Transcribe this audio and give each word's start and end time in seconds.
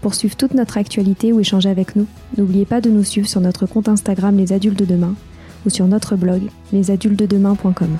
Pour 0.00 0.14
suivre 0.14 0.36
toute 0.36 0.54
notre 0.54 0.78
actualité 0.78 1.32
ou 1.32 1.40
échanger 1.40 1.68
avec 1.68 1.96
nous, 1.96 2.06
n'oubliez 2.36 2.64
pas 2.64 2.80
de 2.80 2.88
nous 2.88 3.04
suivre 3.04 3.28
sur 3.28 3.40
notre 3.40 3.66
compte 3.66 3.88
Instagram 3.88 4.36
Les 4.36 4.52
Adultes 4.52 4.78
de 4.78 4.84
Demain 4.84 5.14
ou 5.66 5.70
sur 5.70 5.86
notre 5.86 6.16
blog 6.16 6.42
lesadultesdedemain.com. 6.72 7.98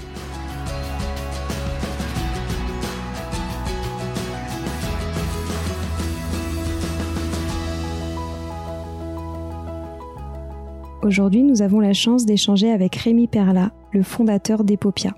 Aujourd'hui, 11.02 11.42
nous 11.42 11.62
avons 11.62 11.80
la 11.80 11.94
chance 11.94 12.26
d'échanger 12.26 12.70
avec 12.70 12.94
Rémi 12.94 13.28
Perla, 13.28 13.70
le 13.92 14.02
fondateur 14.02 14.62
d'Epopia. 14.62 15.14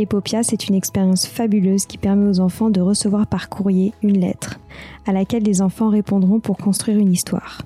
Epopia, 0.00 0.42
c'est 0.42 0.66
une 0.66 0.74
expérience 0.74 1.26
fabuleuse 1.26 1.84
qui 1.84 1.98
permet 1.98 2.26
aux 2.26 2.40
enfants 2.40 2.70
de 2.70 2.80
recevoir 2.80 3.26
par 3.26 3.50
courrier 3.50 3.92
une 4.02 4.18
lettre 4.18 4.58
à 5.06 5.12
laquelle 5.12 5.42
les 5.42 5.60
enfants 5.60 5.90
répondront 5.90 6.40
pour 6.40 6.56
construire 6.56 6.96
une 6.96 7.12
histoire. 7.12 7.60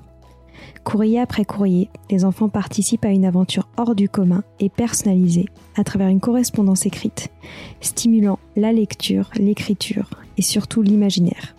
Courrier 0.83 1.21
après 1.21 1.45
courrier, 1.45 1.89
les 2.11 2.25
enfants 2.25 2.49
participent 2.49 3.05
à 3.05 3.11
une 3.11 3.23
aventure 3.23 3.69
hors 3.77 3.95
du 3.95 4.09
commun 4.09 4.43
et 4.59 4.67
personnalisée 4.67 5.45
à 5.77 5.85
travers 5.85 6.09
une 6.09 6.19
correspondance 6.19 6.85
écrite, 6.85 7.29
stimulant 7.79 8.37
la 8.57 8.73
lecture, 8.73 9.29
l'écriture 9.37 10.09
et 10.37 10.41
surtout 10.41 10.81
l'imaginaire. 10.81 11.55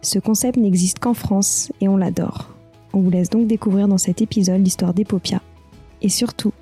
Ce 0.00 0.18
concept 0.18 0.56
n'existe 0.56 0.98
qu'en 0.98 1.14
France 1.14 1.72
et 1.82 1.88
on 1.88 1.98
l'adore. 1.98 2.48
On 2.94 3.00
vous 3.00 3.10
laisse 3.10 3.28
donc 3.28 3.46
découvrir 3.46 3.86
dans 3.86 3.98
cet 3.98 4.22
épisode 4.22 4.64
l'histoire 4.64 4.94
d'Epopia 4.94 5.42
et 6.00 6.08
surtout 6.08 6.54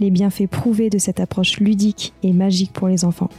les 0.00 0.10
bienfaits 0.10 0.48
prouvés 0.48 0.90
de 0.90 0.98
cette 0.98 1.20
approche 1.20 1.60
ludique 1.60 2.12
et 2.22 2.32
magique 2.32 2.72
pour 2.72 2.88
les 2.88 3.04
enfants. 3.04 3.30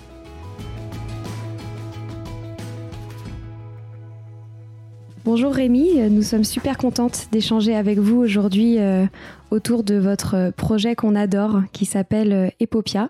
Bonjour 5.28 5.54
Rémi, 5.54 6.10
nous 6.10 6.22
sommes 6.22 6.46
super 6.46 6.78
contentes 6.78 7.28
d'échanger 7.34 7.76
avec 7.76 8.00
vous 8.00 8.16
aujourd'hui 8.16 8.80
euh, 8.80 9.06
autour 9.52 9.84
de 9.84 9.96
votre 9.96 10.54
projet 10.56 10.96
qu'on 10.96 11.16
adore 11.16 11.64
qui 11.74 11.84
s'appelle 11.84 12.32
euh, 12.32 12.50
Epopia. 12.62 13.10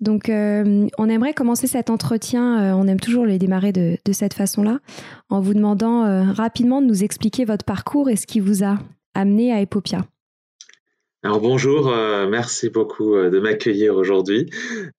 Donc 0.00 0.28
euh, 0.28 0.88
on 0.98 1.08
aimerait 1.08 1.32
commencer 1.32 1.68
cet 1.68 1.90
entretien, 1.90 2.76
on 2.76 2.88
aime 2.88 2.98
toujours 2.98 3.24
les 3.24 3.38
démarrer 3.38 3.70
de, 3.70 3.98
de 4.04 4.12
cette 4.12 4.34
façon-là, 4.34 4.80
en 5.30 5.40
vous 5.40 5.54
demandant 5.54 6.32
rapidement 6.32 6.82
de 6.82 6.88
nous 6.88 7.04
expliquer 7.04 7.44
votre 7.44 7.64
parcours 7.64 8.10
et 8.10 8.16
ce 8.16 8.26
qui 8.26 8.40
vous 8.40 8.64
a 8.64 8.78
amené 9.14 9.52
à 9.52 9.60
Epopia. 9.60 10.04
Alors 11.24 11.40
bonjour, 11.40 11.86
euh, 11.88 12.26
merci 12.28 12.68
beaucoup 12.68 13.14
euh, 13.14 13.30
de 13.30 13.38
m'accueillir 13.38 13.94
aujourd'hui. 13.94 14.50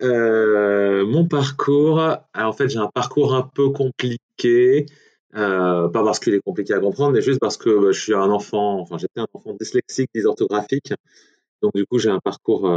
Euh, 0.02 1.06
mon 1.06 1.28
parcours, 1.28 2.02
en 2.34 2.54
fait 2.54 2.70
j'ai 2.70 2.78
un 2.80 2.88
parcours 2.88 3.36
un 3.36 3.42
peu 3.42 3.72
compliqué, 3.72 4.86
pas 5.34 5.90
parce 5.92 6.20
qu'il 6.20 6.34
est 6.34 6.40
compliqué 6.40 6.74
à 6.74 6.80
comprendre, 6.80 7.12
mais 7.12 7.22
juste 7.22 7.42
parce 7.42 7.58
que 7.58 7.70
bah, 7.78 7.92
je 7.92 8.00
suis 8.00 8.14
un 8.14 8.30
enfant, 8.30 8.80
enfin 8.80 8.98
j'étais 8.98 9.20
un 9.20 9.28
enfant 9.34 9.54
dyslexique, 9.60 10.10
dysorthographique, 10.16 10.94
donc 11.62 11.74
du 11.76 11.86
coup 11.86 12.00
j'ai 12.00 12.10
un 12.10 12.20
parcours 12.20 12.72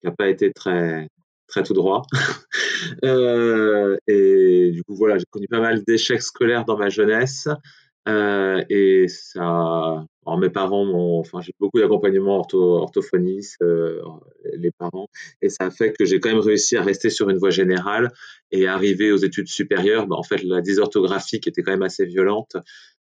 qui 0.00 0.06
n'a 0.06 0.12
pas 0.12 0.28
été 0.28 0.52
très 0.52 1.06
très 1.46 1.62
tout 1.62 1.74
droit. 1.74 2.02
et 3.04 4.70
du 4.72 4.82
coup 4.82 4.96
voilà, 4.96 5.16
j'ai 5.16 5.26
connu 5.30 5.46
pas 5.46 5.60
mal 5.60 5.84
d'échecs 5.84 6.22
scolaires 6.22 6.64
dans 6.64 6.76
ma 6.76 6.88
jeunesse. 6.88 7.48
Euh, 8.08 8.64
et 8.70 9.08
ça, 9.08 9.42
alors 9.42 10.38
mes 10.38 10.48
parents 10.50 10.84
m'ont, 10.86 11.18
enfin 11.20 11.40
j'ai 11.42 11.52
beaucoup 11.60 11.78
d'accompagnement 11.78 12.38
ortho, 12.38 12.76
orthophoniste, 12.78 13.60
euh, 13.62 14.00
les 14.54 14.70
parents, 14.70 15.08
et 15.42 15.50
ça 15.50 15.66
a 15.66 15.70
fait 15.70 15.92
que 15.92 16.06
j'ai 16.06 16.18
quand 16.18 16.30
même 16.30 16.38
réussi 16.38 16.76
à 16.76 16.82
rester 16.82 17.10
sur 17.10 17.28
une 17.28 17.36
voie 17.36 17.50
générale 17.50 18.10
et 18.52 18.66
arriver 18.66 19.12
aux 19.12 19.18
études 19.18 19.48
supérieures. 19.48 20.06
Bah, 20.06 20.16
en 20.16 20.22
fait, 20.22 20.42
la 20.42 20.62
dysorthographie 20.62 21.40
qui 21.40 21.50
était 21.50 21.62
quand 21.62 21.72
même 21.72 21.82
assez 21.82 22.06
violente 22.06 22.56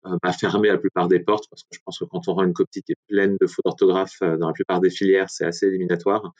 euh, 0.05 0.15
m'a 0.23 0.31
fermé 0.31 0.69
la 0.69 0.77
plupart 0.77 1.07
des 1.07 1.19
portes 1.19 1.45
parce 1.49 1.63
que 1.63 1.69
je 1.71 1.79
pense 1.83 1.99
que 1.99 2.05
quand 2.05 2.27
on 2.27 2.33
rend 2.35 2.43
une 2.43 2.53
copie 2.53 2.83
qui 2.83 2.91
est 2.91 2.97
pleine 3.07 3.35
de 3.41 3.47
fautes 3.47 3.65
d'orthographe 3.65 4.19
dans 4.21 4.47
la 4.47 4.53
plupart 4.53 4.79
des 4.79 4.91
filières, 4.91 5.29
c'est 5.29 5.45
assez 5.45 5.67
éliminatoire. 5.67 6.33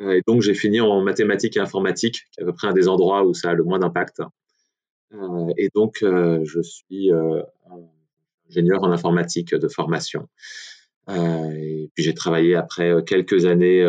et 0.00 0.22
donc 0.26 0.42
j'ai 0.42 0.54
fini 0.54 0.80
en 0.80 1.02
mathématiques 1.02 1.56
et 1.56 1.60
informatique, 1.60 2.22
qui 2.32 2.40
est 2.40 2.42
à 2.42 2.46
peu 2.46 2.52
près 2.54 2.68
un 2.68 2.72
des 2.72 2.88
endroits 2.88 3.24
où 3.24 3.34
ça 3.34 3.50
a 3.50 3.54
le 3.54 3.64
moins 3.64 3.78
d'impact. 3.78 4.22
Euh, 5.14 5.52
et 5.56 5.68
donc, 5.74 6.02
euh, 6.02 6.40
je 6.44 6.60
suis 6.60 7.12
euh, 7.12 7.42
ingénieur 8.48 8.82
en 8.82 8.90
informatique 8.90 9.54
de 9.54 9.68
formation. 9.68 10.28
et 11.08 11.90
puis, 11.94 12.04
j'ai 12.04 12.14
travaillé 12.14 12.54
après 12.54 12.94
quelques 13.04 13.44
années 13.46 13.86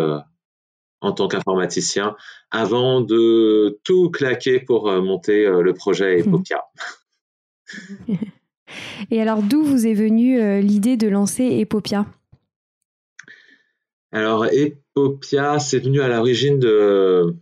en 1.01 1.12
tant 1.12 1.28
qu'informaticien 1.28 2.16
avant 2.51 3.01
de 3.01 3.79
tout 3.83 4.09
claquer 4.09 4.59
pour 4.59 4.91
monter 5.01 5.45
le 5.45 5.73
projet 5.73 6.19
Epopia. 6.25 6.63
Et 9.12 9.22
alors, 9.22 9.44
d'où 9.44 9.63
vous 9.63 9.85
est 9.85 9.94
venue 9.94 10.59
l'idée 10.62 10.97
de 10.97 11.07
lancer 11.07 11.44
Epopia 11.44 12.07
Alors, 14.12 14.47
Epopia, 14.47 15.59
c'est 15.59 15.79
venu 15.79 16.01
à 16.01 16.07
l'origine 16.07 16.57
de, 16.57 17.35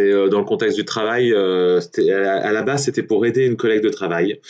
euh, 0.00 0.28
dans 0.28 0.38
le 0.38 0.44
contexte 0.44 0.76
du 0.76 0.84
travail. 0.84 1.32
Euh, 1.32 1.80
à, 1.98 2.52
la 2.52 2.62
base, 2.62 2.84
c'était 2.84 3.02
pour 3.02 3.26
aider 3.26 3.46
une 3.46 3.56
collègue 3.56 3.82
de 3.82 3.88
travail 3.88 4.40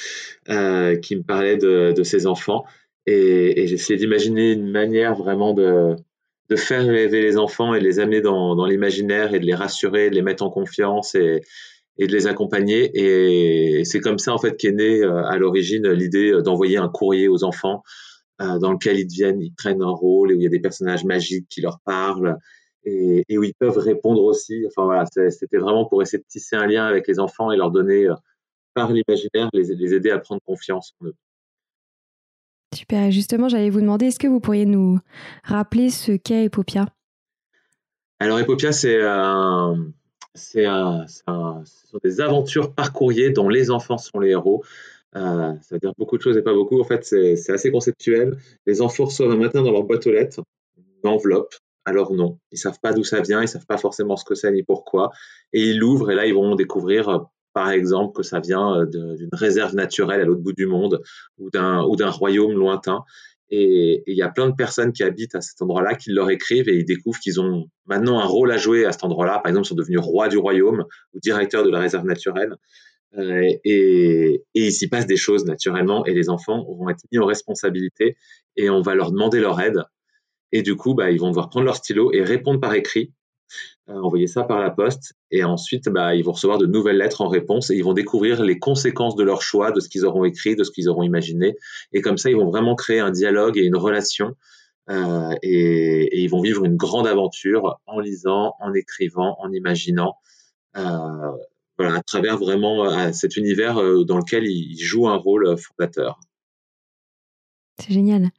euh, 0.48 0.96
qui 0.96 1.16
me 1.16 1.22
parlait 1.22 1.56
de, 1.56 2.02
ses 2.02 2.26
enfants. 2.26 2.64
Et, 3.06 3.66
j'essayais 3.66 3.98
d'imaginer 3.98 4.52
une 4.52 4.70
manière 4.70 5.14
vraiment 5.14 5.54
de, 5.54 5.96
faire 6.56 6.84
rêver 6.84 7.20
les 7.20 7.36
enfants 7.36 7.74
et 7.74 7.80
de 7.80 7.84
les 7.84 8.00
amener 8.00 8.20
dans, 8.20 8.66
l'imaginaire 8.66 9.34
et 9.34 9.40
de 9.40 9.46
les 9.46 9.54
rassurer, 9.54 10.10
de 10.10 10.14
les 10.14 10.22
mettre 10.22 10.42
en 10.42 10.50
confiance 10.50 11.14
et, 11.14 11.40
de 11.98 12.12
les 12.12 12.26
accompagner. 12.26 12.90
Et 12.94 13.84
c'est 13.84 14.00
comme 14.00 14.18
ça, 14.18 14.32
en 14.32 14.38
fait, 14.38 14.56
qu'est 14.56 14.72
née 14.72 15.02
à 15.02 15.36
l'origine 15.36 15.90
l'idée 15.90 16.32
d'envoyer 16.44 16.76
un 16.76 16.88
courrier 16.88 17.28
aux 17.28 17.44
enfants 17.44 17.82
dans 18.38 18.70
lequel 18.70 19.00
ils 19.00 19.06
deviennent, 19.06 19.42
ils 19.42 19.52
prennent 19.52 19.82
un 19.82 19.90
rôle 19.90 20.30
et 20.30 20.34
où 20.34 20.38
il 20.38 20.44
y 20.44 20.46
a 20.46 20.50
des 20.50 20.60
personnages 20.60 21.04
magiques 21.04 21.48
qui 21.48 21.60
leur 21.60 21.80
parlent 21.84 22.38
et, 22.84 23.38
où 23.38 23.44
ils 23.44 23.54
peuvent 23.54 23.78
répondre 23.78 24.22
aussi. 24.22 24.64
Enfin 24.66 24.84
voilà, 24.84 25.04
c'était 25.06 25.58
vraiment 25.58 25.84
pour 25.86 26.02
essayer 26.02 26.18
de 26.18 26.28
tisser 26.28 26.56
un 26.56 26.66
lien 26.66 26.86
avec 26.86 27.06
les 27.06 27.18
enfants 27.18 27.50
et 27.52 27.56
leur 27.56 27.70
donner 27.70 28.06
euh, 28.06 28.14
par 28.74 28.92
l'imaginaire, 28.92 29.48
les, 29.52 29.74
les, 29.74 29.94
aider 29.94 30.10
à 30.10 30.18
prendre 30.18 30.40
confiance 30.42 30.94
en 31.00 31.06
eux. 31.06 31.14
Super. 32.74 33.04
Et 33.04 33.12
justement, 33.12 33.48
j'allais 33.48 33.70
vous 33.70 33.80
demander, 33.80 34.06
est-ce 34.06 34.18
que 34.18 34.28
vous 34.28 34.40
pourriez 34.40 34.66
nous 34.66 34.98
rappeler 35.42 35.90
ce 35.90 36.12
qu'est 36.12 36.44
Epopia 36.44 36.86
Alors 38.20 38.38
Epopia, 38.38 38.72
c'est 38.72 39.02
un, 39.02 39.90
c'est 40.34 40.64
ce 40.64 41.88
sont 41.88 41.98
des 42.02 42.20
aventures 42.20 42.74
par 42.74 42.92
courrier 42.92 43.30
dont 43.30 43.48
les 43.48 43.70
enfants 43.70 43.98
sont 43.98 44.20
les 44.20 44.30
héros. 44.30 44.62
Euh, 45.16 45.54
ça 45.62 45.74
veut 45.74 45.78
dire 45.78 45.92
beaucoup 45.96 46.16
de 46.16 46.22
choses 46.22 46.36
et 46.36 46.42
pas 46.42 46.52
beaucoup. 46.52 46.80
En 46.80 46.84
fait, 46.84 47.04
c'est 47.04 47.50
assez 47.50 47.72
conceptuel. 47.72 48.36
Les 48.66 48.82
enfants 48.82 49.06
reçoivent 49.06 49.30
un 49.30 49.36
matin 49.36 49.62
dans 49.62 49.72
leur 49.72 49.84
boîte 49.84 50.06
aux 50.06 50.12
lettres 50.12 50.42
une 51.02 51.10
enveloppe 51.10 51.54
alors 51.88 52.12
non, 52.12 52.38
ils 52.52 52.58
savent 52.58 52.78
pas 52.80 52.92
d'où 52.92 53.02
ça 53.02 53.20
vient, 53.20 53.42
ils 53.42 53.48
savent 53.48 53.66
pas 53.66 53.78
forcément 53.78 54.16
ce 54.16 54.24
que 54.24 54.34
c'est 54.34 54.52
ni 54.52 54.62
pourquoi, 54.62 55.10
et 55.52 55.62
ils 55.70 55.78
l'ouvrent 55.78 56.10
et 56.10 56.14
là 56.14 56.26
ils 56.26 56.34
vont 56.34 56.54
découvrir, 56.54 57.08
euh, 57.08 57.18
par 57.54 57.70
exemple, 57.70 58.14
que 58.14 58.22
ça 58.22 58.40
vient 58.40 58.82
euh, 58.82 58.86
d'une 58.86 59.30
réserve 59.32 59.74
naturelle 59.74 60.20
à 60.20 60.24
l'autre 60.24 60.42
bout 60.42 60.52
du 60.52 60.66
monde 60.66 61.00
ou 61.38 61.50
d'un 61.50 62.10
royaume 62.10 62.52
lointain. 62.52 63.02
Et 63.50 64.02
il 64.06 64.16
y 64.16 64.22
a 64.22 64.28
plein 64.28 64.50
de 64.50 64.54
personnes 64.54 64.92
qui 64.92 65.02
habitent 65.02 65.34
à 65.34 65.40
cet 65.40 65.62
endroit-là 65.62 65.94
qui 65.94 66.10
leur 66.10 66.28
écrivent 66.30 66.68
et 66.68 66.76
ils 66.76 66.84
découvrent 66.84 67.18
qu'ils 67.18 67.40
ont 67.40 67.64
maintenant 67.86 68.20
un 68.20 68.26
rôle 68.26 68.52
à 68.52 68.58
jouer 68.58 68.84
à 68.84 68.92
cet 68.92 69.04
endroit-là. 69.04 69.38
Par 69.38 69.48
exemple, 69.48 69.66
ils 69.66 69.70
sont 69.70 69.74
devenus 69.74 70.00
rois 70.00 70.28
du 70.28 70.36
royaume 70.36 70.84
ou 71.14 71.20
directeurs 71.20 71.64
de 71.64 71.70
la 71.70 71.80
réserve 71.80 72.04
naturelle. 72.04 72.54
Euh, 73.16 73.50
et, 73.64 74.44
et 74.54 74.66
il 74.66 74.72
s'y 74.72 74.86
passe 74.86 75.06
des 75.06 75.16
choses 75.16 75.46
naturellement 75.46 76.04
et 76.04 76.12
les 76.12 76.28
enfants 76.28 76.62
vont 76.68 76.90
être 76.90 77.02
mis 77.10 77.18
en 77.18 77.24
responsabilité 77.24 78.18
et 78.56 78.68
on 78.68 78.82
va 78.82 78.94
leur 78.94 79.12
demander 79.12 79.40
leur 79.40 79.58
aide 79.62 79.82
Et 80.52 80.62
du 80.62 80.76
coup, 80.76 80.94
bah, 80.94 81.10
ils 81.10 81.20
vont 81.20 81.28
devoir 81.28 81.50
prendre 81.50 81.66
leur 81.66 81.76
stylo 81.76 82.12
et 82.12 82.22
répondre 82.22 82.60
par 82.60 82.74
écrit, 82.74 83.12
euh, 83.88 83.94
envoyer 83.94 84.26
ça 84.26 84.44
par 84.44 84.60
la 84.60 84.70
poste. 84.70 85.14
Et 85.30 85.44
ensuite, 85.44 85.88
bah, 85.88 86.14
ils 86.14 86.24
vont 86.24 86.32
recevoir 86.32 86.58
de 86.58 86.66
nouvelles 86.66 86.98
lettres 86.98 87.20
en 87.20 87.28
réponse 87.28 87.70
et 87.70 87.76
ils 87.76 87.84
vont 87.84 87.92
découvrir 87.92 88.42
les 88.42 88.58
conséquences 88.58 89.16
de 89.16 89.24
leur 89.24 89.42
choix, 89.42 89.72
de 89.72 89.80
ce 89.80 89.88
qu'ils 89.88 90.06
auront 90.06 90.24
écrit, 90.24 90.56
de 90.56 90.64
ce 90.64 90.70
qu'ils 90.70 90.88
auront 90.88 91.02
imaginé. 91.02 91.56
Et 91.92 92.00
comme 92.00 92.18
ça, 92.18 92.30
ils 92.30 92.36
vont 92.36 92.50
vraiment 92.50 92.74
créer 92.74 93.00
un 93.00 93.10
dialogue 93.10 93.58
et 93.58 93.64
une 93.64 93.76
relation. 93.76 94.34
Euh, 94.90 95.34
et, 95.42 96.22
ils 96.22 96.28
vont 96.28 96.40
vivre 96.40 96.64
une 96.64 96.76
grande 96.76 97.06
aventure 97.06 97.78
en 97.86 98.00
lisant, 98.00 98.54
en 98.60 98.72
écrivant, 98.72 99.36
en 99.40 99.52
imaginant. 99.52 100.14
Euh, 100.76 101.32
voilà, 101.78 101.98
à 101.98 102.02
travers 102.02 102.38
vraiment 102.38 102.90
euh, 102.90 103.12
cet 103.12 103.36
univers 103.36 103.78
euh, 103.78 104.04
dans 104.04 104.18
lequel 104.18 104.44
ils 104.46 104.78
jouent 104.78 105.08
un 105.08 105.16
rôle 105.16 105.56
fondateur. 105.56 106.18
C'est 107.80 107.92
génial. 107.92 108.30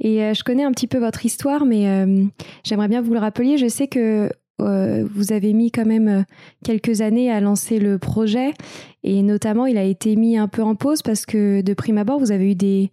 Et 0.00 0.22
euh, 0.22 0.34
je 0.34 0.42
connais 0.42 0.64
un 0.64 0.72
petit 0.72 0.86
peu 0.86 0.98
votre 0.98 1.24
histoire, 1.24 1.66
mais 1.66 1.88
euh, 1.88 2.24
j'aimerais 2.64 2.88
bien 2.88 3.02
vous 3.02 3.12
le 3.12 3.18
rappeler. 3.18 3.58
Je 3.58 3.68
sais 3.68 3.88
que 3.88 4.30
euh, 4.62 5.06
vous 5.14 5.32
avez 5.32 5.52
mis 5.52 5.70
quand 5.70 5.84
même 5.84 6.24
quelques 6.64 7.02
années 7.02 7.30
à 7.30 7.40
lancer 7.40 7.78
le 7.78 7.98
projet, 7.98 8.54
et 9.02 9.22
notamment 9.22 9.66
il 9.66 9.76
a 9.76 9.84
été 9.84 10.16
mis 10.16 10.38
un 10.38 10.48
peu 10.48 10.62
en 10.62 10.74
pause 10.74 11.02
parce 11.02 11.26
que 11.26 11.60
de 11.60 11.74
prime 11.74 11.98
abord, 11.98 12.18
vous 12.18 12.32
avez 12.32 12.52
eu 12.52 12.54
des 12.54 12.90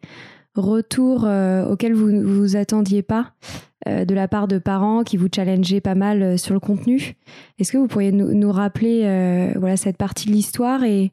retours 0.55 1.23
auxquels 1.23 1.94
vous 1.94 2.11
ne 2.11 2.23
vous 2.23 2.55
attendiez 2.57 3.01
pas 3.01 3.31
de 3.88 4.13
la 4.13 4.27
part 4.27 4.47
de 4.47 4.59
parents 4.59 5.03
qui 5.03 5.17
vous 5.17 5.27
challengeaient 5.33 5.81
pas 5.81 5.95
mal 5.95 6.38
sur 6.38 6.53
le 6.53 6.59
contenu. 6.59 7.15
Est-ce 7.57 7.71
que 7.71 7.77
vous 7.77 7.88
pourriez 7.88 8.11
nous, 8.11 8.33
nous 8.33 8.51
rappeler 8.51 9.53
voilà 9.55 9.77
cette 9.77 9.97
partie 9.97 10.27
de 10.27 10.33
l'histoire 10.33 10.83
et 10.83 11.11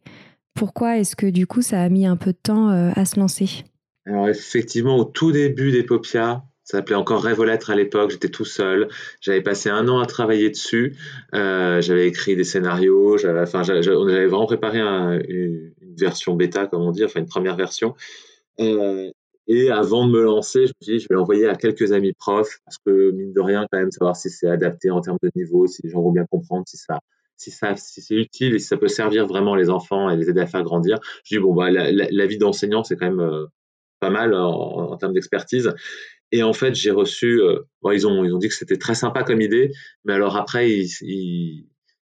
pourquoi 0.52 0.98
est-ce 0.98 1.16
que 1.16 1.26
du 1.26 1.46
coup 1.46 1.62
ça 1.62 1.80
a 1.80 1.88
mis 1.88 2.06
un 2.06 2.16
peu 2.16 2.32
de 2.32 2.38
temps 2.42 2.68
à 2.68 3.04
se 3.04 3.18
lancer? 3.18 3.64
Alors 4.10 4.28
effectivement, 4.28 4.96
au 4.96 5.04
tout 5.04 5.30
début 5.30 5.70
d'Epopia, 5.70 6.42
ça 6.64 6.78
s'appelait 6.78 6.96
encore 6.96 7.22
Rêve 7.22 7.38
aux 7.38 7.44
lettres 7.44 7.70
à 7.70 7.76
l'époque, 7.76 8.10
j'étais 8.10 8.28
tout 8.28 8.44
seul. 8.44 8.88
J'avais 9.20 9.40
passé 9.40 9.70
un 9.70 9.88
an 9.88 10.00
à 10.00 10.06
travailler 10.06 10.50
dessus. 10.50 10.96
Euh, 11.34 11.80
j'avais 11.80 12.08
écrit 12.08 12.36
des 12.36 12.44
scénarios, 12.44 13.18
j'avais, 13.18 13.40
enfin, 13.40 13.62
j'avais, 13.62 13.88
on 13.88 14.04
vraiment 14.04 14.46
préparé 14.46 14.80
une, 14.80 15.72
version 15.98 16.34
bêta, 16.34 16.66
comme 16.66 16.82
on 16.82 16.92
dit, 16.92 17.04
enfin 17.04 17.20
une 17.20 17.26
première 17.26 17.56
version. 17.56 17.94
Euh, 18.58 19.10
et 19.46 19.70
avant 19.70 20.06
de 20.06 20.12
me 20.12 20.22
lancer, 20.22 20.66
je 20.66 20.72
me 20.72 20.84
suis 20.84 20.92
dit, 20.94 20.98
je 21.00 21.08
vais 21.08 21.16
l'envoyer 21.16 21.46
à 21.46 21.54
quelques 21.54 21.92
amis 21.92 22.12
profs, 22.12 22.58
parce 22.64 22.78
que 22.78 23.10
mine 23.10 23.32
de 23.32 23.40
rien, 23.40 23.66
quand 23.70 23.78
même, 23.78 23.90
savoir 23.90 24.16
si 24.16 24.30
c'est 24.30 24.48
adapté 24.48 24.90
en 24.90 25.00
termes 25.00 25.18
de 25.22 25.30
niveau, 25.34 25.66
si 25.66 25.82
les 25.82 25.90
gens 25.90 26.02
vont 26.02 26.12
bien 26.12 26.26
comprendre, 26.30 26.64
si 26.66 26.76
ça, 26.76 27.00
si 27.36 27.50
ça, 27.50 27.74
si 27.76 28.00
c'est 28.00 28.14
utile 28.14 28.54
et 28.54 28.58
si 28.58 28.66
ça 28.66 28.76
peut 28.76 28.88
servir 28.88 29.26
vraiment 29.26 29.54
les 29.54 29.70
enfants 29.70 30.08
et 30.08 30.16
les 30.16 30.30
aider 30.30 30.40
à 30.40 30.46
faire 30.46 30.62
grandir. 30.62 30.98
Je 31.24 31.36
dis 31.36 31.40
bon, 31.40 31.54
bah, 31.54 31.70
la, 31.70 31.90
la 31.90 32.26
vie 32.26 32.38
d'enseignant, 32.38 32.84
c'est 32.84 32.96
quand 32.96 33.06
même 33.06 33.20
euh, 33.20 33.46
pas 34.00 34.10
mal 34.10 34.34
en, 34.34 34.96
termes 34.96 35.12
d'expertise. 35.12 35.72
Et 36.32 36.42
en 36.42 36.52
fait, 36.52 36.74
j'ai 36.74 36.90
reçu, 36.90 37.40
euh, 37.40 37.60
bon, 37.82 37.90
ils 37.90 38.06
ont 38.06 38.24
ils 38.24 38.32
ont 38.32 38.38
dit 38.38 38.48
que 38.48 38.54
c'était 38.54 38.78
très 38.78 38.94
sympa 38.94 39.24
comme 39.24 39.40
idée, 39.40 39.72
mais 40.04 40.12
alors 40.12 40.36
après, 40.36 40.70
ils, 40.70 41.66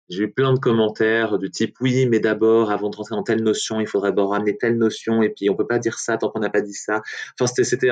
j'ai 0.09 0.23
eu 0.23 0.31
plein 0.31 0.53
de 0.53 0.59
commentaires 0.59 1.37
du 1.37 1.49
type 1.49 1.75
oui, 1.81 2.05
mais 2.05 2.19
d'abord, 2.19 2.71
avant 2.71 2.89
de 2.89 2.95
rentrer 2.95 3.15
dans 3.15 3.23
telle 3.23 3.43
notion, 3.43 3.79
il 3.81 3.87
faudrait 3.87 4.09
d'abord 4.09 4.31
ramener 4.31 4.57
telle 4.57 4.77
notion, 4.77 5.21
et 5.23 5.29
puis 5.29 5.49
on 5.49 5.55
peut 5.55 5.67
pas 5.67 5.79
dire 5.79 5.99
ça 5.99 6.17
tant 6.17 6.29
qu'on 6.29 6.39
n'a 6.39 6.49
pas 6.49 6.61
dit 6.61 6.73
ça. 6.73 7.01
Enfin, 7.39 7.47
c'était 7.47 7.63
c'était 7.63 7.91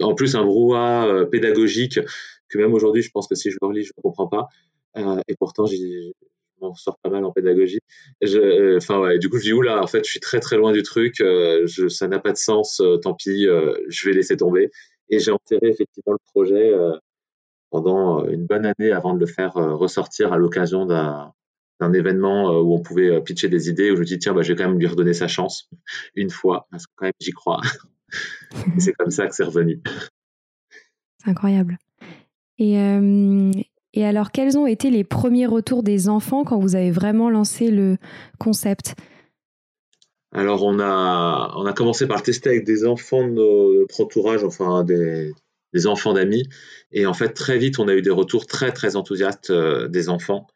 en 0.00 0.14
plus 0.14 0.34
un 0.34 0.44
brouhaha 0.44 1.06
euh, 1.06 1.24
pédagogique 1.26 2.00
que 2.48 2.58
même 2.58 2.74
aujourd'hui, 2.74 3.02
je 3.02 3.10
pense 3.10 3.28
que 3.28 3.34
si 3.34 3.50
je 3.50 3.56
le 3.60 3.68
relis, 3.68 3.84
je 3.84 3.92
ne 3.96 4.02
comprends 4.02 4.26
pas. 4.26 4.48
Euh, 4.96 5.20
et 5.28 5.36
pourtant, 5.36 5.66
j'ai 5.66 6.12
on 6.60 6.74
sort 6.74 6.98
pas 7.02 7.10
mal 7.10 7.24
en 7.24 7.32
pédagogie. 7.32 7.80
Je, 8.22 8.38
euh, 8.38 8.76
enfin 8.76 8.98
ouais, 9.00 9.18
du 9.18 9.28
coup 9.28 9.38
je 9.38 9.44
dis 9.44 9.52
oula, 9.52 9.82
en 9.82 9.86
fait 9.86 10.04
je 10.04 10.10
suis 10.10 10.20
très 10.20 10.40
très 10.40 10.56
loin 10.56 10.72
du 10.72 10.82
truc, 10.82 11.20
euh, 11.20 11.66
je, 11.66 11.88
ça 11.88 12.08
n'a 12.08 12.18
pas 12.18 12.32
de 12.32 12.36
sens, 12.36 12.80
euh, 12.80 12.96
tant 12.98 13.14
pis, 13.14 13.46
je 13.88 14.08
vais 14.08 14.14
laisser 14.14 14.36
tomber. 14.36 14.70
Et 15.08 15.18
j'ai 15.18 15.32
enterré 15.32 15.68
effectivement 15.68 16.12
le 16.12 16.18
projet 16.32 16.72
pendant 17.70 18.24
une 18.26 18.46
bonne 18.46 18.64
année 18.64 18.92
avant 18.92 19.14
de 19.14 19.18
le 19.18 19.26
faire 19.26 19.54
ressortir 19.54 20.32
à 20.32 20.38
l'occasion 20.38 20.86
d'un 20.86 21.32
d'un 21.80 21.94
événement 21.94 22.50
où 22.60 22.74
on 22.74 22.82
pouvait 22.82 23.22
pitcher 23.22 23.48
des 23.48 23.70
idées, 23.70 23.90
où 23.90 23.96
je 23.96 24.00
me 24.00 24.04
dis 24.04 24.18
tiens 24.18 24.34
bah, 24.34 24.42
je 24.42 24.52
vais 24.52 24.56
quand 24.56 24.68
même 24.68 24.78
lui 24.78 24.86
redonner 24.86 25.14
sa 25.14 25.28
chance 25.28 25.68
une 26.14 26.30
fois 26.30 26.68
parce 26.70 26.86
que 26.86 26.92
quand 26.96 27.06
même 27.06 27.12
j'y 27.20 27.32
crois. 27.32 27.60
et 28.76 28.80
c'est 28.80 28.92
comme 28.92 29.10
ça 29.10 29.26
que 29.26 29.34
c'est 29.34 29.44
revenu. 29.44 29.82
C'est 31.18 31.30
incroyable. 31.30 31.78
Et, 32.58 32.76
et 33.92 34.04
alors, 34.04 34.30
quels 34.30 34.56
ont 34.56 34.66
été 34.66 34.90
les 34.90 35.04
premiers 35.04 35.46
retours 35.46 35.82
des 35.82 36.08
enfants 36.08 36.44
quand 36.44 36.58
vous 36.58 36.76
avez 36.76 36.90
vraiment 36.90 37.30
lancé 37.30 37.70
le 37.70 37.96
concept? 38.38 38.94
Alors, 40.32 40.64
on 40.64 40.78
a, 40.78 41.52
on 41.56 41.66
a 41.66 41.72
commencé 41.72 42.06
par 42.06 42.22
tester 42.22 42.50
avec 42.50 42.64
des 42.64 42.86
enfants 42.86 43.26
de 43.26 43.80
notre 43.80 44.00
entourage, 44.00 44.44
enfin 44.44 44.84
des, 44.84 45.32
des 45.72 45.86
enfants 45.88 46.12
d'amis. 46.12 46.48
Et 46.92 47.04
en 47.04 47.14
fait, 47.14 47.30
très 47.30 47.58
vite, 47.58 47.80
on 47.80 47.88
a 47.88 47.94
eu 47.94 48.02
des 48.02 48.10
retours 48.10 48.46
très, 48.46 48.70
très 48.72 48.94
enthousiastes 48.94 49.50
euh, 49.50 49.88
des 49.88 50.08
enfants. 50.08 50.46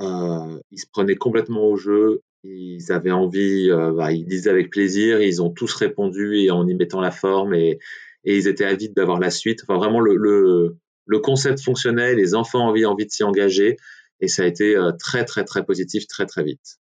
Euh, 0.00 0.58
ils 0.70 0.78
se 0.78 0.86
prenaient 0.92 1.16
complètement 1.16 1.66
au 1.66 1.76
jeu. 1.76 2.20
Ils 2.42 2.92
avaient 2.92 3.12
envie, 3.12 3.70
euh, 3.70 3.92
bah, 3.92 4.12
ils 4.12 4.26
disaient 4.26 4.50
avec 4.50 4.68
plaisir. 4.68 5.22
Ils 5.22 5.40
ont 5.40 5.50
tous 5.50 5.72
répondu 5.74 6.40
et 6.40 6.50
en 6.50 6.66
y 6.66 6.74
mettant 6.74 7.00
la 7.00 7.10
forme 7.10 7.54
et, 7.54 7.78
et 8.24 8.36
ils 8.36 8.46
étaient 8.46 8.66
avides 8.66 8.94
d'avoir 8.94 9.20
la 9.20 9.30
suite. 9.30 9.60
Enfin, 9.62 9.78
vraiment, 9.78 10.00
le, 10.00 10.16
le 10.16 10.76
le 11.06 11.18
concept 11.18 11.60
fonctionnait, 11.60 12.14
les 12.14 12.34
enfants 12.34 12.68
avaient 12.68 12.84
envie 12.84 13.06
de 13.06 13.10
s'y 13.10 13.24
engager, 13.24 13.78
et 14.20 14.28
ça 14.28 14.42
a 14.42 14.46
été 14.46 14.76
euh, 14.76 14.92
très 14.92 15.24
très 15.24 15.44
très 15.44 15.64
positif 15.64 16.06
très 16.06 16.26
très 16.26 16.44
vite. 16.44 16.78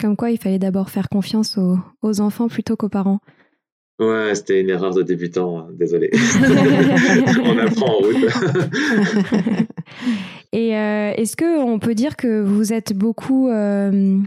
Comme 0.00 0.16
quoi, 0.16 0.30
il 0.30 0.38
fallait 0.38 0.60
d'abord 0.60 0.90
faire 0.90 1.08
confiance 1.08 1.58
aux, 1.58 2.20
enfants 2.20 2.48
plutôt 2.48 2.76
qu'aux 2.76 2.88
parents. 2.88 3.18
Ouais, 3.98 4.32
c'était 4.36 4.60
une 4.60 4.70
erreur 4.70 4.94
de 4.94 5.02
débutant, 5.02 5.58
hein, 5.58 5.70
désolé. 5.72 6.10
On 7.42 7.58
apprend 7.58 7.86
en 7.86 7.98
route. 7.98 8.16
Et 10.52 10.76
euh, 10.76 11.12
est-ce 11.14 11.36
qu'on 11.36 11.78
peut 11.78 11.94
dire 11.94 12.16
que 12.16 12.40
vous 12.40 12.72
êtes 12.72 12.94
beaucoup, 12.94 13.48
euh, 13.50 14.18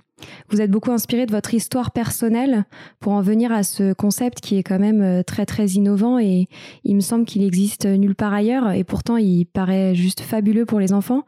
vous 0.49 0.61
êtes 0.61 0.69
beaucoup 0.69 0.91
inspiré 0.91 1.25
de 1.25 1.31
votre 1.31 1.55
histoire 1.55 1.89
personnelle 1.89 2.65
pour 2.99 3.13
en 3.13 3.21
venir 3.21 3.51
à 3.51 3.63
ce 3.63 3.93
concept 3.93 4.39
qui 4.39 4.57
est 4.57 4.61
quand 4.63 4.77
même 4.77 5.01
euh, 5.01 5.23
très 5.23 5.47
très 5.47 5.65
innovant 5.69 6.19
et 6.19 6.47
il 6.83 6.95
me 6.95 7.01
semble 7.01 7.25
qu'il 7.25 7.41
existe 7.41 7.87
nulle 7.87 8.13
part 8.13 8.33
ailleurs 8.33 8.71
et 8.71 8.83
pourtant 8.83 9.17
il 9.17 9.45
paraît 9.45 9.95
juste 9.95 10.21
fabuleux 10.21 10.65
pour 10.65 10.79
les 10.79 10.93
enfants. 10.93 11.23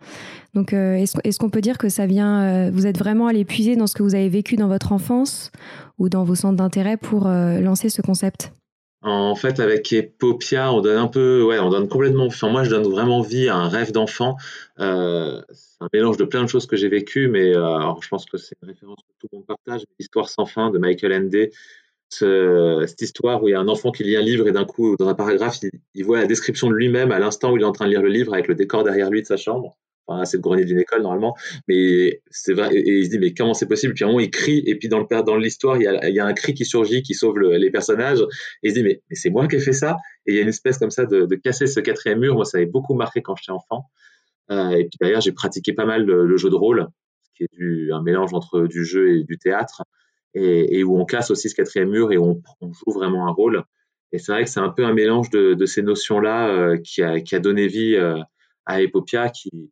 Donc 0.54 0.74
est-ce 0.74 1.39
qu'on 1.39 1.50
peut 1.50 1.62
dire 1.62 1.80
que 1.80 1.89
ça 1.89 2.06
vient, 2.06 2.69
vous 2.69 2.86
êtes 2.86 3.00
vraiment 3.00 3.25
allé 3.25 3.44
puiser 3.44 3.75
dans 3.75 3.88
ce 3.88 3.96
que 3.96 4.04
vous 4.04 4.13
avez 4.13 4.30
vécu 4.30 4.56
dans 4.56 4.68
votre 4.68 4.92
enfance 4.92 5.51
ou 5.98 6.10
dans 6.10 6.24
vos 6.24 6.36
centres 6.36 6.58
d'intérêt 6.58 6.96
pour 6.96 7.27
lancer 7.27 7.89
ce 7.89 8.03
concept? 8.03 8.51
En 9.03 9.36
fait, 9.36 9.60
avec 9.60 9.91
Epopia, 9.91 10.72
on 10.72 10.81
donne 10.81 10.98
un 10.98 11.07
peu, 11.07 11.43
ouais, 11.43 11.60
on 11.60 11.69
donne 11.69 11.89
complètement, 11.89 12.25
enfin, 12.25 12.50
moi, 12.50 12.63
je 12.63 12.69
donne 12.69 12.83
vraiment 12.83 13.22
vie 13.22 13.50
à 13.50 13.55
un 13.55 13.67
rêve 13.67 13.91
d'enfant. 13.91 14.38
Euh, 14.79 15.41
c'est 15.51 15.83
un 15.83 15.89
mélange 15.91 16.17
de 16.17 16.24
plein 16.24 16.43
de 16.43 16.48
choses 16.48 16.65
que 16.65 16.75
j'ai 16.77 16.88
vécues, 16.88 17.27
mais 17.27 17.55
euh, 17.55 17.79
je 18.01 18.07
pense 18.07 18.25
que 18.25 18.38
c'est 18.38 18.55
une 18.62 18.69
référence 18.69 19.00
que 19.00 19.13
tout 19.19 19.27
le 19.31 19.38
monde 19.39 19.45
partage. 19.45 19.81
L'histoire 20.00 20.29
sans 20.29 20.45
fin 20.45 20.72
de 20.72 20.77
Michael 20.77 21.13
Ende. 21.13 21.50
Ce, 22.10 22.83
cette 22.88 23.01
histoire 23.01 23.41
où 23.41 23.48
il 23.48 23.51
y 23.51 23.55
a 23.55 23.60
un 23.60 23.67
enfant 23.67 23.91
qui 23.91 24.03
lit 24.03 24.15
un 24.15 24.22
livre 24.22 24.48
et 24.48 24.51
d'un 24.51 24.65
coup, 24.65 24.95
dans 24.98 25.07
un 25.07 25.15
paragraphe, 25.15 25.57
il, 25.63 25.72
il 25.95 26.05
voit 26.05 26.19
la 26.19 26.27
description 26.27 26.69
de 26.69 26.75
lui-même 26.75 27.12
à 27.12 27.19
l'instant 27.19 27.51
où 27.51 27.57
il 27.57 27.63
est 27.63 27.65
en 27.65 27.72
train 27.72 27.86
de 27.86 27.89
lire 27.89 28.03
le 28.03 28.10
livre 28.10 28.33
avec 28.33 28.48
le 28.48 28.55
décor 28.55 28.83
derrière 28.83 29.10
lui 29.10 29.22
de 29.22 29.27
sa 29.27 29.36
chambre. 29.36 29.77
C'est 30.25 30.38
le 30.38 30.41
grenier 30.41 30.65
d'une 30.65 30.79
école 30.79 31.01
normalement, 31.01 31.36
mais 31.67 32.22
c'est 32.29 32.53
vrai. 32.53 32.75
Et, 32.75 33.00
il 33.00 33.05
se 33.05 33.10
dit 33.10 33.19
mais 33.19 33.33
comment 33.33 33.53
c'est 33.53 33.67
possible? 33.67 33.93
Puis 33.93 34.03
à 34.03 34.07
un 34.07 34.12
moment 34.12 34.19
il 34.19 34.29
crie 34.29 34.62
et 34.65 34.75
puis 34.75 34.89
dans 34.89 35.00
le 35.00 35.24
dans 35.24 35.38
l'histoire 35.38 35.77
il 35.77 36.00
il 36.03 36.13
y 36.13 36.19
a 36.19 36.25
un 36.25 36.33
cri 36.33 36.53
qui 36.53 36.65
surgit 36.65 37.03
qui 37.03 37.13
sauve 37.13 37.38
le, 37.38 37.55
les 37.57 37.72
personnages. 37.72 38.19
Et 38.63 38.67
il 38.67 38.69
se 38.72 38.75
dit 38.75 38.83
mais, 38.83 39.01
c'est 39.12 39.29
moi 39.29 39.48
qui 39.48 39.55
ai 39.55 39.60
fait 39.60 39.74
ça? 39.74 39.98
Et 40.25 40.33
il 40.33 40.36
y 40.36 40.39
a 40.39 40.41
une 40.41 40.50
espèce 40.50 40.77
comme 40.77 40.91
ça 40.91 41.05
de, 41.05 41.25
de 41.25 41.36
casser 41.36 41.67
ce 41.67 41.79
quatrième 41.79 42.19
mur. 42.19 42.36
Moi 42.36 42.45
ça 42.45 42.57
avait 42.57 42.67
beaucoup 42.67 42.95
marqué 42.95 43.22
quand 43.22 43.36
j'étais 43.36 43.51
enfant. 43.51 43.86
Euh, 44.51 44.72
et 44.72 44.86
puis 44.86 44.98
d'ailleurs 45.00 45.22
j'ai 45.22 45.31
pratiqué 45.31 45.74
pas 45.74 45.86
mal 45.86 46.05
le, 46.05 46.38
jeu 46.38 46.50
de 46.50 46.55
rôle, 46.55 46.88
qui 47.36 47.43
est 47.43 47.53
du, 47.53 47.91
un 47.93 48.01
mélange 48.01 48.33
entre 48.33 48.67
du 48.67 48.83
jeu 48.83 49.17
et 49.17 49.24
du 49.24 49.38
théâtre, 49.38 49.83
et, 50.33 50.79
et 50.79 50.83
où 50.83 51.00
on 51.00 51.05
casse 51.05 51.31
aussi 51.31 51.50
ce 51.50 51.55
quatrième 51.55 51.89
mur 51.89 52.12
et 52.12 52.17
on, 52.17 52.41
on 52.62 52.74
joue 52.74 52.91
vraiment 52.91 53.27
un 53.27 53.31
rôle. 53.31 53.63
Et 54.12 54.19
c'est 54.19 54.31
vrai 54.31 54.43
que 54.43 54.50
c'est 54.50 54.60
un 54.60 54.69
peu 54.69 54.86
un 54.86 54.93
mélange 54.93 55.29
de, 55.31 55.53
de 55.55 55.65
ces 55.65 55.81
notions 55.81 56.19
là 56.19 56.50
euh, 56.50 56.77
qui, 56.77 57.01
a, 57.01 57.19
qui 57.22 57.36
a 57.36 57.39
donné 57.39 57.67
vie 57.67 57.95
euh, 57.95 58.19
à 58.65 58.81
Epopia 58.81 59.29
qui 59.29 59.72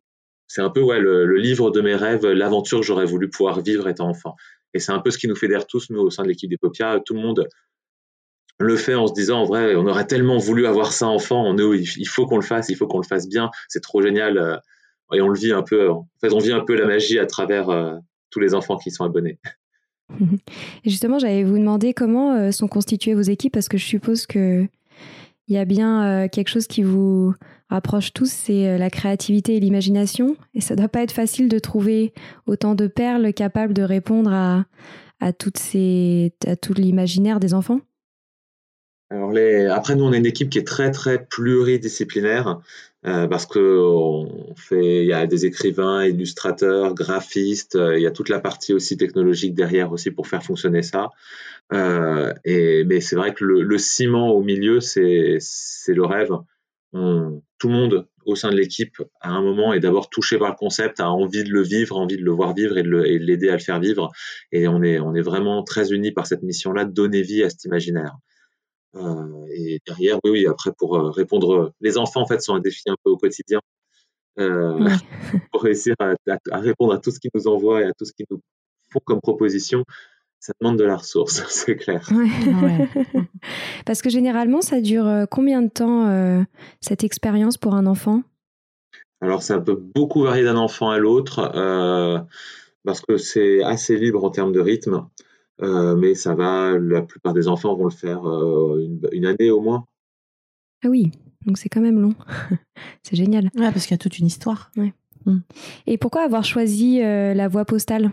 c'est 0.52 0.60
un 0.60 0.68
peu 0.68 0.82
ouais, 0.82 1.00
le, 1.00 1.34
livre 1.38 1.70
de 1.70 1.80
mes 1.80 1.94
rêves, 1.94 2.26
l'aventure 2.26 2.80
que 2.80 2.84
j'aurais 2.84 3.06
voulu 3.06 3.30
pouvoir 3.30 3.62
vivre 3.62 3.88
étant 3.88 4.10
enfant. 4.10 4.36
Et 4.74 4.80
c'est 4.80 4.92
un 4.92 4.98
peu 4.98 5.10
ce 5.10 5.16
qui 5.16 5.26
nous 5.26 5.34
fédère 5.34 5.66
tous, 5.66 5.88
nous, 5.88 6.00
au 6.00 6.10
sein 6.10 6.24
de 6.24 6.28
l'équipe 6.28 6.50
des 6.50 6.58
Popia. 6.58 7.00
Tout 7.06 7.14
le 7.14 7.20
monde 7.20 7.48
le 8.58 8.76
fait 8.76 8.94
en 8.94 9.06
se 9.06 9.14
disant, 9.14 9.40
en 9.40 9.44
vrai, 9.46 9.74
on 9.76 9.86
aurait 9.86 10.06
tellement 10.06 10.36
voulu 10.36 10.66
avoir 10.66 10.92
ça 10.92 11.06
enfant, 11.08 11.42
on 11.46 11.56
il 11.56 12.06
faut 12.06 12.26
qu'on 12.26 12.36
le 12.36 12.42
fasse, 12.42 12.68
il 12.68 12.76
faut 12.76 12.86
qu'on 12.86 13.00
le 13.00 13.06
fasse 13.06 13.30
bien, 13.30 13.50
c'est 13.68 13.80
trop 13.80 14.02
génial. 14.02 14.36
Euh, 14.36 14.56
et 15.14 15.22
on 15.22 15.30
le 15.30 15.38
vit 15.38 15.52
un 15.52 15.62
peu, 15.62 15.88
en 15.88 16.06
fait, 16.20 16.34
on 16.34 16.38
vit 16.38 16.52
un 16.52 16.64
peu 16.64 16.74
la 16.74 16.86
magie 16.86 17.18
à 17.18 17.24
travers 17.24 17.70
euh, 17.70 17.96
tous 18.28 18.40
les 18.40 18.54
enfants 18.54 18.76
qui 18.76 18.90
sont 18.90 19.04
abonnés. 19.04 19.38
Justement, 20.84 21.18
j'allais 21.18 21.44
vous 21.44 21.56
demander 21.56 21.94
comment 21.94 22.34
euh, 22.34 22.50
sont 22.50 22.68
constituées 22.68 23.14
vos 23.14 23.22
équipes, 23.22 23.54
parce 23.54 23.70
que 23.70 23.78
je 23.78 23.86
suppose 23.86 24.26
que 24.26 24.66
il 25.48 25.54
y 25.54 25.58
a 25.58 25.64
bien 25.64 26.28
quelque 26.28 26.48
chose 26.48 26.66
qui 26.66 26.82
vous 26.82 27.34
rapproche 27.72 28.12
tous, 28.12 28.30
c'est 28.30 28.68
euh, 28.68 28.78
la 28.78 28.90
créativité 28.90 29.56
et 29.56 29.60
l'imagination. 29.60 30.36
Et 30.54 30.60
ça 30.60 30.76
doit 30.76 30.88
pas 30.88 31.02
être 31.02 31.12
facile 31.12 31.48
de 31.48 31.58
trouver 31.58 32.12
autant 32.46 32.74
de 32.74 32.86
perles 32.86 33.32
capables 33.32 33.74
de 33.74 33.82
répondre 33.82 34.32
à, 34.32 34.64
tout 35.32 36.74
l'imaginaire 36.76 37.40
des 37.40 37.54
enfants. 37.54 37.80
Alors. 39.10 39.32
Après, 39.70 39.94
nous, 39.94 40.04
on 40.04 40.12
a 40.12 40.16
une 40.16 40.26
équipe 40.26 40.50
qui 40.50 40.58
est 40.58 40.66
très, 40.66 40.90
très 40.90 41.24
pluridisciplinaire. 41.24 42.60
euh, 43.04 43.26
parce 43.26 43.46
que 43.46 44.24
fait, 44.56 45.02
il 45.02 45.08
y 45.08 45.12
a 45.12 45.26
des 45.26 45.46
écrivains, 45.46 46.04
illustrateurs, 46.04 46.94
graphistes, 46.94 47.76
euh, 47.76 47.98
il 47.98 48.02
y 48.02 48.06
a 48.06 48.10
toute 48.10 48.28
la 48.28 48.38
partie 48.38 48.72
aussi 48.72 48.96
technologique 48.96 49.54
derrière 49.54 49.92
aussi 49.92 50.10
pour 50.10 50.28
faire 50.28 50.42
fonctionner 50.42 50.82
ça. 50.82 51.10
Euh, 51.72 52.32
et 52.44 52.84
mais 52.84 53.00
c'est 53.00 53.16
vrai 53.16 53.32
que 53.34 53.44
le, 53.44 53.62
le, 53.62 53.78
ciment 53.78 54.30
au 54.30 54.42
milieu, 54.42 54.80
c'est 54.80 55.36
c'est 55.40 55.94
le 55.94 56.04
rêve. 56.04 56.30
On, 56.92 57.42
tout 57.58 57.68
le 57.68 57.74
monde 57.74 58.08
au 58.26 58.36
sein 58.36 58.50
de 58.50 58.56
l'équipe 58.56 59.02
à 59.20 59.30
un 59.30 59.42
moment 59.42 59.72
est 59.72 59.80
d'abord 59.80 60.10
touché 60.10 60.38
par 60.38 60.50
le 60.50 60.56
concept, 60.56 61.00
a 61.00 61.10
envie 61.10 61.44
de 61.44 61.50
le 61.50 61.62
vivre, 61.62 61.96
envie 61.96 62.16
de 62.16 62.24
le 62.24 62.30
voir 62.30 62.54
vivre 62.54 62.76
et 62.76 62.82
de 62.82 62.90
l'aider 62.90 63.48
à 63.48 63.54
le 63.54 63.58
faire 63.58 63.80
vivre. 63.80 64.10
Et 64.52 64.68
on 64.68 64.82
est 64.82 65.00
on 65.00 65.14
est 65.14 65.22
vraiment 65.22 65.62
très 65.62 65.92
unis 65.92 66.12
par 66.12 66.26
cette 66.26 66.42
mission-là 66.42 66.84
de 66.84 66.92
donner 66.92 67.22
vie 67.22 67.42
à 67.42 67.50
cet 67.50 67.64
imaginaire. 67.64 68.16
Euh, 68.94 69.46
et 69.54 69.80
derrière, 69.86 70.18
oui, 70.24 70.30
oui, 70.30 70.46
après 70.46 70.72
pour 70.76 70.96
euh, 70.96 71.10
répondre, 71.10 71.72
les 71.80 71.96
enfants 71.96 72.22
en 72.22 72.26
fait 72.26 72.42
sont 72.42 72.54
un 72.54 72.60
défi 72.60 72.82
un 72.88 72.96
peu 73.02 73.10
au 73.10 73.16
quotidien. 73.16 73.60
Euh, 74.38 74.78
pour 75.52 75.62
réussir 75.62 75.94
à, 75.98 76.14
répondre 76.58 76.94
à 76.94 76.98
tout 76.98 77.10
ce 77.10 77.20
qu'ils 77.20 77.30
nous 77.34 77.48
envoient 77.48 77.82
et 77.82 77.84
à 77.84 77.92
tout 77.92 78.04
ce 78.04 78.12
qu'ils 78.12 78.26
nous 78.30 78.40
font 78.90 79.00
comme 79.04 79.20
proposition, 79.20 79.84
ça 80.42 80.52
demande 80.60 80.78
de 80.78 80.84
la 80.84 80.96
ressource, 80.96 81.44
c'est 81.48 81.76
clair. 81.76 82.08
Parce 83.86 84.02
que 84.02 84.10
généralement, 84.10 84.60
ça 84.60 84.80
dure 84.80 85.26
combien 85.30 85.62
de 85.62 85.68
temps 85.68 86.44
cette 86.80 87.04
expérience 87.04 87.56
pour 87.56 87.74
un 87.74 87.86
enfant? 87.86 88.22
Alors, 89.20 89.42
ça 89.42 89.60
peut 89.60 89.80
beaucoup 89.94 90.22
varier 90.22 90.42
d'un 90.42 90.56
enfant 90.56 90.90
à 90.90 90.98
l'autre 90.98 91.50
parce 92.84 93.00
que 93.00 93.16
c'est 93.16 93.62
assez 93.62 93.96
libre 93.96 94.24
en 94.24 94.30
termes 94.30 94.52
de 94.52 94.60
rythme. 94.60 95.06
Euh, 95.62 95.94
mais 95.94 96.14
ça 96.14 96.34
va, 96.34 96.76
la 96.78 97.02
plupart 97.02 97.34
des 97.34 97.46
enfants 97.46 97.74
vont 97.76 97.84
le 97.84 97.90
faire 97.90 98.28
euh, 98.28 98.84
une, 99.12 99.26
année 99.26 99.50
au 99.50 99.60
moins. 99.60 99.86
Ah 100.84 100.88
oui, 100.88 101.12
donc 101.46 101.58
c'est 101.58 101.68
quand 101.68 101.80
même 101.80 102.00
long. 102.00 102.14
c'est 103.02 103.16
génial. 103.16 103.44
Ouais, 103.54 103.70
parce 103.70 103.86
qu'il 103.86 103.92
y 103.92 103.94
a 103.94 103.98
toute 103.98 104.18
une 104.18 104.26
histoire. 104.26 104.72
Mm. 105.26 105.38
Et 105.86 105.98
pourquoi 105.98 106.22
avoir 106.22 106.42
choisi 106.42 107.00
euh, 107.00 107.32
la 107.34 107.46
voie 107.46 107.64
postale? 107.64 108.10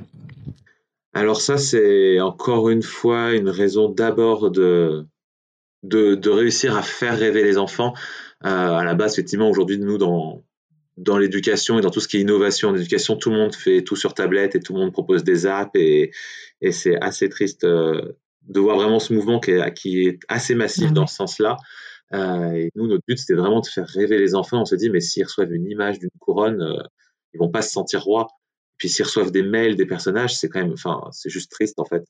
Alors 1.19 1.41
ça, 1.41 1.57
c'est 1.57 2.21
encore 2.21 2.69
une 2.69 2.81
fois 2.81 3.33
une 3.33 3.49
raison 3.49 3.89
d'abord 3.89 4.51
de, 4.51 5.05
de, 5.83 6.29
réussir 6.29 6.77
à 6.77 6.81
faire 6.81 7.19
rêver 7.19 7.43
les 7.43 7.57
enfants. 7.57 7.93
à 8.39 8.85
la 8.85 8.95
base, 8.95 9.13
effectivement, 9.13 9.49
aujourd'hui, 9.49 9.79
nous, 9.79 9.97
dans, 9.97 10.45
dans 10.95 11.17
l'éducation 11.17 11.77
et 11.77 11.81
dans 11.81 11.89
tout 11.89 11.99
ce 11.99 12.07
qui 12.07 12.15
est 12.15 12.21
innovation 12.21 12.69
en 12.69 12.75
éducation, 12.75 13.17
tout 13.17 13.31
le 13.31 13.35
monde 13.35 13.53
fait 13.53 13.83
tout 13.83 13.97
sur 13.97 14.13
tablette 14.13 14.55
et 14.55 14.61
tout 14.61 14.73
le 14.73 14.79
monde 14.79 14.93
propose 14.93 15.25
des 15.25 15.45
apps 15.45 15.71
et, 15.75 16.11
et 16.61 16.71
c'est 16.71 16.95
assez 17.01 17.27
triste 17.27 17.65
euh, 17.65 18.13
de 18.47 18.61
voir 18.61 18.77
vraiment 18.77 18.99
ce 18.99 19.11
mouvement 19.11 19.41
qui 19.41 19.51
est, 19.51 19.73
qui 19.73 20.07
est 20.07 20.19
assez 20.29 20.55
massif 20.55 20.88
ah 20.88 20.93
dans 20.93 21.07
ce 21.07 21.15
sens-là. 21.15 21.57
Euh, 22.13 22.53
et 22.53 22.71
nous, 22.75 22.88
notre 22.88 23.03
but, 23.05 23.17
c'était 23.17 23.33
vraiment 23.33 23.59
de 23.59 23.67
faire 23.67 23.88
rêver 23.88 24.17
les 24.19 24.35
enfants. 24.35 24.61
On 24.61 24.65
se 24.65 24.75
dit, 24.75 24.89
mais 24.89 25.01
s'ils 25.01 25.25
reçoivent 25.25 25.51
une 25.51 25.69
image 25.69 25.99
d'une 25.99 26.09
couronne, 26.17 26.61
euh, 26.61 26.81
ils 27.33 27.39
vont 27.39 27.51
pas 27.51 27.61
se 27.61 27.71
sentir 27.71 28.03
rois. 28.03 28.27
Puis 28.79 28.89
s'ils 28.89 29.05
reçoivent 29.05 29.31
des 29.31 29.43
mails 29.43 29.75
des 29.75 29.86
personnages, 29.86 30.36
c'est 30.36 30.50
quand 30.50 30.62
même, 30.62 30.74
enfin, 30.74 31.01
c'est 31.12 31.29
juste 31.29 31.51
triste 31.51 31.79
en 31.79 31.86
fait. 31.86 32.03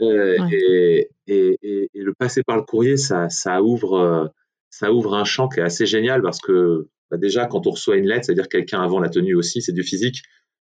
Euh, 0.00 0.36
et, 0.52 1.10
et, 1.26 1.58
et, 1.62 1.90
et, 1.92 2.02
le 2.02 2.14
passer 2.14 2.42
par 2.44 2.56
le 2.56 2.62
courrier, 2.62 2.96
ça, 2.96 3.28
ça 3.28 3.62
ouvre, 3.62 4.32
ça 4.68 4.92
ouvre 4.92 5.14
un 5.14 5.24
champ 5.24 5.48
qui 5.48 5.60
est 5.60 5.64
assez 5.64 5.86
génial 5.86 6.22
parce 6.22 6.40
que 6.40 6.88
bah, 7.10 7.16
déjà, 7.16 7.46
quand 7.46 7.66
on 7.66 7.70
reçoit 7.70 7.96
une 7.96 8.06
lettre, 8.06 8.26
c'est-à-dire 8.26 8.48
quelqu'un 8.48 8.82
avant 8.82 9.00
la 9.00 9.08
tenue 9.08 9.34
aussi, 9.34 9.62
c'est 9.62 9.72
du 9.72 9.82
physique. 9.82 10.22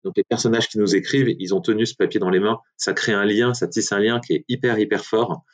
Donc 0.04 0.14
les 0.16 0.24
personnages 0.24 0.68
qui 0.68 0.78
nous 0.78 0.96
écrivent, 0.96 1.28
ils 1.38 1.54
ont 1.54 1.60
tenu 1.60 1.86
ce 1.86 1.94
papier 1.94 2.18
dans 2.18 2.30
les 2.30 2.40
mains. 2.40 2.58
Ça 2.76 2.92
crée 2.92 3.12
un 3.12 3.24
lien, 3.24 3.54
ça 3.54 3.68
tisse 3.68 3.92
un 3.92 4.00
lien 4.00 4.20
qui 4.20 4.34
est 4.34 4.44
hyper 4.48 4.78
hyper 4.78 5.04
fort. 5.04 5.44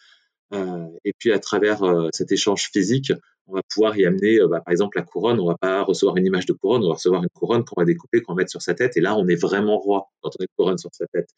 Euh, 0.55 0.87
et 1.05 1.13
puis 1.19 1.33
à 1.33 1.39
travers 1.39 1.83
euh, 1.83 2.09
cet 2.13 2.33
échange 2.33 2.71
physique, 2.73 3.13
on 3.47 3.55
va 3.55 3.61
pouvoir 3.73 3.97
y 3.97 4.07
amener, 4.07 4.41
euh, 4.41 4.49
bah, 4.49 4.61
par 4.61 4.73
exemple, 4.73 4.99
la 4.99 5.05
couronne. 5.05 5.41
On 5.41 5.47
va 5.47 5.57
pas 5.57 5.83
recevoir 5.83 6.17
une 6.17 6.27
image 6.27 6.47
de 6.47 6.53
couronne, 6.53 6.83
on 6.85 6.89
va 6.89 6.95
recevoir 6.95 7.23
une 7.23 7.29
couronne 7.31 7.65
qu'on 7.65 7.81
va 7.81 7.85
découper, 7.85 8.23
qu'on 8.23 8.35
va 8.35 8.39
mettre 8.39 8.51
sur 8.51 8.63
sa 8.63 8.75
tête. 8.75 8.97
Et 8.97 9.01
là, 9.01 9.17
on 9.17 9.27
est 9.29 9.41
vraiment 9.41 9.79
roi 9.79 10.09
quand 10.21 10.31
on 10.31 10.43
a 10.43 10.45
une 10.45 10.57
couronne 10.57 10.79
sur 10.79 10.91
sa 10.93 11.07
tête. 11.07 11.31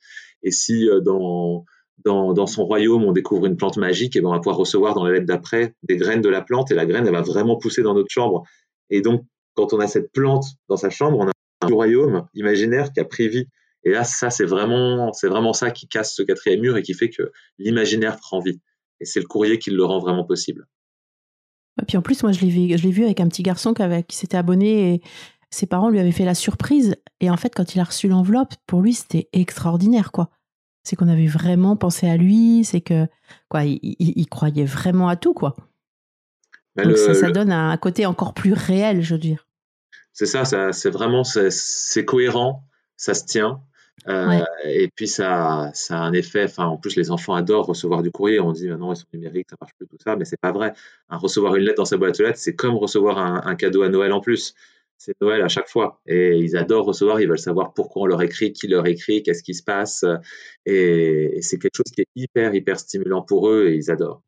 Et 0.43 0.50
si 0.50 0.88
dans 1.02 1.64
dans, 2.05 2.33
dans, 2.33 2.47
son 2.47 2.64
royaume, 2.64 3.05
on 3.05 3.12
découvre 3.12 3.45
une 3.45 3.59
plante 3.59 3.76
magique, 3.76 4.17
et 4.17 4.23
ben 4.23 4.29
on 4.29 4.33
va 4.33 4.38
pouvoir 4.38 4.57
recevoir 4.57 4.95
dans 4.95 5.05
la 5.05 5.12
lettre 5.12 5.26
d'après 5.26 5.75
des 5.83 5.99
graines 5.99 6.23
de 6.23 6.31
la 6.31 6.40
plante, 6.40 6.71
et 6.71 6.75
la 6.75 6.87
graine, 6.87 7.07
elle 7.07 7.12
va 7.12 7.21
vraiment 7.21 7.59
pousser 7.59 7.83
dans 7.83 7.93
notre 7.93 8.09
chambre. 8.11 8.45
Et 8.88 9.02
donc, 9.02 9.23
quand 9.55 9.75
on 9.75 9.81
a 9.81 9.87
cette 9.87 10.11
plante 10.12 10.47
dans 10.69 10.79
sa 10.79 10.88
chambre, 10.88 11.19
on 11.19 11.29
a 11.29 11.33
un 11.61 11.67
royaume 11.67 12.26
imaginaire 12.35 12.93
qui 12.93 13.00
a 13.00 13.05
pris 13.05 13.29
vie. 13.29 13.47
Et 13.85 13.90
là, 13.90 14.05
ça, 14.05 14.31
c'est 14.31 14.45
vraiment, 14.45 15.12
c'est 15.12 15.29
vraiment 15.29 15.52
ça 15.52 15.71
qui 15.71 15.88
casse 15.88 16.14
ce 16.14 16.23
quatrième 16.23 16.61
mur 16.61 16.76
et 16.76 16.83
qui 16.83 16.95
fait 16.95 17.11
que 17.11 17.31
l'imaginaire 17.59 18.17
prend 18.19 18.40
vie. 18.40 18.61
Et 19.00 19.04
c'est 19.04 19.21
le 19.21 19.26
courrier 19.26 19.59
qui 19.59 19.71
le 19.71 19.85
rend 19.85 19.99
vraiment 19.99 20.25
possible. 20.25 20.66
Et 21.80 21.85
puis 21.87 21.97
en 21.97 22.02
plus, 22.02 22.23
moi, 22.23 22.33
je 22.33 22.40
l'ai 22.40 22.50
vu, 22.50 22.76
je 22.76 22.83
l'ai 22.83 22.90
vu 22.90 23.04
avec 23.04 23.21
un 23.21 23.28
petit 23.28 23.42
garçon 23.42 23.73
qui, 23.73 23.83
qui 24.09 24.16
s'était 24.16 24.37
abonné 24.37 24.95
et 24.95 25.02
ses 25.50 25.66
parents 25.66 25.88
lui 25.88 25.99
avaient 25.99 26.12
fait 26.12 26.25
la 26.25 26.35
surprise. 26.35 26.97
Et 27.21 27.30
en 27.30 27.37
fait, 27.37 27.54
quand 27.54 27.75
il 27.75 27.80
a 27.80 27.85
reçu 27.85 28.09
l'enveloppe, 28.09 28.54
pour 28.66 28.83
lui, 28.83 28.95
c'était 28.95 29.28
extraordinaire, 29.33 30.12
quoi. 30.12 30.30
C'est 30.83 30.97
qu'on 30.97 31.09
avait 31.09 31.26
vraiment 31.26 31.76
pensé 31.76 32.09
à 32.09 32.16
lui, 32.16 32.64
c'est 32.64 32.80
que, 32.80 33.07
quoi, 33.49 33.64
il, 33.64 34.26
croyait 34.28 34.64
vraiment 34.64 35.09
à 35.09 35.16
tout, 35.16 35.35
quoi. 35.35 35.57
Donc 36.76 36.97
ça, 36.97 37.14
ça 37.14 37.30
donne 37.30 37.52
un 37.52 37.76
côté 37.76 38.07
encore 38.07 38.33
plus 38.33 38.52
réel, 38.52 39.02
je 39.02 39.14
veux 39.14 39.21
dire 39.21 39.47
c'est 40.12 40.26
ça, 40.26 40.45
ça 40.45 40.73
c'est 40.73 40.90
vraiment 40.90 41.25
c'est 41.25 42.04
cohérent, 42.04 42.64
ça 42.97 43.14
se 43.14 43.25
tient. 43.25 43.62
Euh, 44.09 44.45
et 44.64 44.88
puis 44.88 45.07
ça, 45.07 45.71
ça 45.75 45.99
a 45.99 46.00
un 46.00 46.12
effet. 46.12 46.45
Enfin, 46.45 46.66
en 46.66 46.76
plus, 46.76 46.97
les 46.97 47.11
enfants 47.11 47.35
adorent 47.35 47.66
recevoir 47.66 48.02
du 48.02 48.11
courrier. 48.11 48.40
On 48.40 48.52
dit 48.52 48.69
maintenant 48.69 48.92
ils 48.92 48.97
sont 48.97 49.07
numériques, 49.12 49.49
ça 49.50 49.57
marche 49.61 49.73
plus 49.76 49.87
tout 49.87 49.99
ça, 50.02 50.16
mais 50.16 50.25
c'est 50.25 50.40
pas 50.40 50.52
vrai. 50.52 50.73
recevoir 51.11 51.57
une 51.57 51.64
lettre 51.64 51.78
dans 51.78 51.85
sa 51.85 51.97
boîte 51.97 52.19
aux 52.21 52.23
lettres, 52.23 52.38
c'est 52.38 52.54
comme 52.54 52.75
recevoir 52.76 53.19
un, 53.19 53.54
cadeau 53.57 53.83
à 53.83 53.88
Noël 53.88 54.12
en 54.12 54.21
plus. 54.21 54.54
C'est 54.97 55.19
Noël 55.23 55.40
à 55.40 55.49
chaque 55.49 55.69
fois, 55.69 56.00
et 56.07 56.37
ils 56.37 56.57
adorent 56.57 56.85
recevoir. 56.85 57.21
Ils 57.21 57.28
veulent 57.28 57.38
savoir 57.38 57.73
pourquoi 57.73 58.02
on 58.02 58.07
leur 58.07 58.21
écrit, 58.21 58.52
qui 58.52 58.69
leur 58.69 58.87
écrit, 58.87 59.23
qu'est-ce 59.23 59.42
qui 59.42 59.54
se 59.54 59.62
passe, 59.62 60.04
et, 60.66 61.38
c'est 61.40 61.59
quelque 61.59 61.76
chose 61.76 61.90
qui 61.95 62.02
est 62.02 62.09
hyper 62.16 62.54
hyper 62.54 62.78
stimulant 62.78 63.23
pour 63.23 63.49
eux, 63.49 63.69
et 63.69 63.76
ils 63.76 63.90
adorent. 63.90 64.23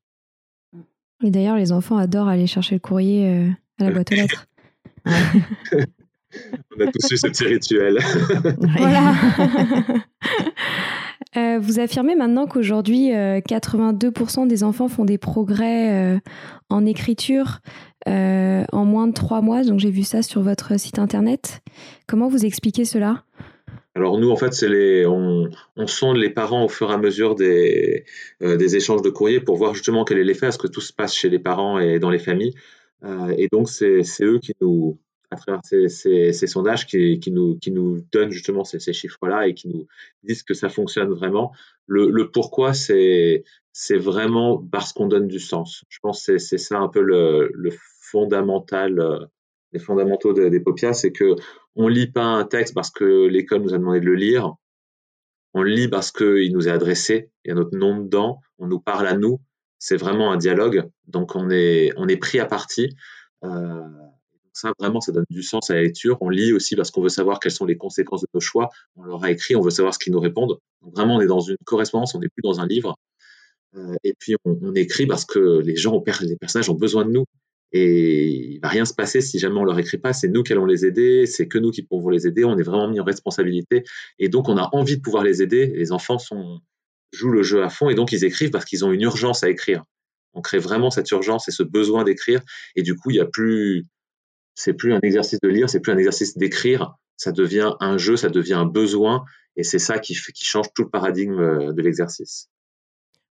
Et 1.22 1.30
d'ailleurs, 1.30 1.56
les 1.56 1.72
enfants 1.72 1.98
adorent 1.98 2.28
aller 2.28 2.46
chercher 2.46 2.76
le 2.76 2.80
courrier 2.80 3.28
euh, 3.28 3.48
à 3.78 3.84
la 3.84 3.90
boîte 3.90 4.12
aux 4.12 4.14
lettres. 4.16 4.46
On 6.76 6.80
a 6.80 6.86
tous 6.90 7.12
eu 7.12 7.16
ce 7.16 7.26
petit 7.26 7.44
rituel. 7.44 7.98
voilà. 8.78 9.14
Euh, 11.34 11.58
vous 11.58 11.80
affirmez 11.80 12.14
maintenant 12.14 12.46
qu'aujourd'hui, 12.46 13.10
82% 13.10 14.42
euh, 14.42 14.46
des 14.46 14.64
enfants 14.64 14.88
font 14.88 15.06
des 15.06 15.16
progrès 15.16 15.90
euh, 15.90 16.18
en 16.68 16.84
écriture 16.84 17.60
en 18.06 18.84
moins 18.84 19.06
de 19.06 19.14
trois 19.14 19.40
mois. 19.40 19.62
Donc 19.62 19.78
j'ai 19.78 19.90
vu 19.90 20.02
ça 20.02 20.20
sur 20.20 20.42
votre 20.42 20.78
site 20.78 20.98
internet. 20.98 21.62
Comment 22.06 22.28
vous 22.28 22.44
expliquez 22.44 22.84
cela? 22.84 23.24
Alors 23.94 24.18
nous, 24.18 24.30
en 24.30 24.36
fait, 24.36 24.52
c'est 24.52 24.68
les, 24.68 25.06
on, 25.06 25.48
on, 25.76 25.86
sonde 25.86 26.18
les 26.18 26.28
parents 26.28 26.66
au 26.66 26.68
fur 26.68 26.90
et 26.90 26.94
à 26.94 26.98
mesure 26.98 27.34
des, 27.34 28.04
des 28.42 28.76
échanges 28.76 29.00
de 29.00 29.08
courriers 29.08 29.40
pour 29.40 29.56
voir 29.56 29.72
justement 29.72 30.04
quel 30.04 30.18
est 30.18 30.24
l'effet, 30.24 30.48
est-ce 30.48 30.58
que 30.58 30.66
tout 30.66 30.82
se 30.82 30.92
passe 30.92 31.14
chez 31.14 31.30
les 31.30 31.38
parents 31.38 31.78
et 31.78 31.98
dans 31.98 32.10
les 32.10 32.18
familles. 32.18 32.52
Euh, 33.04 33.34
et 33.36 33.48
donc, 33.50 33.68
c'est 33.68 34.02
eux 34.22 34.38
qui 34.38 34.52
nous, 34.60 34.98
à 35.32 35.36
travers 35.36 35.60
ces, 35.64 35.88
ces, 35.88 36.46
sondages, 36.46 36.86
qui, 36.86 37.18
qui, 37.18 37.30
nous, 37.30 37.58
qui 37.58 37.70
nous 37.70 38.04
donnent 38.12 38.30
justement 38.30 38.64
ces, 38.64 38.78
ces 38.78 38.92
chiffres-là 38.92 39.48
et 39.48 39.54
qui 39.54 39.68
nous 39.68 39.86
disent 40.22 40.42
que 40.42 40.52
ça 40.52 40.68
fonctionne 40.68 41.10
vraiment. 41.10 41.52
Le, 41.86 42.10
le 42.10 42.30
pourquoi, 42.30 42.74
c'est 42.74 43.42
vraiment 43.90 44.62
parce 44.70 44.92
qu'on 44.92 45.06
donne 45.06 45.28
du 45.28 45.40
sens. 45.40 45.84
Je 45.88 45.98
pense 46.02 46.26
que 46.26 46.36
c'est 46.36 46.58
ça 46.58 46.78
un 46.78 46.88
peu 46.88 47.00
le, 47.00 47.50
le 47.54 47.70
fondamental, 48.00 49.00
euh, 49.00 49.24
les 49.72 49.78
fondamentaux 49.78 50.34
des 50.34 50.60
Popias, 50.60 50.92
c'est 50.92 51.12
que 51.12 51.34
on 51.76 51.88
lit 51.88 52.12
pas 52.12 52.24
un 52.24 52.44
texte 52.44 52.74
parce 52.74 52.90
que 52.90 53.26
l'école 53.26 53.62
nous 53.62 53.72
a 53.72 53.78
demandé 53.78 54.00
de 54.00 54.04
le 54.04 54.14
lire. 54.14 54.52
On 55.54 55.62
lit 55.62 55.88
parce 55.88 56.12
qu'il 56.12 56.52
nous 56.52 56.68
est 56.68 56.70
adressé, 56.70 57.30
il 57.44 57.48
y 57.48 57.52
a 57.52 57.54
notre 57.54 57.76
nom 57.76 57.98
dedans, 57.98 58.40
on 58.58 58.66
nous 58.66 58.80
parle 58.80 59.06
à 59.06 59.16
nous, 59.16 59.40
c'est 59.78 59.96
vraiment 59.96 60.30
un 60.30 60.36
dialogue. 60.36 60.90
Donc 61.06 61.36
on 61.36 61.48
est, 61.48 61.90
on 61.96 62.06
est 62.06 62.18
pris 62.18 62.38
à 62.38 62.44
partie. 62.44 62.94
Euh, 63.44 63.80
ça, 64.52 64.72
vraiment, 64.78 65.00
ça 65.00 65.12
donne 65.12 65.24
du 65.30 65.42
sens 65.42 65.70
à 65.70 65.74
la 65.74 65.82
lecture. 65.82 66.18
On 66.20 66.28
lit 66.28 66.52
aussi 66.52 66.76
parce 66.76 66.90
qu'on 66.90 67.02
veut 67.02 67.08
savoir 67.08 67.40
quelles 67.40 67.52
sont 67.52 67.64
les 67.64 67.76
conséquences 67.76 68.22
de 68.22 68.28
nos 68.34 68.40
choix. 68.40 68.70
On 68.96 69.04
leur 69.04 69.24
a 69.24 69.30
écrit, 69.30 69.56
on 69.56 69.60
veut 69.60 69.70
savoir 69.70 69.94
ce 69.94 69.98
qu'ils 69.98 70.12
nous 70.12 70.20
répondent. 70.20 70.58
Donc 70.82 70.94
vraiment, 70.94 71.16
on 71.16 71.20
est 71.20 71.26
dans 71.26 71.40
une 71.40 71.56
correspondance, 71.64 72.14
on 72.14 72.20
n'est 72.20 72.28
plus 72.28 72.42
dans 72.42 72.60
un 72.60 72.66
livre. 72.66 72.96
Euh, 73.76 73.94
et 74.04 74.14
puis 74.18 74.36
on, 74.44 74.74
écrit 74.74 75.06
parce 75.06 75.24
que 75.24 75.60
les 75.60 75.76
gens, 75.76 76.02
les 76.20 76.36
personnages 76.36 76.68
ont 76.68 76.74
besoin 76.74 77.04
de 77.04 77.10
nous. 77.10 77.24
Et 77.74 78.28
il 78.54 78.60
va 78.60 78.68
rien 78.68 78.84
se 78.84 78.92
passer 78.92 79.22
si 79.22 79.38
jamais 79.38 79.58
on 79.58 79.64
leur 79.64 79.78
écrit 79.78 79.96
pas. 79.96 80.12
C'est 80.12 80.28
nous 80.28 80.42
qui 80.42 80.52
allons 80.52 80.66
les 80.66 80.84
aider. 80.84 81.24
C'est 81.24 81.48
que 81.48 81.58
nous 81.58 81.70
qui 81.70 81.82
pouvons 81.82 82.10
les 82.10 82.26
aider. 82.26 82.44
On 82.44 82.58
est 82.58 82.62
vraiment 82.62 82.88
mis 82.88 83.00
en 83.00 83.04
responsabilité. 83.04 83.84
Et 84.18 84.28
donc, 84.28 84.50
on 84.50 84.58
a 84.58 84.68
envie 84.72 84.98
de 84.98 85.02
pouvoir 85.02 85.24
les 85.24 85.42
aider. 85.42 85.66
Les 85.66 85.90
enfants 85.92 86.18
jouent 87.12 87.30
le 87.30 87.42
jeu 87.42 87.62
à 87.62 87.68
fond 87.68 87.88
et 87.88 87.94
donc 87.94 88.12
ils 88.12 88.24
écrivent 88.24 88.50
parce 88.50 88.64
qu'ils 88.64 88.84
ont 88.84 88.92
une 88.92 89.02
urgence 89.02 89.42
à 89.44 89.50
écrire. 89.50 89.84
On 90.34 90.40
crée 90.40 90.58
vraiment 90.58 90.90
cette 90.90 91.10
urgence 91.10 91.48
et 91.48 91.50
ce 91.50 91.62
besoin 91.62 92.04
d'écrire 92.04 92.40
et 92.74 92.82
du 92.82 92.96
coup 92.96 93.10
il 93.10 93.16
y 93.16 93.20
a 93.20 93.26
plus, 93.26 93.84
c'est 94.54 94.74
plus 94.74 94.92
un 94.92 95.00
exercice 95.02 95.40
de 95.40 95.48
lire, 95.48 95.68
c'est 95.68 95.80
plus 95.80 95.92
un 95.92 95.98
exercice 95.98 96.36
d'écrire, 96.36 96.96
ça 97.16 97.32
devient 97.32 97.72
un 97.80 97.98
jeu, 97.98 98.16
ça 98.16 98.28
devient 98.28 98.54
un 98.54 98.66
besoin 98.66 99.24
et 99.56 99.62
c'est 99.62 99.78
ça 99.78 99.98
qui, 99.98 100.14
qui 100.14 100.44
change 100.44 100.66
tout 100.74 100.82
le 100.82 100.90
paradigme 100.90 101.38
euh, 101.38 101.72
de 101.72 101.82
l'exercice. 101.82 102.48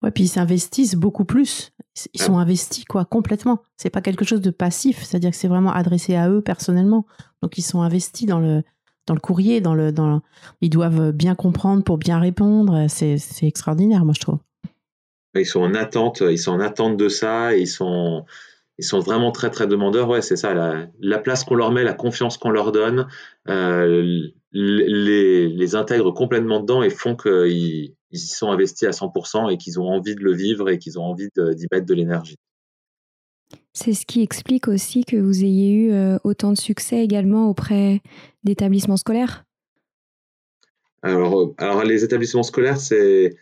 Ouais, 0.01 0.11
puis 0.11 0.25
ils 0.25 0.29
s'investissent 0.29 0.95
beaucoup 0.95 1.25
plus. 1.25 1.71
Ils 2.13 2.21
sont 2.21 2.37
investis, 2.37 2.85
quoi, 2.85 3.03
complètement. 3.03 3.61
C'est 3.75 3.89
pas 3.89 4.01
quelque 4.01 4.23
chose 4.23 4.39
de 4.39 4.51
passif, 4.51 5.03
c'est-à-dire 5.03 5.31
que 5.31 5.35
c'est 5.35 5.49
vraiment 5.49 5.73
adressé 5.73 6.15
à 6.15 6.29
eux 6.29 6.41
personnellement. 6.41 7.05
Donc, 7.41 7.57
ils 7.57 7.63
sont 7.63 7.81
investis 7.81 8.25
dans 8.25 8.39
le, 8.39 8.63
dans 9.07 9.13
le 9.13 9.19
courrier, 9.19 9.59
dans 9.59 9.73
le, 9.73 9.91
dans 9.91 10.21
ils 10.61 10.69
doivent 10.69 11.11
bien 11.11 11.35
comprendre 11.35 11.83
pour 11.83 11.97
bien 11.97 12.19
répondre. 12.19 12.85
C'est, 12.87 13.17
c'est 13.17 13.47
extraordinaire, 13.47 14.05
moi, 14.05 14.13
je 14.15 14.21
trouve. 14.21 14.39
Ils 15.35 15.45
sont 15.45 15.61
en 15.61 15.75
attente, 15.75 16.21
ils 16.21 16.39
sont 16.39 16.51
en 16.51 16.59
attente 16.61 16.95
de 16.95 17.09
ça, 17.09 17.55
ils 17.55 17.67
sont, 17.67 18.25
ils 18.79 18.85
sont 18.85 18.99
vraiment 18.99 19.31
très 19.31 19.49
très 19.49 19.67
demandeurs. 19.67 20.07
Ouais, 20.07 20.21
c'est 20.21 20.37
ça, 20.37 20.53
la, 20.53 21.19
place 21.19 21.43
qu'on 21.43 21.55
leur 21.55 21.71
met, 21.71 21.83
la 21.83 21.93
confiance 21.93 22.37
qu'on 22.37 22.49
leur 22.49 22.71
donne, 22.71 23.07
euh, 23.49 24.21
les, 24.53 25.47
les 25.49 25.75
intègrent 25.75 26.11
complètement 26.11 26.61
dedans 26.61 26.81
et 26.81 26.89
font 26.89 27.15
qu'ils 27.15 27.93
ils 28.11 28.17
y 28.17 28.27
sont 28.27 28.49
investis 28.49 28.87
à 28.87 28.91
100% 28.91 29.51
et 29.51 29.57
qu'ils 29.57 29.79
ont 29.79 29.87
envie 29.87 30.15
de 30.15 30.21
le 30.21 30.33
vivre 30.33 30.69
et 30.69 30.79
qu'ils 30.79 30.97
ont 30.97 31.03
envie 31.03 31.27
d'y 31.35 31.67
mettre 31.71 31.85
de 31.85 31.93
l'énergie. 31.93 32.37
C'est 33.73 33.93
ce 33.93 34.05
qui 34.05 34.21
explique 34.21 34.69
aussi 34.69 35.03
que 35.03 35.17
vous 35.17 35.43
ayez 35.43 35.71
eu 35.73 35.91
euh, 35.91 36.17
autant 36.23 36.51
de 36.51 36.57
succès 36.57 37.03
également 37.03 37.49
auprès 37.49 38.01
d'établissements 38.43 38.97
scolaires 38.97 39.43
alors, 41.01 41.39
euh, 41.39 41.55
alors, 41.57 41.83
les 41.83 42.03
établissements 42.03 42.43
scolaires, 42.43 42.77
c'est 42.77 43.35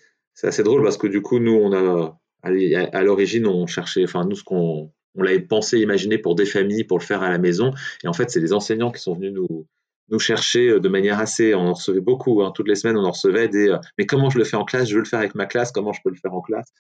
assez 0.44 0.62
drôle 0.62 0.84
parce 0.84 0.98
que 0.98 1.08
du 1.08 1.24
coup, 1.24 1.40
nous, 1.40 1.54
on 1.54 1.74
a, 1.74 2.20
à 2.44 3.04
l'origine, 3.04 3.48
on 3.48 3.66
cherchait, 3.66 4.04
enfin, 4.04 4.26
nous, 4.26 4.36
ce 4.36 4.44
qu'on 4.44 4.92
on 5.16 5.24
l'avait 5.24 5.40
pensé, 5.40 5.80
imaginé 5.80 6.18
pour 6.18 6.36
des 6.36 6.46
familles, 6.46 6.84
pour 6.84 7.00
le 7.00 7.04
faire 7.04 7.24
à 7.24 7.30
la 7.30 7.38
maison. 7.38 7.74
Et 8.04 8.08
en 8.08 8.14
fait, 8.14 8.30
c'est 8.30 8.40
les 8.40 8.54
enseignants 8.54 8.92
qui 8.92 9.02
sont 9.02 9.16
venus 9.16 9.34
nous, 9.34 9.68
nous 10.10 10.20
chercher 10.20 10.70
euh, 10.70 10.80
de 10.80 10.90
manière 10.90 11.20
assez, 11.20 11.54
on 11.54 11.68
en 11.68 11.74
recevait 11.74 12.02
beaucoup, 12.02 12.42
hein, 12.42 12.52
toutes 12.54 12.68
les 12.68 12.76
semaines 12.76 12.98
on 12.98 13.04
en 13.04 13.12
recevait 13.12 13.48
des, 13.48 13.70
euh, 13.70 13.78
mais 13.98 14.06
comment 14.06 14.30
je 14.30 14.38
le 14.38 14.44
fais 14.44 14.58
en 14.58 14.66
classe, 14.66 14.90
je 14.90 14.96
veux 14.96 15.02
le 15.02 15.08
faire 15.08 15.20
avec 15.20 15.36
ma 15.36 15.46
classe, 15.46 15.72
comment 15.72 15.94
je 15.94 16.02
peux 16.04 16.10
le 16.10 16.16
faire 16.16 16.34
en 16.34 16.42
classe? 16.42 16.72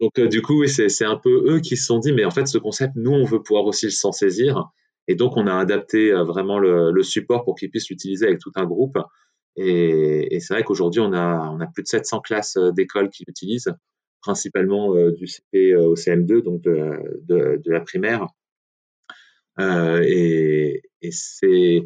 Donc 0.00 0.18
euh, 0.18 0.28
du 0.28 0.42
coup, 0.42 0.66
c'est 0.66 1.04
un 1.04 1.16
peu 1.16 1.44
eux 1.54 1.60
qui 1.60 1.76
se 1.76 1.86
sont 1.86 1.98
dit, 1.98 2.12
mais 2.12 2.24
en 2.24 2.30
fait 2.30 2.46
ce 2.46 2.58
concept, 2.58 2.94
nous 2.96 3.12
on 3.12 3.24
veut 3.24 3.42
pouvoir 3.42 3.64
aussi 3.64 3.90
s'en 3.90 4.12
saisir, 4.12 4.70
et 5.08 5.14
donc 5.14 5.36
on 5.36 5.46
a 5.46 5.54
adapté 5.54 6.12
vraiment 6.12 6.58
le, 6.58 7.02
support 7.02 7.44
pour 7.44 7.54
qu'ils 7.56 7.70
puissent 7.70 7.90
l'utiliser 7.90 8.26
avec 8.26 8.38
tout 8.38 8.52
un 8.54 8.64
groupe. 8.64 8.98
Et, 9.56 10.38
c'est 10.40 10.54
vrai 10.54 10.62
qu'aujourd'hui 10.62 11.00
on 11.00 11.12
a, 11.12 11.50
on 11.50 11.60
a 11.60 11.66
plus 11.66 11.82
de 11.82 11.88
700 11.88 12.20
classes 12.20 12.56
d'école 12.74 13.10
qui 13.10 13.24
l'utilisent, 13.26 13.74
principalement 14.20 14.94
du 15.10 15.26
CP 15.26 15.76
au 15.76 15.94
CM2, 15.94 16.42
donc 16.42 16.62
de, 16.62 17.60
de, 17.62 17.70
la 17.70 17.80
primaire. 17.80 18.26
et, 19.58 20.82
et 21.02 21.10
c'est 21.10 21.82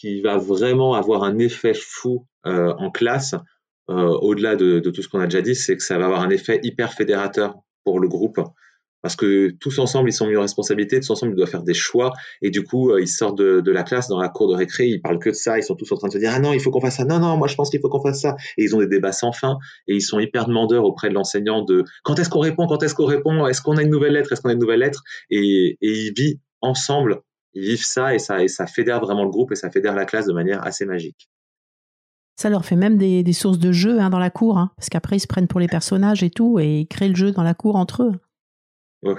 qui 0.00 0.22
va 0.22 0.38
vraiment 0.38 0.94
avoir 0.94 1.24
un 1.24 1.38
effet 1.38 1.74
fou 1.74 2.26
euh, 2.46 2.72
en 2.78 2.90
classe, 2.90 3.34
euh, 3.90 3.94
au-delà 3.94 4.56
de, 4.56 4.80
tout 4.80 5.02
ce 5.02 5.08
qu'on 5.08 5.20
a 5.20 5.26
déjà 5.26 5.42
dit, 5.42 5.54
c'est 5.54 5.76
que 5.76 5.82
ça 5.82 5.98
va 5.98 6.06
avoir 6.06 6.22
un 6.22 6.30
effet 6.30 6.58
hyper 6.62 6.94
fédérateur 6.94 7.56
pour 7.84 8.00
le 8.00 8.08
groupe. 8.08 8.40
Parce 9.02 9.16
que 9.16 9.50
tous 9.60 9.78
ensemble, 9.78 10.10
ils 10.10 10.12
sont 10.12 10.26
mis 10.26 10.36
en 10.36 10.42
responsabilité, 10.42 11.00
tous 11.00 11.10
ensemble, 11.10 11.32
ils 11.32 11.36
doivent 11.36 11.48
faire 11.48 11.62
des 11.62 11.74
choix. 11.74 12.12
Et 12.42 12.50
du 12.50 12.64
coup, 12.64 12.90
euh, 12.90 13.00
ils 13.00 13.08
sortent 13.08 13.38
de, 13.38 13.70
la 13.70 13.82
classe 13.82 14.08
dans 14.08 14.20
la 14.20 14.28
cour 14.28 14.48
de 14.48 14.54
récré, 14.54 14.86
ils 14.86 15.00
parlent 15.00 15.18
que 15.18 15.30
de 15.30 15.34
ça, 15.34 15.58
ils 15.58 15.62
sont 15.62 15.74
tous 15.74 15.90
en 15.92 15.96
train 15.96 16.08
de 16.08 16.12
se 16.12 16.18
dire 16.18 16.32
Ah 16.34 16.40
non, 16.40 16.52
il 16.52 16.60
faut 16.60 16.70
qu'on 16.70 16.80
fasse 16.80 16.96
ça, 16.96 17.04
non, 17.04 17.18
non, 17.18 17.36
moi 17.36 17.48
je 17.48 17.54
pense 17.54 17.70
qu'il 17.70 17.80
faut 17.80 17.88
qu'on 17.88 18.02
fasse 18.02 18.20
ça. 18.20 18.36
Et 18.58 18.64
ils 18.64 18.74
ont 18.74 18.80
des 18.80 18.86
débats 18.86 19.12
sans 19.12 19.32
fin, 19.32 19.58
et 19.88 19.94
ils 19.94 20.02
sont 20.02 20.18
hyper 20.18 20.46
demandeurs 20.46 20.84
auprès 20.84 21.08
de 21.08 21.14
l'enseignant 21.14 21.62
de 21.62 21.84
quand 22.02 22.18
est-ce 22.18 22.28
qu'on 22.28 22.40
répond, 22.40 22.66
quand 22.66 22.82
est-ce 22.82 22.94
qu'on 22.94 23.06
répond, 23.06 23.46
est-ce 23.46 23.62
qu'on 23.62 23.76
a 23.76 23.82
une 23.82 23.90
nouvelle 23.90 24.12
lettre, 24.12 24.32
est-ce 24.32 24.40
qu'on 24.40 24.50
a 24.50 24.52
une 24.54 24.58
nouvelle 24.58 24.80
lettre? 24.80 25.02
Et, 25.30 25.78
ils 25.80 26.12
vivent 26.16 26.38
ensemble 26.60 27.22
ils 27.54 27.62
vivent 27.62 27.84
ça 27.84 28.14
et 28.14 28.20
ça, 28.20 28.46
ça 28.46 28.66
fédère 28.66 29.00
vraiment 29.00 29.24
le 29.24 29.30
groupe 29.30 29.50
et 29.50 29.56
ça 29.56 29.70
fédère 29.70 29.96
la 29.96 30.04
classe 30.04 30.26
de 30.26 30.32
manière 30.32 30.64
assez 30.64 30.86
magique. 30.86 31.28
Ça 32.36 32.48
leur 32.48 32.64
fait 32.64 32.76
même 32.76 32.96
des, 32.96 33.32
sources 33.32 33.58
de 33.58 33.70
jeu 33.70 34.00
hein, 34.00 34.08
dans 34.08 34.18
la 34.18 34.30
cour, 34.30 34.56
hein, 34.56 34.70
parce 34.76 34.88
qu'après 34.88 35.16
ils 35.16 35.20
se 35.20 35.26
prennent 35.26 35.46
pour 35.46 35.60
les 35.60 35.66
personnages 35.66 36.22
et 36.22 36.30
tout, 36.30 36.58
et 36.58 36.80
ils 36.80 36.86
créent 36.86 37.08
le 37.08 37.14
jeu 37.14 37.32
dans 37.32 37.42
la 37.42 37.52
cour 37.52 37.76
entre 37.76 38.04
eux. 38.04 38.12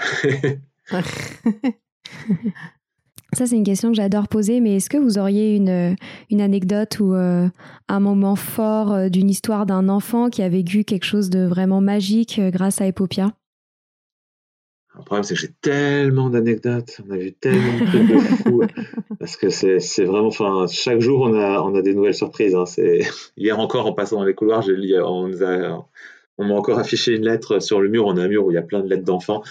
Ça, 3.33 3.45
c'est 3.45 3.55
une 3.55 3.63
question 3.63 3.89
que 3.89 3.95
j'adore 3.95 4.27
poser, 4.27 4.59
mais 4.59 4.75
est-ce 4.75 4.89
que 4.89 4.97
vous 4.97 5.17
auriez 5.17 5.55
une, 5.55 5.95
une 6.29 6.41
anecdote 6.41 6.99
ou 6.99 7.13
euh, 7.13 7.47
un 7.87 7.99
moment 8.01 8.35
fort 8.35 8.91
euh, 8.91 9.07
d'une 9.07 9.29
histoire 9.29 9.65
d'un 9.65 9.87
enfant 9.87 10.29
qui 10.29 10.41
a 10.41 10.49
vécu 10.49 10.83
quelque 10.83 11.05
chose 11.05 11.29
de 11.29 11.45
vraiment 11.45 11.79
magique 11.79 12.39
euh, 12.39 12.51
grâce 12.51 12.81
à 12.81 12.87
Epopia? 12.87 13.31
Le 14.97 15.05
problème, 15.05 15.23
c'est 15.23 15.35
que 15.35 15.39
j'ai 15.39 15.53
tellement 15.61 16.29
d'anecdotes, 16.29 16.99
on 17.07 17.11
a 17.11 17.17
vu 17.17 17.31
tellement 17.31 17.79
de 17.79 17.85
trucs 17.85 18.07
de 18.07 18.17
fous, 18.19 18.63
parce 19.19 19.37
que 19.37 19.49
c'est 19.49 20.03
vraiment, 20.03 20.27
enfin, 20.27 20.65
chaque 20.69 20.99
jour, 20.99 21.21
on 21.21 21.33
a, 21.33 21.61
on 21.61 21.73
a 21.75 21.81
des 21.81 21.93
nouvelles 21.93 22.13
surprises. 22.13 22.53
Hein. 22.53 22.65
Hier 23.37 23.57
encore, 23.57 23.85
en 23.85 23.93
passant 23.93 24.17
dans 24.17 24.25
les 24.25 24.35
couloirs, 24.35 24.65
on 26.37 26.45
m'a 26.45 26.53
encore 26.53 26.79
affiché 26.79 27.15
une 27.15 27.23
lettre 27.23 27.59
sur 27.59 27.79
le 27.79 27.87
mur. 27.87 28.05
On 28.05 28.17
a 28.17 28.23
un 28.23 28.27
mur 28.27 28.45
où 28.45 28.51
il 28.51 28.55
y 28.55 28.57
a 28.57 28.61
plein 28.61 28.81
de 28.81 28.89
lettres 28.89 29.05
d'enfants 29.05 29.41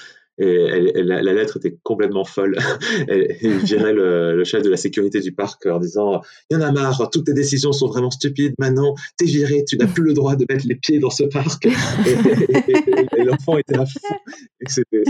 et 0.40 1.02
la, 1.02 1.20
lettre 1.22 1.58
était 1.58 1.76
complètement 1.82 2.24
folle. 2.24 2.56
il 3.42 3.58
virait 3.58 3.92
le, 3.92 4.42
chef 4.44 4.62
de 4.62 4.70
la 4.70 4.76
sécurité 4.76 5.20
du 5.20 5.32
parc 5.32 5.66
en 5.66 5.78
disant 5.78 6.22
Il 6.50 6.54
y 6.54 6.56
en 6.56 6.62
a 6.62 6.72
marre, 6.72 7.10
toutes 7.10 7.26
tes 7.26 7.34
décisions 7.34 7.72
sont 7.72 7.88
vraiment 7.88 8.10
stupides. 8.10 8.54
Maintenant, 8.58 8.94
t'es 9.16 9.26
viré, 9.26 9.64
tu 9.64 9.76
n'as 9.76 9.86
plus 9.86 10.02
le 10.02 10.14
droit 10.14 10.36
de 10.36 10.46
mettre 10.48 10.66
les 10.66 10.76
pieds 10.76 10.98
dans 10.98 11.10
ce 11.10 11.24
parc. 11.24 11.66
et, 11.66 13.24
l'enfant 13.24 13.58
était 13.58 13.76
à 13.76 13.86
fou. 13.86 13.98
Et 14.60 14.68
c'était. 14.68 15.04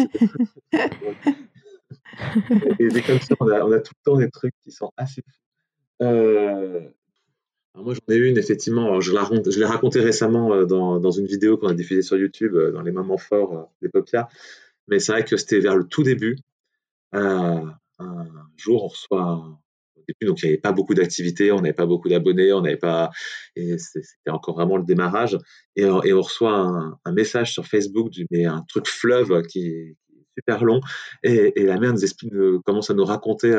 comme 3.07 3.21
ça, 3.21 3.35
on 3.40 3.73
a, 3.73 3.81
tout 3.81 3.93
le 3.97 4.11
temps 4.11 4.16
des 4.19 4.31
trucs 4.31 4.55
qui 4.62 4.73
sont 4.73 4.90
assez 4.97 5.23
fous. 5.23 6.05
Euh, 6.05 6.81
moi, 7.77 7.95
j'en 7.95 8.14
ai 8.14 8.19
une, 8.19 8.37
effectivement. 8.38 9.01
je, 9.01 9.12
la, 9.12 9.29
je 9.47 9.59
l'ai 9.59 9.64
raconté 9.64 10.01
récemment 10.01 10.53
euh, 10.53 10.64
dans, 10.64 10.99
dans, 10.99 11.11
une 11.11 11.27
vidéo 11.27 11.57
qu'on 11.57 11.69
a 11.69 11.75
diffusée 11.75 12.03
sur 12.03 12.16
YouTube, 12.16 12.55
euh, 12.55 12.73
dans 12.73 12.83
les 12.83 12.93
moments 12.93 13.19
forts 13.19 13.71
des 13.81 13.88
Popias. 13.88 14.29
Mais 14.90 14.98
c'est 14.98 15.12
vrai 15.12 15.24
que 15.24 15.37
c'était 15.37 15.61
vers 15.61 15.76
le 15.76 15.85
tout 15.85 16.03
début. 16.03 16.37
Euh, 17.14 17.64
un 17.98 18.26
jour, 18.57 18.85
on 18.85 18.88
reçoit 18.88 19.61
donc 20.22 20.42
il 20.42 20.46
n'y 20.46 20.53
avait 20.53 20.61
pas 20.61 20.72
beaucoup 20.72 20.94
d'activités, 20.94 21.53
on 21.53 21.61
n'avait 21.61 21.72
pas 21.72 21.87
beaucoup 21.87 22.09
d'abonnés, 22.09 22.53
on 22.53 22.61
n'avait 22.61 22.76
pas, 22.76 23.11
et 23.57 23.79
c'était 23.79 24.31
encore 24.31 24.57
vraiment 24.57 24.76
le 24.76 24.85
démarrage. 24.85 25.38
Et, 25.76 25.85
on 25.87 26.00
reçoit 26.20 26.53
un, 27.05 27.12
message 27.12 27.53
sur 27.53 27.66
Facebook, 27.66 28.11
du, 28.11 28.26
mais 28.31 28.44
un 28.44 28.64
truc 28.68 28.87
fleuve 28.88 29.42
qui, 29.42 29.66
est 29.66 29.96
super 30.37 30.64
long, 30.64 30.81
et, 31.22 31.53
la 31.57 31.79
mère 31.79 31.92
nous 31.92 32.03
explique, 32.03 32.33
commence 32.64 32.90
à 32.90 32.94
nous 32.94 33.05
raconter 33.05 33.53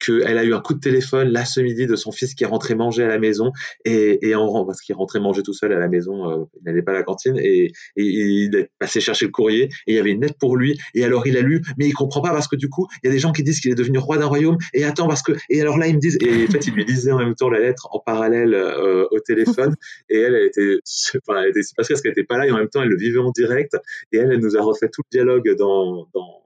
qu'elle 0.00 0.38
a 0.38 0.44
eu 0.44 0.54
un 0.54 0.60
coup 0.60 0.74
de 0.74 0.80
téléphone 0.80 1.28
là 1.28 1.44
ce 1.44 1.60
midi 1.60 1.86
de 1.86 1.96
son 1.96 2.10
fils 2.10 2.34
qui 2.34 2.44
est 2.44 2.46
rentré 2.46 2.74
manger 2.74 3.04
à 3.04 3.08
la 3.08 3.18
maison 3.18 3.52
et, 3.84 4.28
et 4.28 4.34
en 4.34 4.64
parce 4.64 4.80
qu'il 4.80 4.94
rentrait 4.94 5.20
manger 5.20 5.42
tout 5.42 5.52
seul 5.52 5.72
à 5.72 5.78
la 5.78 5.88
maison, 5.88 6.28
euh, 6.28 6.44
il 6.56 6.64
n'allait 6.64 6.82
pas 6.82 6.92
à 6.92 6.94
la 6.94 7.02
cantine 7.02 7.38
et, 7.38 7.72
il 7.96 8.54
est 8.56 8.70
passé 8.78 9.00
chercher 9.00 9.26
le 9.26 9.30
courrier 9.30 9.64
et 9.86 9.92
il 9.92 9.94
y 9.94 9.98
avait 9.98 10.10
une 10.10 10.22
lettre 10.22 10.38
pour 10.38 10.56
lui 10.56 10.78
et 10.94 11.04
alors 11.04 11.26
il 11.26 11.36
a 11.36 11.40
lu 11.40 11.62
mais 11.78 11.86
il 11.86 11.92
comprend 11.92 12.20
pas 12.20 12.30
parce 12.30 12.48
que 12.48 12.56
du 12.56 12.68
coup 12.68 12.86
il 13.02 13.06
y 13.06 13.10
a 13.10 13.12
des 13.12 13.18
gens 13.18 13.32
qui 13.32 13.42
disent 13.42 13.60
qu'il 13.60 13.70
est 13.70 13.76
devenu 13.76 13.98
roi 13.98 14.16
d'un 14.16 14.26
royaume 14.26 14.56
et 14.74 14.84
attends 14.84 15.06
parce 15.06 15.22
que 15.22 15.32
et 15.48 15.60
alors 15.60 15.78
là 15.78 15.86
ils 15.86 15.94
me 15.94 16.00
disent 16.00 16.18
et 16.20 16.46
en 16.46 16.50
fait 16.50 16.66
il 16.66 16.74
lui 16.74 16.84
lisait 16.84 17.12
en 17.12 17.18
même 17.18 17.34
temps 17.34 17.50
la 17.50 17.60
lettre 17.60 17.88
en 17.92 18.00
parallèle 18.00 18.54
euh, 18.54 19.06
au 19.10 19.20
téléphone 19.20 19.76
et 20.08 20.18
elle 20.18 20.34
elle 20.34 20.46
était 20.46 20.78
enfin 21.26 21.42
elle 21.42 21.50
était 21.50 21.60
parce 21.76 21.88
qu'elle 22.00 22.12
était 22.12 22.24
pas 22.24 22.38
là 22.38 22.46
et 22.46 22.50
en 22.50 22.56
même 22.56 22.68
temps 22.68 22.82
elle 22.82 22.88
le 22.88 22.96
vivait 22.96 23.18
en 23.18 23.30
direct 23.30 23.76
et 24.12 24.18
elle 24.18 24.32
elle 24.32 24.40
nous 24.40 24.56
a 24.56 24.62
refait 24.62 24.88
tout 24.88 25.02
le 25.10 25.18
dialogue 25.18 25.54
dans 25.56 26.08
dans 26.14 26.39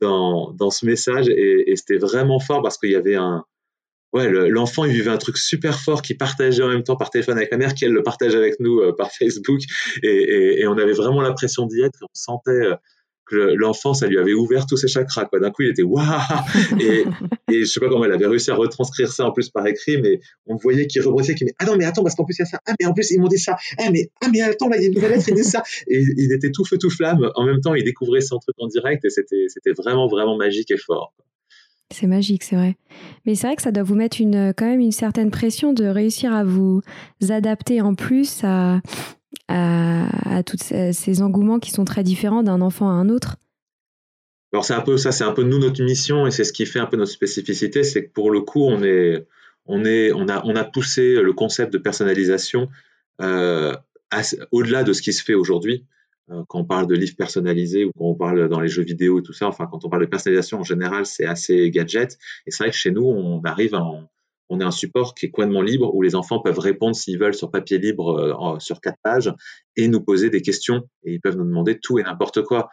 dans, 0.00 0.52
dans 0.52 0.70
ce 0.70 0.86
message 0.86 1.28
et, 1.28 1.72
c'était 1.76 1.98
vraiment 1.98 2.40
fort 2.40 2.62
parce 2.62 2.78
qu'il 2.78 2.90
y 2.90 2.96
avait 2.96 3.16
un 3.16 3.44
ouais 4.12 4.28
l'enfant 4.48 4.84
il 4.84 4.92
vivait 4.92 5.10
un 5.10 5.18
truc 5.18 5.36
super 5.36 5.78
fort 5.78 6.02
qui 6.02 6.14
partageait 6.14 6.62
en 6.62 6.68
même 6.68 6.82
temps 6.82 6.96
par 6.96 7.10
téléphone 7.10 7.36
avec 7.36 7.50
la 7.52 7.58
mère 7.58 7.74
qui 7.74 7.84
elle 7.84 7.92
le 7.92 8.02
partage 8.02 8.34
avec 8.34 8.58
nous 8.58 8.80
euh, 8.80 8.94
par 8.96 9.10
Facebook 9.18 9.60
et, 10.02 10.08
et, 10.08 10.60
et, 10.60 10.66
on 10.66 10.76
avait 10.78 10.92
vraiment 10.92 11.20
l'impression 11.20 11.66
d'y 11.66 11.82
être 11.82 11.98
on 12.02 12.08
sentait 12.12 12.50
euh, 12.50 12.74
l'enfant, 13.32 13.94
ça 13.94 14.06
lui 14.06 14.18
avait 14.18 14.32
ouvert 14.32 14.66
tous 14.66 14.76
ses 14.76 14.88
chakras. 14.88 15.26
Quoi. 15.26 15.40
D'un 15.40 15.50
coup, 15.50 15.62
il 15.62 15.70
était 15.70 15.82
waouh 15.82 16.04
et, 16.80 17.04
et 17.52 17.60
je 17.60 17.64
sais 17.64 17.80
pas 17.80 17.88
comment 17.88 18.04
elle 18.04 18.12
avait 18.12 18.26
réussi 18.26 18.50
à 18.50 18.54
retranscrire 18.54 19.12
ça 19.12 19.26
en 19.26 19.32
plus 19.32 19.48
par 19.50 19.66
écrit, 19.66 20.00
mais 20.00 20.20
on 20.46 20.56
voyait 20.56 20.86
qu'il 20.86 21.02
rebroussait, 21.02 21.34
qu'il 21.34 21.46
dit 21.46 21.54
ah 21.58 21.64
non 21.64 21.76
mais 21.76 21.84
attends 21.84 22.02
parce 22.02 22.14
qu'en 22.14 22.24
plus 22.24 22.38
il 22.38 22.42
y 22.42 22.42
a 22.42 22.46
ça, 22.46 22.58
ah 22.66 22.74
mais 22.80 22.86
en 22.86 22.94
plus 22.94 23.10
ils 23.10 23.20
m'ont 23.20 23.28
dit 23.28 23.38
ça, 23.38 23.56
ah 23.78 23.90
mais 23.90 24.10
ah 24.22 24.28
mais 24.32 24.40
attends 24.40 24.68
là 24.68 24.76
il 24.76 24.82
y 24.82 24.84
a 24.84 24.88
une 24.88 24.94
nouvelle 24.94 25.12
lettre, 25.12 25.28
il 25.28 25.34
dit 25.34 25.44
ça. 25.44 25.62
Et 25.88 26.02
il 26.16 26.32
était 26.32 26.50
tout 26.50 26.64
feu 26.64 26.78
tout 26.78 26.90
flamme. 26.90 27.30
En 27.34 27.44
même 27.44 27.60
temps, 27.60 27.74
il 27.74 27.84
découvrait 27.84 28.20
son 28.20 28.38
truc 28.38 28.54
en 28.58 28.66
direct 28.66 29.04
et 29.04 29.10
c'était 29.10 29.46
c'était 29.48 29.72
vraiment 29.72 30.08
vraiment 30.08 30.36
magique 30.36 30.70
et 30.70 30.78
fort. 30.78 31.12
C'est 31.92 32.06
magique, 32.06 32.44
c'est 32.44 32.54
vrai. 32.54 32.76
Mais 33.26 33.34
c'est 33.34 33.48
vrai 33.48 33.56
que 33.56 33.62
ça 33.62 33.72
doit 33.72 33.82
vous 33.82 33.96
mettre 33.96 34.20
une, 34.20 34.54
quand 34.56 34.66
même 34.66 34.78
une 34.78 34.92
certaine 34.92 35.32
pression 35.32 35.72
de 35.72 35.84
réussir 35.86 36.32
à 36.32 36.44
vous 36.44 36.82
adapter 37.28 37.80
en 37.80 37.96
plus 37.96 38.44
à, 38.44 38.80
à, 39.48 40.38
à 40.38 40.42
tous 40.42 40.58
ces 40.58 41.22
engouements 41.22 41.58
qui 41.58 41.70
sont 41.70 41.84
très 41.84 42.02
différents 42.02 42.42
d'un 42.42 42.60
enfant 42.60 42.88
à 42.88 42.92
un 42.92 43.08
autre 43.08 43.36
alors 44.52 44.64
c'est 44.64 44.74
un 44.74 44.80
peu 44.80 44.96
ça, 44.96 45.12
c'est 45.12 45.24
un 45.24 45.32
peu 45.32 45.44
nous 45.44 45.58
notre 45.58 45.82
mission 45.82 46.26
et 46.26 46.30
c'est 46.30 46.44
ce 46.44 46.52
qui 46.52 46.66
fait 46.66 46.80
un 46.80 46.86
peu 46.86 46.96
notre 46.96 47.12
spécificité, 47.12 47.84
c'est 47.84 48.06
que 48.06 48.12
pour 48.12 48.30
le 48.30 48.40
coup 48.40 48.64
on 48.64 48.82
est, 48.82 49.26
on 49.66 49.84
est, 49.84 50.12
on 50.12 50.28
a, 50.28 50.44
on 50.44 50.56
a 50.56 50.64
poussé 50.64 51.20
le 51.20 51.32
concept 51.32 51.72
de 51.72 51.78
personnalisation 51.78 52.68
euh, 53.20 53.76
au-delà 54.50 54.82
de 54.82 54.92
ce 54.92 55.02
qui 55.02 55.12
se 55.12 55.22
fait 55.22 55.34
aujourd'hui. 55.34 55.86
Euh, 56.30 56.42
quand 56.48 56.60
on 56.60 56.64
parle 56.64 56.88
de 56.88 56.96
livres 56.96 57.14
personnalisés 57.16 57.84
ou 57.84 57.92
quand 57.96 58.06
on 58.06 58.14
parle 58.14 58.48
dans 58.48 58.60
les 58.60 58.68
jeux 58.68 58.82
vidéo 58.82 59.20
et 59.20 59.22
tout 59.22 59.32
ça, 59.32 59.46
enfin 59.46 59.68
quand 59.70 59.84
on 59.84 59.88
parle 59.88 60.02
de 60.02 60.08
personnalisation 60.08 60.58
en 60.58 60.64
général, 60.64 61.06
c'est 61.06 61.26
assez 61.26 61.70
gadget. 61.70 62.18
Et 62.46 62.50
c'est 62.50 62.64
vrai 62.64 62.70
que 62.70 62.76
chez 62.76 62.90
nous, 62.90 63.04
on 63.04 63.40
arrive 63.44 63.76
à 63.76 63.82
on 64.50 64.60
a 64.60 64.66
un 64.66 64.70
support 64.70 65.14
qui 65.14 65.26
est 65.26 65.30
complètement 65.30 65.62
libre 65.62 65.94
où 65.94 66.02
les 66.02 66.14
enfants 66.14 66.40
peuvent 66.40 66.58
répondre 66.58 66.94
s'ils 66.94 67.18
veulent 67.18 67.34
sur 67.34 67.50
papier 67.50 67.78
libre 67.78 68.18
euh, 68.18 68.58
sur 68.58 68.80
quatre 68.80 68.98
pages 69.02 69.32
et 69.76 69.88
nous 69.88 70.02
poser 70.02 70.28
des 70.28 70.42
questions 70.42 70.82
et 71.04 71.14
ils 71.14 71.20
peuvent 71.20 71.36
nous 71.36 71.44
demander 71.44 71.78
tout 71.78 71.98
et 71.98 72.02
n'importe 72.02 72.42
quoi. 72.42 72.68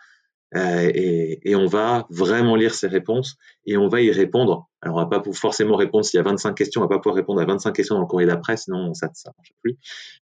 Euh, 0.55 0.89
et, 0.93 1.55
on 1.55 1.65
va 1.65 2.07
vraiment 2.09 2.55
lire 2.55 2.73
ces 2.73 2.87
réponses 2.87 3.35
et 3.65 3.75
on 3.75 3.89
va 3.89 4.01
y 4.01 4.11
répondre. 4.11 4.69
Alors, 4.81 4.95
on 4.95 4.99
va 4.99 5.05
pas 5.07 5.21
forcément 5.33 5.75
répondre 5.75 6.05
s'il 6.05 6.17
y 6.17 6.21
a 6.21 6.23
25 6.23 6.53
questions, 6.53 6.81
on 6.81 6.85
va 6.85 6.87
pas 6.87 6.99
pouvoir 6.99 7.15
répondre 7.15 7.41
à 7.41 7.45
25 7.45 7.73
questions 7.73 7.95
dans 7.95 8.01
le 8.01 8.07
courrier 8.07 8.27
d'après, 8.27 8.55
sinon 8.55 8.93
ça 8.93 9.07
ne 9.07 9.31
marche 9.37 9.53
plus. 9.61 9.77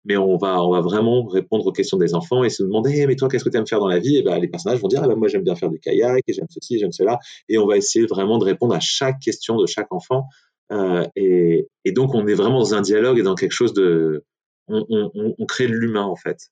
Mais 0.04 0.16
on 0.16 0.36
va, 0.36 0.62
on 0.62 0.70
va 0.70 0.80
vraiment 0.80 1.24
répondre 1.24 1.66
aux 1.66 1.72
questions 1.72 1.96
des 1.96 2.14
enfants 2.14 2.44
et 2.44 2.50
se 2.50 2.62
demander, 2.62 3.00
eh, 3.00 3.06
mais 3.06 3.16
toi, 3.16 3.28
qu'est-ce 3.28 3.44
que 3.44 3.48
tu 3.48 3.56
aimes 3.56 3.66
faire 3.66 3.80
dans 3.80 3.88
la 3.88 3.98
vie? 3.98 4.18
Et 4.18 4.22
ben, 4.22 4.38
les 4.38 4.48
personnages 4.48 4.80
vont 4.80 4.88
dire, 4.88 5.00
ah 5.02 5.08
ben, 5.08 5.16
moi, 5.16 5.26
j'aime 5.26 5.42
bien 5.42 5.56
faire 5.56 5.70
du 5.70 5.80
kayak, 5.80 6.22
et 6.26 6.32
j'aime 6.32 6.46
ceci, 6.50 6.78
j'aime 6.78 6.92
cela. 6.92 7.18
Et 7.48 7.58
on 7.58 7.66
va 7.66 7.76
essayer 7.76 8.06
vraiment 8.06 8.38
de 8.38 8.44
répondre 8.44 8.74
à 8.74 8.80
chaque 8.80 9.18
question 9.18 9.56
de 9.56 9.66
chaque 9.66 9.92
enfant. 9.92 10.26
Euh, 10.72 11.06
et, 11.16 11.92
donc, 11.92 12.14
on 12.14 12.26
est 12.26 12.34
vraiment 12.34 12.58
dans 12.58 12.74
un 12.74 12.80
dialogue 12.80 13.18
et 13.18 13.22
dans 13.22 13.34
quelque 13.34 13.52
chose 13.52 13.74
de, 13.74 14.24
on, 14.68 14.84
on 15.14 15.46
crée 15.46 15.66
de 15.66 15.74
l'humain 15.74 16.04
en 16.04 16.16
fait. 16.16 16.50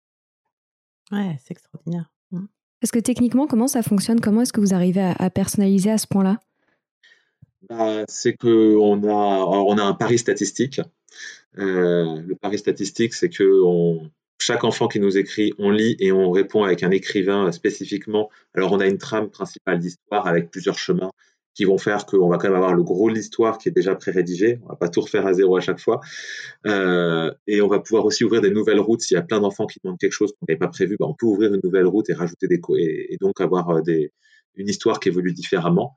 Ouais, 1.10 1.36
c'est 1.42 1.52
extraordinaire. 1.52 2.10
Parce 2.80 2.92
que 2.92 2.98
techniquement, 2.98 3.46
comment 3.46 3.68
ça 3.68 3.82
fonctionne? 3.82 4.20
Comment 4.20 4.42
est-ce 4.42 4.52
que 4.52 4.60
vous 4.60 4.72
arrivez 4.72 5.02
à, 5.02 5.30
personnaliser 5.30 5.90
à 5.90 5.98
ce 5.98 6.06
point-là? 6.06 6.38
Bah, 7.68 8.04
C'est 8.08 8.34
qu'on 8.34 9.02
a, 9.04 9.44
on 9.44 9.76
a 9.76 9.82
un 9.82 9.92
pari 9.92 10.16
statistique. 10.16 10.80
Euh, 11.58 12.22
le 12.22 12.34
pari 12.36 12.58
statistique, 12.58 13.12
c'est 13.12 13.28
que 13.28 13.44
chaque 14.38 14.64
enfant 14.64 14.88
qui 14.88 14.98
nous 14.98 15.18
écrit, 15.18 15.52
on 15.58 15.70
lit 15.70 15.96
et 15.98 16.10
on 16.10 16.30
répond 16.30 16.64
avec 16.64 16.82
un 16.82 16.90
écrivain 16.90 17.52
spécifiquement. 17.52 18.30
Alors, 18.54 18.72
on 18.72 18.80
a 18.80 18.86
une 18.86 18.98
trame 18.98 19.28
principale 19.28 19.78
d'histoire 19.78 20.26
avec 20.26 20.50
plusieurs 20.50 20.78
chemins 20.78 21.10
qui 21.54 21.64
vont 21.64 21.78
faire 21.78 22.06
qu'on 22.06 22.28
va 22.28 22.38
quand 22.38 22.48
même 22.48 22.56
avoir 22.56 22.74
le 22.74 22.82
gros 22.82 23.10
de 23.10 23.14
l'histoire 23.14 23.58
qui 23.58 23.68
est 23.68 23.72
déjà 23.72 23.94
pré-rédigé. 23.94 24.60
On 24.64 24.68
va 24.68 24.76
pas 24.76 24.88
tout 24.88 25.00
refaire 25.00 25.26
à 25.26 25.32
zéro 25.32 25.56
à 25.56 25.60
chaque 25.60 25.80
fois. 25.80 26.00
Euh, 26.66 27.32
et 27.46 27.60
on 27.60 27.68
va 27.68 27.80
pouvoir 27.80 28.04
aussi 28.04 28.24
ouvrir 28.24 28.40
des 28.40 28.50
nouvelles 28.50 28.80
routes. 28.80 29.00
S'il 29.00 29.16
y 29.16 29.18
a 29.18 29.22
plein 29.22 29.40
d'enfants 29.40 29.66
qui 29.66 29.80
demandent 29.82 29.98
quelque 29.98 30.12
chose 30.12 30.32
qu'on 30.32 30.46
n'avait 30.48 30.58
pas 30.58 30.68
prévu, 30.68 30.96
ben 30.98 31.06
on 31.06 31.14
peut 31.14 31.26
ouvrir 31.26 31.52
une 31.52 31.60
nouvelle 31.62 31.86
route 31.86 32.08
et 32.08 32.14
rajouter 32.14 32.46
des 32.46 32.60
et, 32.76 33.14
et 33.14 33.16
donc 33.20 33.40
avoir 33.40 33.70
euh, 33.70 33.82
une 34.56 34.68
histoire 34.68 35.00
qui 35.00 35.08
évolue 35.08 35.32
différemment. 35.32 35.96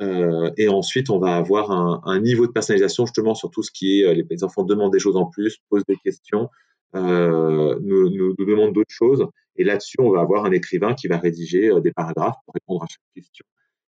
Euh, 0.00 0.50
et 0.56 0.68
ensuite, 0.68 1.10
on 1.10 1.18
va 1.18 1.36
avoir 1.36 1.70
un, 1.70 2.20
niveau 2.20 2.46
de 2.46 2.52
personnalisation 2.52 3.04
justement 3.04 3.34
sur 3.34 3.50
tout 3.50 3.62
ce 3.62 3.70
qui 3.70 4.00
est 4.00 4.06
euh, 4.06 4.24
les, 4.30 4.44
enfants 4.44 4.64
demandent 4.64 4.92
des 4.92 4.98
choses 4.98 5.16
en 5.16 5.26
plus, 5.26 5.58
posent 5.68 5.84
des 5.86 5.96
questions, 5.96 6.48
euh, 6.94 7.78
nous, 7.82 8.08
nous, 8.10 8.34
demandent 8.38 8.72
d'autres 8.72 8.94
choses. 8.94 9.26
Et 9.56 9.64
là-dessus, 9.64 9.96
on 10.00 10.10
va 10.10 10.20
avoir 10.20 10.46
un 10.46 10.52
écrivain 10.52 10.94
qui 10.94 11.06
va 11.06 11.18
rédiger 11.18 11.70
des 11.82 11.92
paragraphes 11.92 12.36
pour 12.46 12.54
répondre 12.54 12.82
à 12.84 12.86
chaque 12.86 13.00
question. 13.14 13.44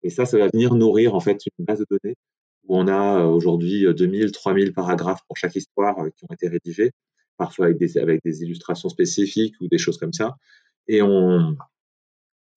Et 0.03 0.09
ça, 0.09 0.25
ça 0.25 0.37
va 0.37 0.47
venir 0.47 0.75
nourrir 0.75 1.15
en 1.15 1.19
fait 1.19 1.41
une 1.57 1.65
base 1.65 1.79
de 1.79 1.85
données 1.89 2.15
où 2.67 2.77
on 2.77 2.87
a 2.87 3.21
euh, 3.21 3.25
aujourd'hui 3.25 3.85
2000, 3.93 4.25
euh, 4.25 4.31
3000 4.31 4.73
paragraphes 4.73 5.21
pour 5.27 5.37
chaque 5.37 5.55
histoire 5.55 5.99
euh, 5.99 6.09
qui 6.15 6.25
ont 6.25 6.33
été 6.33 6.47
rédigés, 6.47 6.91
parfois 7.37 7.67
avec 7.67 7.77
des, 7.77 7.97
avec 7.97 8.21
des 8.23 8.43
illustrations 8.43 8.89
spécifiques 8.89 9.55
ou 9.61 9.67
des 9.67 9.77
choses 9.77 9.97
comme 9.97 10.13
ça. 10.13 10.35
Et 10.87 11.01
on, 11.01 11.57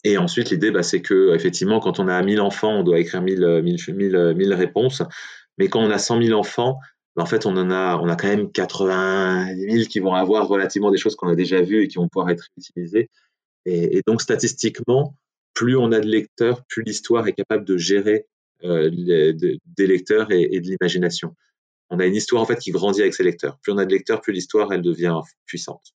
et 0.05 0.19
ensuite, 0.19 0.51
l'idée, 0.51 0.71
bah, 0.71 0.83
c'est 0.83 1.03
que 1.03 1.35
effectivement, 1.35 1.81
quand 1.81 2.01
on 2.01 2.09
a 2.09 2.23
1000 2.23 2.41
enfants, 2.41 2.81
on 2.81 2.83
doit 2.83 2.99
écrire 2.99 3.23
1000, 3.23 3.63
1000, 3.63 4.35
1000, 4.37 4.55
réponses. 4.55 5.03
Mais 5.59 5.69
quand 5.69 5.81
on 5.81 5.91
a 5.91 5.99
100 5.99 6.23
000 6.23 6.39
enfants, 6.39 6.79
bah, 7.17 7.23
en 7.23 7.27
fait, 7.27 7.47
on 7.47 7.57
en 7.57 7.71
a, 7.71 7.99
on 7.99 8.09
a 8.09 8.17
quand 8.17 8.29
même 8.29 8.51
80 8.51 9.57
000 9.57 9.85
qui 9.89 10.01
vont 10.01 10.15
avoir 10.15 10.49
relativement 10.49 10.91
des 10.91 10.99
choses 10.99 11.17
qu'on 11.17 11.29
a 11.29 11.37
déjà 11.37 11.61
vues 11.61 11.85
et 11.85 11.89
qui 11.89 11.97
vont 11.99 12.09
pouvoir 12.09 12.31
être 12.31 12.47
utilisées. 12.57 13.11
Et 13.67 14.01
donc, 14.07 14.23
statistiquement, 14.23 15.15
plus 15.55 15.77
on 15.77 15.93
a 15.93 16.01
de 16.01 16.07
lecteurs, 16.07 16.65
plus 16.69 16.83
l'histoire 16.83 17.27
est 17.29 17.33
capable 17.33 17.65
de 17.65 17.77
gérer 17.77 18.27
euh, 18.65 18.91
des 18.91 19.87
lecteurs 19.87 20.31
et, 20.31 20.61
de 20.61 20.67
l'imagination. 20.67 21.35
On 21.91 21.99
a 21.99 22.07
une 22.07 22.15
histoire 22.15 22.43
en 22.43 22.47
fait 22.47 22.59
qui 22.59 22.71
grandit 22.71 23.01
avec 23.01 23.15
ses 23.15 23.25
lecteurs. 23.25 23.59
Plus 23.63 23.73
on 23.73 23.79
a 23.79 23.85
de 23.85 23.91
lecteurs, 23.91 24.21
plus 24.21 24.33
l'histoire 24.33 24.73
elle 24.73 24.83
devient 24.83 25.19
puissante. 25.47 25.95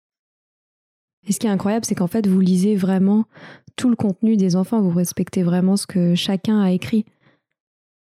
Et 1.27 1.33
ce 1.33 1.39
qui 1.39 1.47
est 1.47 1.51
incroyable, 1.51 1.85
c'est 1.85 1.95
qu'en 1.95 2.07
fait, 2.09 2.27
vous 2.27 2.41
lisez 2.41 2.75
vraiment 2.75 3.27
tout 3.77 3.89
le 3.89 3.97
contenu 3.97 4.37
des 4.37 4.57
enfants, 4.57 4.81
vous 4.81 4.91
respectez 4.91 5.43
vraiment 5.43 5.77
ce 5.77 5.87
que 5.87 6.15
chacun 6.15 6.61
a 6.61 6.73
écrit. 6.73 7.05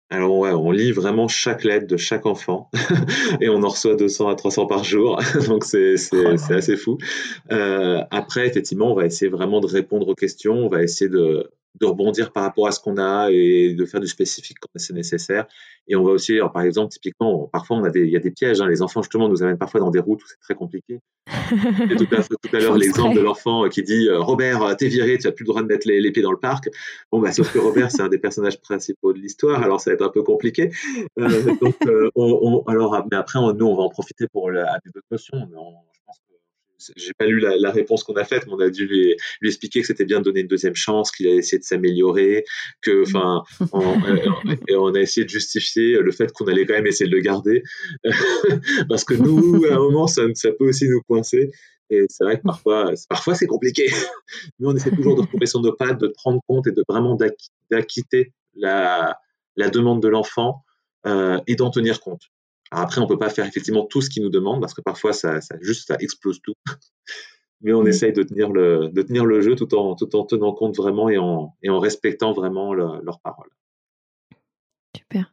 Alors 0.09 0.39
ouais, 0.39 0.53
on 0.53 0.71
lit 0.71 0.93
vraiment 0.93 1.27
chaque 1.27 1.65
lettre 1.65 1.89
de 1.89 1.97
chaque 1.97 2.27
enfant 2.27 2.71
et 3.41 3.49
on 3.49 3.63
en 3.65 3.69
reçoit 3.69 3.97
200 3.97 4.29
à 4.29 4.37
300 4.37 4.67
par 4.67 4.85
jour, 4.85 5.21
donc 5.49 5.65
c'est 5.65 5.97
oh 6.13 6.53
assez 6.53 6.77
fou. 6.77 6.99
Euh, 7.51 8.03
après, 8.13 8.47
effectivement, 8.47 8.93
on 8.93 8.95
va 8.95 9.07
essayer 9.07 9.29
vraiment 9.29 9.61
de 9.61 9.67
répondre 9.67 10.07
aux 10.07 10.15
questions, 10.15 10.55
on 10.55 10.69
va 10.69 10.85
essayer 10.85 11.11
de, 11.11 11.51
de 11.81 11.87
rebondir 11.87 12.33
par 12.33 12.43
rapport 12.43 12.67
à 12.67 12.73
ce 12.73 12.81
qu'on 12.81 12.99
a 12.99 13.31
et 13.31 13.75
de 13.75 13.85
faire 13.85 14.01
du 14.01 14.07
spécifique 14.07 14.59
quand 14.61 14.69
c'est 14.77 14.95
nécessaire. 14.95 15.47
Et 15.89 15.97
on 15.97 16.05
va 16.05 16.13
aussi, 16.13 16.39
par 16.53 16.63
exemple, 16.63 16.93
typiquement, 16.93 17.49
parfois 17.53 17.77
on 17.77 17.85
a 17.85 17.91
des, 17.91 18.01
il 18.01 18.11
y 18.11 18.17
a 18.17 18.21
des 18.21 18.31
pièges. 18.31 18.61
Hein. 18.61 18.69
les 18.69 18.83
enfants 18.83 19.03
justement 19.03 19.29
nous 19.29 19.43
amènent 19.43 19.59
parfois 19.59 19.81
dans 19.81 19.91
des 19.91 20.01
routes 20.01 20.23
où 20.23 20.27
c'est 20.27 20.41
très 20.41 20.55
compliqué. 20.55 21.01
Et 21.91 21.97
tout 21.97 22.07
à, 22.13 22.59
l'heure 22.59 22.77
l'exemple 22.77 23.17
de 23.17 23.21
l'enfant 23.21 23.69
qui 23.69 23.83
dit 23.83 24.09
euh, 24.09 24.21
Robert, 24.21 24.77
t'es 24.77 24.89
viré, 24.89 25.19
tu 25.19 25.27
as 25.27 25.33
plus 25.33 25.45
le 25.45 25.49
droit 25.49 25.63
de 25.63 25.67
mettre 25.67 25.87
les, 25.89 26.13
pieds 26.13 26.23
dans 26.23 26.33
le 26.33 26.39
parc. 26.39 26.69
Bon 27.11 27.21
bah 27.21 27.33
sauf 27.33 27.53
que 27.53 27.59
Robert 27.59 27.91
c'est 27.91 28.03
un 28.03 28.09
des 28.09 28.19
personnages 28.19 28.61
principaux 28.61 29.13
de 29.13 29.19
l'histoire, 29.19 29.63
alors 29.63 29.81
ça 29.81 29.91
va 29.91 29.95
être 29.95 30.05
un 30.05 30.11
peu 30.11 30.23
compliqué. 30.23 30.71
Euh, 31.19 31.55
donc 31.61 31.77
euh, 31.87 32.11
on, 32.15 32.63
alors 32.69 33.05
mais 33.11 33.17
après 33.17 33.41
nous 33.41 33.67
on 33.67 33.77
va 33.77 33.83
en 33.83 33.89
profiter 33.89 34.27
pour 34.29 34.51
la, 34.51 34.79
des 34.85 34.91
notions. 35.11 35.49
J'ai 36.97 37.13
pas 37.15 37.27
lu 37.27 37.41
la, 37.41 37.71
réponse 37.71 38.05
qu'on 38.05 38.15
a 38.15 38.25
faite, 38.25 38.47
mais 38.47 38.53
on 38.53 38.61
a 38.61 38.71
dû 38.71 38.87
lui, 38.87 39.17
expliquer 39.43 39.81
que 39.81 39.87
c'était 39.87 40.05
bien 40.05 40.19
de 40.19 40.25
donner 40.25 40.41
une 40.41 40.47
deuxième 40.47 40.75
chance, 40.75 41.11
qu'il 41.11 41.27
a 41.27 41.35
essayé 41.35 41.59
de 41.59 41.65
s'améliorer, 41.65 42.45
que, 42.83 43.03
enfin, 43.03 43.43
on, 43.73 43.95
et 44.69 44.77
on 44.77 44.95
a 44.95 45.01
essayé 45.01 45.25
de 45.25 45.31
justifier 45.31 45.99
le 45.99 46.13
fait 46.13 46.33
qu'on 46.33 46.47
allait 46.47 46.67
quand 46.67 46.75
même 46.75 46.87
essayer 46.87 47.09
de 47.09 47.15
le 47.15 47.23
garder, 47.23 47.63
parce 48.89 49.05
que 49.05 49.15
nous, 49.15 49.65
à 49.67 49.75
un 49.75 49.79
moment, 49.79 50.07
ça, 50.07 50.23
ça 50.35 50.51
peut 50.53 50.69
aussi 50.69 50.89
nous 50.89 51.01
coincer. 51.03 51.51
Et 51.89 52.05
c'est 52.09 52.25
vrai 52.25 52.39
que 52.39 52.43
parfois, 52.43 52.93
parfois 53.09 53.35
c'est 53.35 53.47
compliqué, 53.47 53.87
mais 54.59 54.67
on 54.67 54.75
essaie 54.75 54.91
toujours 54.91 55.15
de 55.15 55.21
retrouver 55.23 55.47
sur 55.47 55.61
nos 55.61 55.73
pattes, 55.73 56.01
de 56.01 56.09
prendre 56.09 56.41
compte 56.49 56.67
et 56.67 56.73
de 56.73 56.83
vraiment 56.89 57.17
d'acquitter 57.71 58.33
la, 58.55 59.17
la 59.55 59.71
demande 59.71 60.03
de 60.03 60.09
l'enfant 60.09 60.65
euh, 61.07 61.39
et 61.47 61.55
d'en 61.55 61.71
tenir 61.71 62.01
compte 62.01 62.23
après, 62.71 63.01
on 63.01 63.07
peut 63.07 63.19
pas 63.19 63.31
faire 63.31 63.47
effectivement 63.47 63.85
tout 63.85 64.01
ce 64.01 64.11
qu'ils 64.11 64.23
nous 64.23 64.31
demandent 64.31 64.61
parce 64.61 64.75
que 64.75 64.81
parfois, 64.81 65.13
ça, 65.13 65.41
ça 65.41 65.57
juste, 65.61 65.89
ça 65.89 65.97
explose 66.01 66.41
tout. 66.43 66.55
Mais 67.63 67.73
on 67.73 67.87
essaye 67.87 68.13
de 68.13 68.23
tenir 68.23 68.51
le, 68.51 68.91
de 68.93 69.03
tenir 69.03 69.25
le 69.25 69.41
jeu 69.41 69.57
tout 69.57 69.75
en, 69.75 69.95
tout 69.95 70.15
en 70.15 70.25
tenant 70.25 70.53
compte 70.53 70.77
vraiment 70.77 71.09
et 71.09 71.17
en, 71.17 71.55
et 71.63 71.71
en 71.71 71.79
respectant 71.79 72.33
vraiment 72.33 72.75
leurs 72.75 73.21
paroles. 73.21 73.49
Super. 74.95 75.33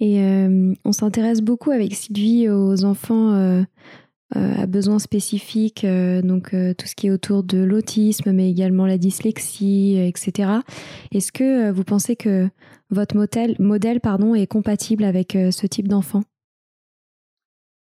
Et 0.00 0.22
euh, 0.22 0.72
on 0.84 0.92
s'intéresse 0.92 1.42
beaucoup 1.42 1.70
avec 1.70 1.94
Sylvie 1.94 2.48
aux 2.48 2.84
enfants 2.84 3.34
euh, 3.34 3.62
euh, 4.36 4.62
à 4.62 4.66
besoins 4.66 4.98
spécifiques, 4.98 5.86
donc 6.22 6.50
tout 6.50 6.86
ce 6.86 6.94
qui 6.94 7.08
est 7.08 7.10
autour 7.10 7.42
de 7.42 7.58
l'autisme, 7.58 8.32
mais 8.32 8.50
également 8.50 8.86
la 8.86 8.96
dyslexie, 8.96 9.98
etc. 9.98 10.50
Est-ce 11.12 11.30
que 11.30 11.70
vous 11.70 11.84
pensez 11.84 12.16
que 12.16 12.48
votre 12.88 13.14
modèle, 13.14 13.54
modèle 13.58 14.00
pardon, 14.00 14.34
est 14.34 14.46
compatible 14.46 15.04
avec 15.04 15.32
ce 15.32 15.66
type 15.66 15.88
d'enfant? 15.88 16.22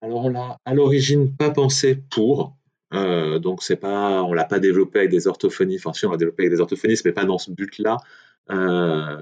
Alors, 0.02 0.24
on 0.24 0.28
l'a 0.30 0.58
à 0.64 0.74
l'origine 0.74 1.36
pas 1.36 1.50
pensé 1.50 1.96
pour. 2.10 2.56
Euh, 2.94 3.38
donc, 3.38 3.62
c'est 3.62 3.76
pas, 3.76 4.22
on 4.22 4.32
l'a 4.32 4.44
pas 4.44 4.58
développé 4.58 5.00
avec 5.00 5.10
des 5.10 5.26
orthophonies. 5.26 5.76
Enfin, 5.76 5.92
si, 5.92 6.06
on 6.06 6.10
l'a 6.10 6.16
développé 6.16 6.44
avec 6.44 6.52
des 6.52 6.60
orthophonistes, 6.60 7.04
mais 7.04 7.12
pas 7.12 7.24
dans 7.24 7.38
ce 7.38 7.50
but-là. 7.50 7.98
Euh, 8.50 9.20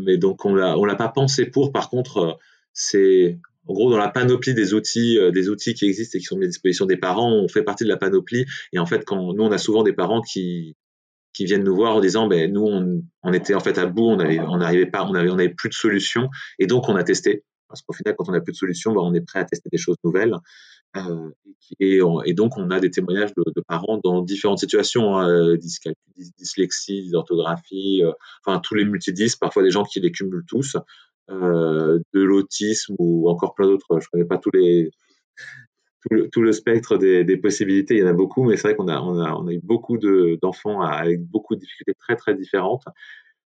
mais 0.00 0.16
donc, 0.16 0.44
on 0.44 0.54
l'a, 0.54 0.78
on 0.78 0.84
l'a 0.84 0.96
pas 0.96 1.08
pensé 1.08 1.46
pour. 1.46 1.72
Par 1.72 1.90
contre, 1.90 2.38
c'est 2.72 3.38
en 3.68 3.74
gros 3.74 3.90
dans 3.90 3.98
la 3.98 4.08
panoplie 4.08 4.54
des 4.54 4.74
outils, 4.74 5.18
euh, 5.18 5.30
des 5.30 5.48
outils 5.48 5.74
qui 5.74 5.86
existent 5.86 6.16
et 6.16 6.20
qui 6.20 6.26
sont 6.26 6.36
mis 6.36 6.44
à 6.44 6.48
disposition 6.48 6.86
des 6.86 6.96
parents, 6.96 7.32
on 7.32 7.48
fait 7.48 7.62
partie 7.62 7.84
de 7.84 7.88
la 7.88 7.96
panoplie. 7.96 8.46
Et 8.72 8.78
en 8.78 8.86
fait, 8.86 9.04
quand 9.04 9.34
nous, 9.34 9.44
on 9.44 9.52
a 9.52 9.58
souvent 9.58 9.82
des 9.82 9.92
parents 9.92 10.22
qui 10.22 10.76
qui 11.32 11.44
viennent 11.44 11.64
nous 11.64 11.76
voir 11.76 11.94
en 11.94 12.00
disant 12.00 12.28
ben 12.28 12.50
nous 12.50 12.64
on, 12.64 13.02
on 13.22 13.32
était 13.34 13.54
en 13.54 13.60
fait 13.60 13.76
à 13.76 13.84
bout 13.84 14.08
on 14.08 14.18
avait 14.18 14.40
on 14.40 14.56
n'arrivait 14.56 14.86
pas 14.86 15.04
on 15.04 15.12
avait 15.12 15.28
on 15.28 15.34
avait 15.34 15.50
plus 15.50 15.68
de 15.68 15.74
solution 15.74 16.30
et 16.58 16.66
donc 16.66 16.88
on 16.88 16.96
a 16.96 17.04
testé 17.04 17.44
parce 17.68 17.82
qu'au 17.82 17.92
final, 17.92 18.14
quand 18.16 18.28
on 18.28 18.32
n'a 18.32 18.40
plus 18.40 18.52
de 18.52 18.56
solution, 18.56 18.92
bah, 18.92 19.00
on 19.02 19.14
est 19.14 19.20
prêt 19.20 19.40
à 19.40 19.44
tester 19.44 19.68
des 19.70 19.78
choses 19.78 19.96
nouvelles. 20.04 20.36
Euh, 20.96 21.30
et, 21.80 22.34
donc, 22.34 22.56
on 22.56 22.70
a 22.70 22.80
des 22.80 22.90
témoignages 22.90 23.34
de, 23.34 23.60
parents 23.66 23.98
dans 24.02 24.22
différentes 24.22 24.58
situations, 24.58 25.16
hein, 25.16 25.28
euh, 25.28 25.56
dyslexie, 26.38 27.02
dysorthographie, 27.02 28.02
euh, 28.04 28.12
enfin 28.44 28.60
tous 28.60 28.74
les 28.74 28.84
multidys, 28.84 29.32
parfois 29.40 29.62
des 29.62 29.70
gens 29.70 29.84
qui 29.84 30.00
les 30.00 30.12
cumulent 30.12 30.44
tous, 30.46 30.76
euh, 31.30 31.98
de 32.14 32.22
l'autisme 32.22 32.94
ou 32.98 33.28
encore 33.28 33.54
plein 33.54 33.66
d'autres. 33.66 34.00
Je 34.00 34.06
connais 34.10 34.24
pas 34.24 34.38
tout 34.38 34.50
le, 34.52 34.90
spectre 36.52 36.96
des, 36.96 37.36
possibilités. 37.36 37.96
Il 37.96 38.00
y 38.00 38.04
en 38.04 38.08
a 38.08 38.12
beaucoup, 38.12 38.44
mais 38.44 38.56
c'est 38.56 38.68
vrai 38.68 38.76
qu'on 38.76 38.88
a, 38.88 39.00
on 39.00 39.18
a, 39.18 39.34
on 39.34 39.46
a 39.48 39.52
eu 39.52 39.60
beaucoup 39.62 39.98
d'enfants 39.98 40.82
avec 40.82 41.22
beaucoup 41.22 41.56
de 41.56 41.60
difficultés 41.60 41.94
très 41.98 42.16
très 42.16 42.34
différentes. 42.34 42.84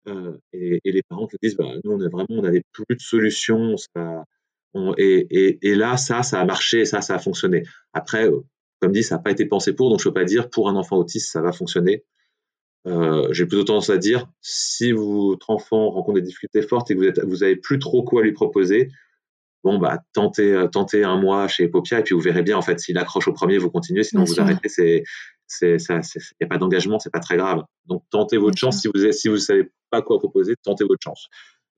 Euh, 0.07 0.37
et, 0.53 0.79
et, 0.83 0.91
les 0.91 1.03
parents 1.03 1.27
qui 1.27 1.37
disent, 1.41 1.55
bah, 1.55 1.65
nous, 1.83 1.91
on 1.91 2.01
a 2.01 2.09
vraiment, 2.09 2.27
on 2.29 2.41
n'avait 2.41 2.63
plus 2.71 2.95
de 2.95 3.01
solution. 3.01 3.75
Ça, 3.77 4.23
on, 4.73 4.93
et, 4.97 5.27
et, 5.29 5.69
et, 5.69 5.75
là, 5.75 5.97
ça, 5.97 6.23
ça 6.23 6.39
a 6.39 6.45
marché, 6.45 6.85
ça, 6.85 7.01
ça 7.01 7.15
a 7.15 7.19
fonctionné. 7.19 7.63
Après, 7.93 8.29
euh, 8.29 8.41
comme 8.81 8.91
dit, 8.91 9.03
ça 9.03 9.15
n'a 9.15 9.21
pas 9.21 9.31
été 9.31 9.45
pensé 9.45 9.73
pour, 9.73 9.89
donc 9.89 10.01
je 10.01 10.07
ne 10.07 10.13
peux 10.13 10.19
pas 10.19 10.25
dire 10.25 10.49
pour 10.49 10.69
un 10.69 10.75
enfant 10.75 10.97
autiste, 10.97 11.31
ça 11.31 11.41
va 11.41 11.51
fonctionner. 11.51 12.03
Euh, 12.87 13.31
J'ai 13.31 13.45
plutôt 13.45 13.63
tendance 13.63 13.89
à 13.89 13.97
dire, 13.97 14.27
si 14.41 14.91
votre 14.91 15.49
enfant 15.49 15.89
rencontre 15.89 16.19
des 16.19 16.25
difficultés 16.25 16.61
fortes 16.61 16.91
et 16.91 16.95
que 16.95 16.99
vous, 16.99 17.27
vous 17.27 17.43
avez 17.43 17.55
plus 17.55 17.79
trop 17.79 18.03
quoi 18.03 18.21
lui 18.21 18.33
proposer, 18.33 18.89
bon 19.63 19.79
bah 19.79 20.03
tentez, 20.13 20.67
tentez 20.71 21.03
un 21.03 21.19
mois 21.19 21.47
chez 21.47 21.67
Popia 21.67 21.99
et 21.99 22.03
puis 22.03 22.13
vous 22.13 22.21
verrez 22.21 22.43
bien 22.43 22.55
en 22.55 22.61
fait 22.61 22.79
s'il 22.79 22.99
accroche 22.99 23.27
au 23.27 23.33
premier, 23.33 23.57
vous 23.57 23.71
continuez, 23.71 24.03
sinon 24.03 24.23
vous 24.23 24.39
arrêtez. 24.39 25.03
C'est 25.47 25.77
ça, 25.79 25.99
il 26.15 26.21
n'y 26.41 26.45
a 26.45 26.47
pas 26.47 26.57
d'engagement, 26.57 26.99
c'est 26.99 27.11
pas 27.11 27.19
très 27.19 27.37
grave. 27.37 27.63
Donc 27.85 28.03
tentez 28.09 28.37
votre 28.37 28.57
chance 28.57 28.81
si 28.81 28.87
vous 28.87 29.11
si 29.11 29.27
vous 29.27 29.37
savez 29.37 29.69
pas 29.91 30.01
quoi 30.01 30.17
proposer, 30.17 30.55
tentez 30.63 30.83
votre 30.83 31.01
chance. 31.03 31.27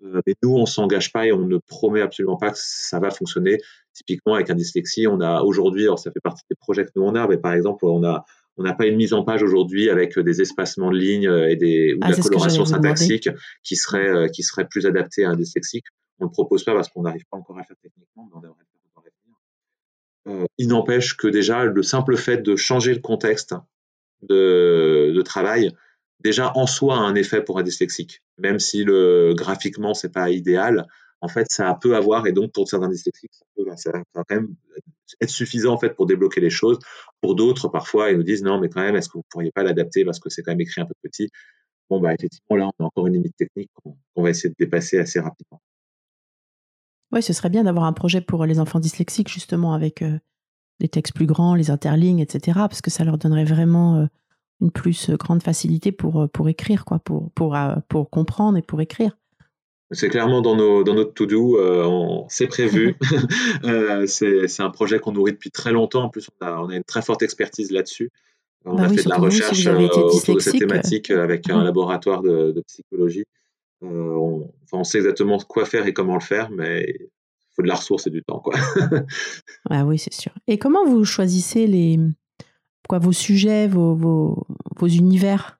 Euh, 0.03 0.21
mais 0.25 0.35
nous, 0.43 0.55
on 0.55 0.65
s'engage 0.65 1.11
pas 1.11 1.25
et 1.25 1.31
on 1.31 1.45
ne 1.45 1.57
promet 1.57 2.01
absolument 2.01 2.37
pas 2.37 2.51
que 2.51 2.57
ça 2.59 2.99
va 2.99 3.09
fonctionner. 3.09 3.57
Typiquement, 3.93 4.35
avec 4.35 4.49
un 4.49 4.53
dyslexie, 4.53 5.07
on 5.07 5.19
a 5.21 5.41
aujourd'hui, 5.41 5.83
alors 5.83 5.99
ça 5.99 6.11
fait 6.11 6.19
partie 6.21 6.43
des 6.49 6.55
projets 6.55 6.85
que 6.85 6.91
nous 6.95 7.03
on 7.03 7.15
a, 7.15 7.27
mais 7.27 7.37
par 7.37 7.53
exemple, 7.53 7.85
on 7.85 8.03
a 8.03 8.25
on 8.57 8.63
n'a 8.63 8.73
pas 8.73 8.87
une 8.87 8.95
mise 8.95 9.13
en 9.13 9.23
page 9.23 9.43
aujourd'hui 9.43 9.89
avec 9.89 10.17
des 10.17 10.41
espacements 10.41 10.91
de 10.91 10.97
lignes 10.97 11.31
et 11.47 11.55
des 11.55 11.93
ou 11.93 11.99
de 11.99 12.05
ah, 12.05 12.09
la 12.09 12.17
coloration 12.17 12.65
syntaxique 12.65 13.29
qui 13.63 13.75
serait 13.75 14.07
euh, 14.07 14.27
qui 14.27 14.41
serait 14.43 14.67
plus 14.67 14.85
adaptée 14.85 15.25
à 15.25 15.29
un 15.29 15.35
dyslexique. 15.35 15.85
On 16.19 16.25
ne 16.25 16.29
le 16.29 16.31
propose 16.31 16.63
pas 16.63 16.73
parce 16.73 16.89
qu'on 16.89 17.03
n'arrive 17.03 17.25
pas 17.29 17.37
encore 17.37 17.57
à 17.57 17.61
le 17.61 17.65
faire 17.65 17.77
techniquement, 17.81 18.27
mais 18.29 18.35
on 18.35 18.41
devrait 18.41 18.57
le 18.59 18.65
faire 18.65 18.76
il 20.57 20.67
n'empêche 20.67 21.15
que 21.15 21.27
déjà 21.27 21.65
le 21.65 21.83
simple 21.83 22.17
fait 22.17 22.37
de 22.37 22.55
changer 22.55 22.93
le 22.93 22.99
contexte 22.99 23.55
de, 24.23 25.21
travail 25.23 25.71
déjà 26.19 26.51
en 26.55 26.65
soi 26.67 26.95
a 26.95 26.99
un 26.99 27.15
effet 27.15 27.43
pour 27.43 27.59
un 27.59 27.63
dyslexique, 27.63 28.23
même 28.37 28.59
si 28.59 28.83
le 28.83 29.33
graphiquement 29.35 29.93
c'est 29.93 30.11
pas 30.11 30.29
idéal. 30.29 30.87
En 31.19 31.27
fait, 31.27 31.47
ça 31.49 31.77
peut 31.81 31.95
avoir 31.95 32.27
et 32.27 32.31
donc 32.31 32.51
pour 32.51 32.67
certains 32.69 32.89
dyslexiques, 32.89 33.33
ça, 33.33 33.45
peut, 33.55 33.65
quand 34.13 34.23
même 34.29 34.55
être 35.21 35.29
suffisant 35.29 35.73
en 35.73 35.79
fait 35.79 35.95
pour 35.95 36.05
débloquer 36.05 36.41
les 36.41 36.49
choses. 36.49 36.79
Pour 37.21 37.35
d'autres, 37.35 37.69
parfois, 37.69 38.11
ils 38.11 38.17
nous 38.17 38.23
disent 38.23 38.43
non, 38.43 38.59
mais 38.59 38.69
quand 38.69 38.81
même, 38.81 38.95
est-ce 38.95 39.09
que 39.09 39.17
vous 39.17 39.25
pourriez 39.29 39.51
pas 39.51 39.63
l'adapter 39.63 40.05
parce 40.05 40.19
que 40.19 40.29
c'est 40.29 40.43
quand 40.43 40.51
même 40.51 40.61
écrit 40.61 40.81
un 40.81 40.85
peu 40.85 40.93
petit? 41.01 41.29
Bon 41.89 41.99
bah 41.99 42.13
effectivement 42.13 42.57
là, 42.57 42.69
on 42.79 42.83
a 42.83 42.87
encore 42.87 43.07
une 43.07 43.13
limite 43.13 43.35
technique 43.35 43.71
qu'on 43.83 44.23
va 44.23 44.29
essayer 44.29 44.49
de 44.49 44.55
dépasser 44.59 44.99
assez 44.99 45.19
rapidement. 45.19 45.61
Oui, 47.11 47.21
ce 47.21 47.33
serait 47.33 47.49
bien 47.49 47.63
d'avoir 47.63 47.85
un 47.85 47.93
projet 47.93 48.21
pour 48.21 48.45
les 48.45 48.59
enfants 48.59 48.79
dyslexiques 48.79 49.29
justement 49.29 49.73
avec 49.73 50.01
euh, 50.01 50.19
des 50.79 50.89
textes 50.89 51.13
plus 51.13 51.25
grands, 51.25 51.55
les 51.55 51.71
interlignes, 51.71 52.19
etc. 52.19 52.59
Parce 52.59 52.81
que 52.81 52.91
ça 52.91 53.03
leur 53.03 53.17
donnerait 53.17 53.45
vraiment 53.45 53.95
euh, 53.95 54.05
une 54.61 54.71
plus 54.71 55.11
grande 55.11 55.43
facilité 55.43 55.91
pour, 55.91 56.21
euh, 56.21 56.27
pour 56.27 56.49
écrire, 56.49 56.85
quoi, 56.85 56.99
pour, 56.99 57.31
pour, 57.31 57.55
euh, 57.55 57.75
pour 57.89 58.09
comprendre 58.09 58.57
et 58.57 58.61
pour 58.61 58.81
écrire. 58.81 59.17
C'est 59.91 60.09
clairement 60.09 60.41
dans, 60.41 60.55
nos, 60.55 60.83
dans 60.83 60.93
notre 60.93 61.13
to-do, 61.13 61.57
euh, 61.57 62.21
c'est 62.27 62.47
prévu. 62.47 62.97
c'est 64.07 64.61
un 64.61 64.69
projet 64.69 64.99
qu'on 64.99 65.13
nourrit 65.13 65.31
depuis 65.31 65.51
très 65.51 65.71
longtemps. 65.71 66.03
En 66.03 66.09
plus, 66.09 66.27
on 66.41 66.45
a, 66.45 66.59
on 66.61 66.69
a 66.69 66.75
une 66.75 66.83
très 66.83 67.01
forte 67.01 67.21
expertise 67.21 67.71
là-dessus. 67.71 68.11
On 68.65 68.75
bah 68.75 68.83
a 68.83 68.89
fait 68.89 69.03
de 69.03 69.09
la 69.09 69.15
recherche 69.15 69.65
autour 69.65 70.35
de 70.35 70.39
cette 70.39 70.59
thématique 70.59 71.09
avec 71.09 71.49
un 71.49 71.63
laboratoire 71.63 72.21
de, 72.21 72.51
de 72.51 72.61
psychologie. 72.67 73.23
On, 73.81 74.49
on, 74.71 74.83
sait 74.83 74.97
exactement 74.97 75.37
quoi 75.37 75.65
faire 75.65 75.85
et 75.85 75.93
comment 75.93 76.15
le 76.15 76.21
faire, 76.21 76.49
mais 76.49 76.85
il 76.87 77.07
faut 77.55 77.61
de 77.61 77.67
la 77.67 77.75
ressource 77.75 78.07
et 78.07 78.09
du 78.09 78.23
temps. 78.23 78.39
Quoi. 78.39 78.55
ah 79.69 79.85
oui, 79.85 79.99
c'est 79.99 80.13
sûr. 80.13 80.31
Et 80.47 80.57
comment 80.57 80.85
vous 80.85 81.05
choisissez 81.05 81.67
les, 81.67 81.99
quoi, 82.87 82.99
vos 82.99 83.11
sujets, 83.11 83.67
vos, 83.67 83.95
vos, 83.95 84.47
vos 84.77 84.87
univers? 84.87 85.59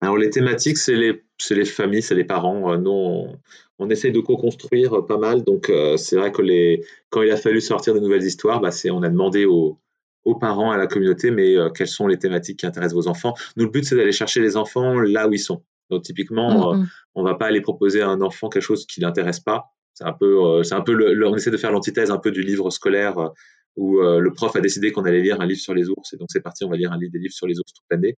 Alors 0.00 0.16
les 0.16 0.30
thématiques, 0.30 0.78
c'est 0.78 0.94
les, 0.94 1.22
les 1.50 1.64
familles, 1.64 2.02
c'est 2.02 2.14
les 2.14 2.24
parents. 2.24 2.72
Euh, 2.72 2.76
nous, 2.78 2.90
on, 2.90 3.38
on 3.78 3.90
essaie 3.90 4.10
de 4.10 4.20
co-construire 4.20 5.04
pas 5.06 5.18
mal. 5.18 5.44
Donc 5.44 5.70
euh, 5.70 5.96
c'est 5.96 6.16
vrai 6.16 6.32
que 6.32 6.42
les, 6.42 6.84
quand 7.10 7.22
il 7.22 7.30
a 7.30 7.36
fallu 7.36 7.60
sortir 7.60 7.94
de 7.94 8.00
nouvelles 8.00 8.22
histoires, 8.22 8.60
bah, 8.60 8.70
on 8.90 9.02
a 9.02 9.08
demandé 9.08 9.44
aux, 9.44 9.78
aux, 10.24 10.34
parents, 10.36 10.70
à 10.70 10.76
la 10.76 10.86
communauté, 10.86 11.30
mais 11.30 11.56
euh, 11.56 11.70
quelles 11.70 11.88
sont 11.88 12.06
les 12.06 12.18
thématiques 12.18 12.60
qui 12.60 12.66
intéressent 12.66 12.94
vos 12.94 13.08
enfants? 13.08 13.34
Nous, 13.56 13.64
le 13.64 13.70
but, 13.70 13.84
c'est 13.84 13.96
d'aller 13.96 14.12
chercher 14.12 14.40
les 14.40 14.56
enfants 14.56 15.00
là 15.00 15.28
où 15.28 15.32
ils 15.32 15.38
sont. 15.38 15.62
Donc 15.90 16.02
typiquement, 16.02 16.74
mm, 16.74 16.80
mm. 16.80 16.88
on 17.14 17.22
va 17.22 17.34
pas 17.34 17.46
aller 17.46 17.60
proposer 17.60 18.00
à 18.00 18.08
un 18.08 18.20
enfant 18.20 18.48
quelque 18.48 18.62
chose 18.62 18.86
qui 18.86 19.00
l'intéresse 19.00 19.40
pas. 19.40 19.66
C'est 19.94 20.04
un 20.04 20.12
peu, 20.12 20.62
c'est 20.62 20.74
un 20.74 20.80
peu, 20.80 20.92
le, 20.92 21.26
on 21.26 21.34
essaie 21.34 21.50
de 21.50 21.56
faire 21.56 21.72
l'antithèse 21.72 22.10
un 22.10 22.18
peu 22.18 22.30
du 22.30 22.42
livre 22.42 22.70
scolaire 22.70 23.32
où 23.78 24.00
euh, 24.00 24.18
le 24.18 24.32
prof 24.32 24.54
a 24.56 24.60
décidé 24.60 24.90
qu'on 24.90 25.04
allait 25.04 25.22
lire 25.22 25.40
un 25.40 25.46
livre 25.46 25.60
sur 25.60 25.72
les 25.72 25.88
ours, 25.88 26.12
et 26.12 26.16
donc 26.16 26.28
c'est 26.32 26.40
parti, 26.40 26.64
on 26.64 26.68
va 26.68 26.76
lire 26.76 26.92
un 26.92 26.98
livre, 26.98 27.12
des 27.12 27.20
livres 27.20 27.32
sur 27.32 27.46
les 27.46 27.58
ours 27.60 27.72
toute 27.72 27.84
l'année. 27.90 28.16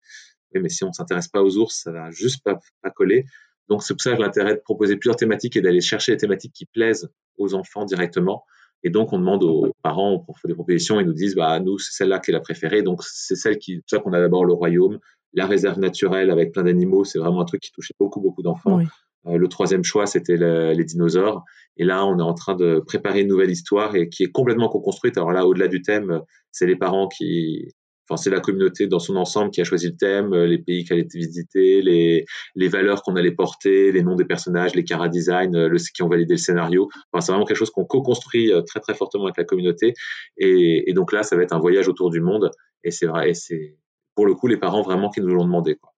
Oui, 0.53 0.62
mais 0.62 0.69
si 0.69 0.86
on 0.86 0.93
s'intéresse 0.93 1.27
pas 1.27 1.43
aux 1.43 1.58
ours, 1.58 1.82
ça 1.84 1.91
va 1.91 2.10
juste 2.12 2.43
pas, 2.43 2.58
pas 2.82 2.89
coller. 2.89 3.25
Donc 3.67 3.84
c'est 3.84 3.93
pour 3.93 4.01
ça 4.01 4.15
que 4.15 4.21
l'intérêt 4.21 4.55
de 4.55 4.62
proposer 4.62 4.95
plusieurs 4.95 5.17
thématiques 5.17 5.58
et 5.58 5.62
d'aller 5.62 5.82
chercher 5.82 6.13
les 6.13 6.17
thématiques 6.17 6.53
qui 6.53 6.65
plaisent 6.65 7.10
aux 7.38 7.53
enfants 7.53 7.86
directement. 7.86 8.45
Et 8.84 8.89
donc 8.89 9.12
on 9.12 9.19
demande 9.19 9.43
aux 9.43 9.73
parents, 9.84 10.25
on 10.27 10.34
fait 10.34 10.47
des 10.47 10.53
propositions, 10.53 10.99
ils 11.01 11.05
nous 11.05 11.13
disent 11.13 11.36
bah 11.36 11.60
nous 11.60 11.77
c'est 11.77 11.91
celle-là 11.91 12.19
qui 12.19 12.32
est 12.32 12.34
la 12.34 12.39
préférée. 12.39 12.82
Donc 12.82 13.03
c'est 13.03 13.36
celle 13.36 13.58
qui, 13.58 13.82
c'est 13.86 13.97
ça 13.97 14.01
qu'on 14.01 14.13
a 14.13 14.19
d'abord 14.21 14.45
le 14.45 14.53
royaume, 14.53 14.97
la 15.33 15.45
réserve 15.45 15.79
naturelle 15.79 16.29
avec 16.31 16.51
plein 16.51 16.63
d'animaux, 16.63 17.03
c'est 17.03 17.19
vraiment 17.19 17.41
un 17.41 17.45
truc 17.45 17.61
qui 17.61 17.71
touchait 17.71 17.93
beaucoup 17.99 18.21
beaucoup 18.21 18.41
d'enfants. 18.41 18.79
Euh, 19.27 19.37
le 19.37 19.47
troisième 19.47 19.83
choix, 19.83 20.05
c'était 20.05 20.37
les 20.37 20.83
dinosaures. 20.83 21.43
Et 21.77 21.83
là, 21.83 22.05
on 22.05 22.19
est 22.19 22.23
en 22.23 22.33
train 22.33 22.55
de 22.55 22.81
préparer 22.85 23.21
une 23.21 23.27
nouvelle 23.27 23.51
histoire 23.51 23.95
et 23.95 24.09
qui 24.09 24.23
est 24.23 24.31
complètement 24.31 24.69
co-construite. 24.69 25.17
Alors 25.17 25.31
là, 25.31 25.45
au-delà 25.45 25.67
du 25.67 25.81
thème, 25.81 26.21
c'est 26.51 26.65
les 26.65 26.75
parents 26.75 27.07
qui, 27.07 27.69
enfin, 28.09 28.17
c'est 28.21 28.29
la 28.29 28.39
communauté 28.39 28.87
dans 28.87 28.99
son 28.99 29.15
ensemble 29.15 29.51
qui 29.51 29.61
a 29.61 29.63
choisi 29.63 29.87
le 29.87 29.95
thème, 29.95 30.33
les 30.33 30.57
pays 30.57 30.83
qui 30.83 30.93
allaient 30.93 31.07
visiter, 31.13 31.81
les, 31.81 32.25
les 32.55 32.67
valeurs 32.67 33.01
qu'on 33.03 33.15
allait 33.15 33.31
porter, 33.31 33.91
les 33.91 34.03
noms 34.03 34.15
des 34.15 34.25
personnages, 34.25 34.73
les 34.75 34.83
cara 34.83 35.09
design, 35.09 35.51
le, 35.51 35.77
qui 35.77 36.01
ont 36.01 36.09
validé 36.09 36.33
le 36.33 36.39
scénario. 36.39 36.89
Enfin, 37.11 37.21
c'est 37.21 37.31
vraiment 37.31 37.45
quelque 37.45 37.57
chose 37.57 37.71
qu'on 37.71 37.85
co-construit 37.85 38.51
euh, 38.51 38.61
très, 38.61 38.79
très 38.79 38.93
fortement 38.93 39.25
avec 39.25 39.37
la 39.37 39.45
communauté. 39.45 39.93
Et, 40.37 40.89
et, 40.89 40.93
donc 40.93 41.11
là, 41.13 41.23
ça 41.23 41.35
va 41.35 41.43
être 41.43 41.53
un 41.53 41.59
voyage 41.59 41.87
autour 41.87 42.09
du 42.09 42.21
monde. 42.21 42.51
Et 42.83 42.91
c'est 42.91 43.05
vrai, 43.05 43.31
et 43.31 43.33
c'est 43.33 43.77
pour 44.19 44.25
le 44.25 44.36
coup 44.36 44.47
les 44.47 44.58
parents 44.58 44.82
vraiment 44.82 45.10
qui 45.10 45.21
nous 45.21 45.34
l'ont 45.34 45.45
demandé. 45.45 45.77
Quoi. 45.77 45.93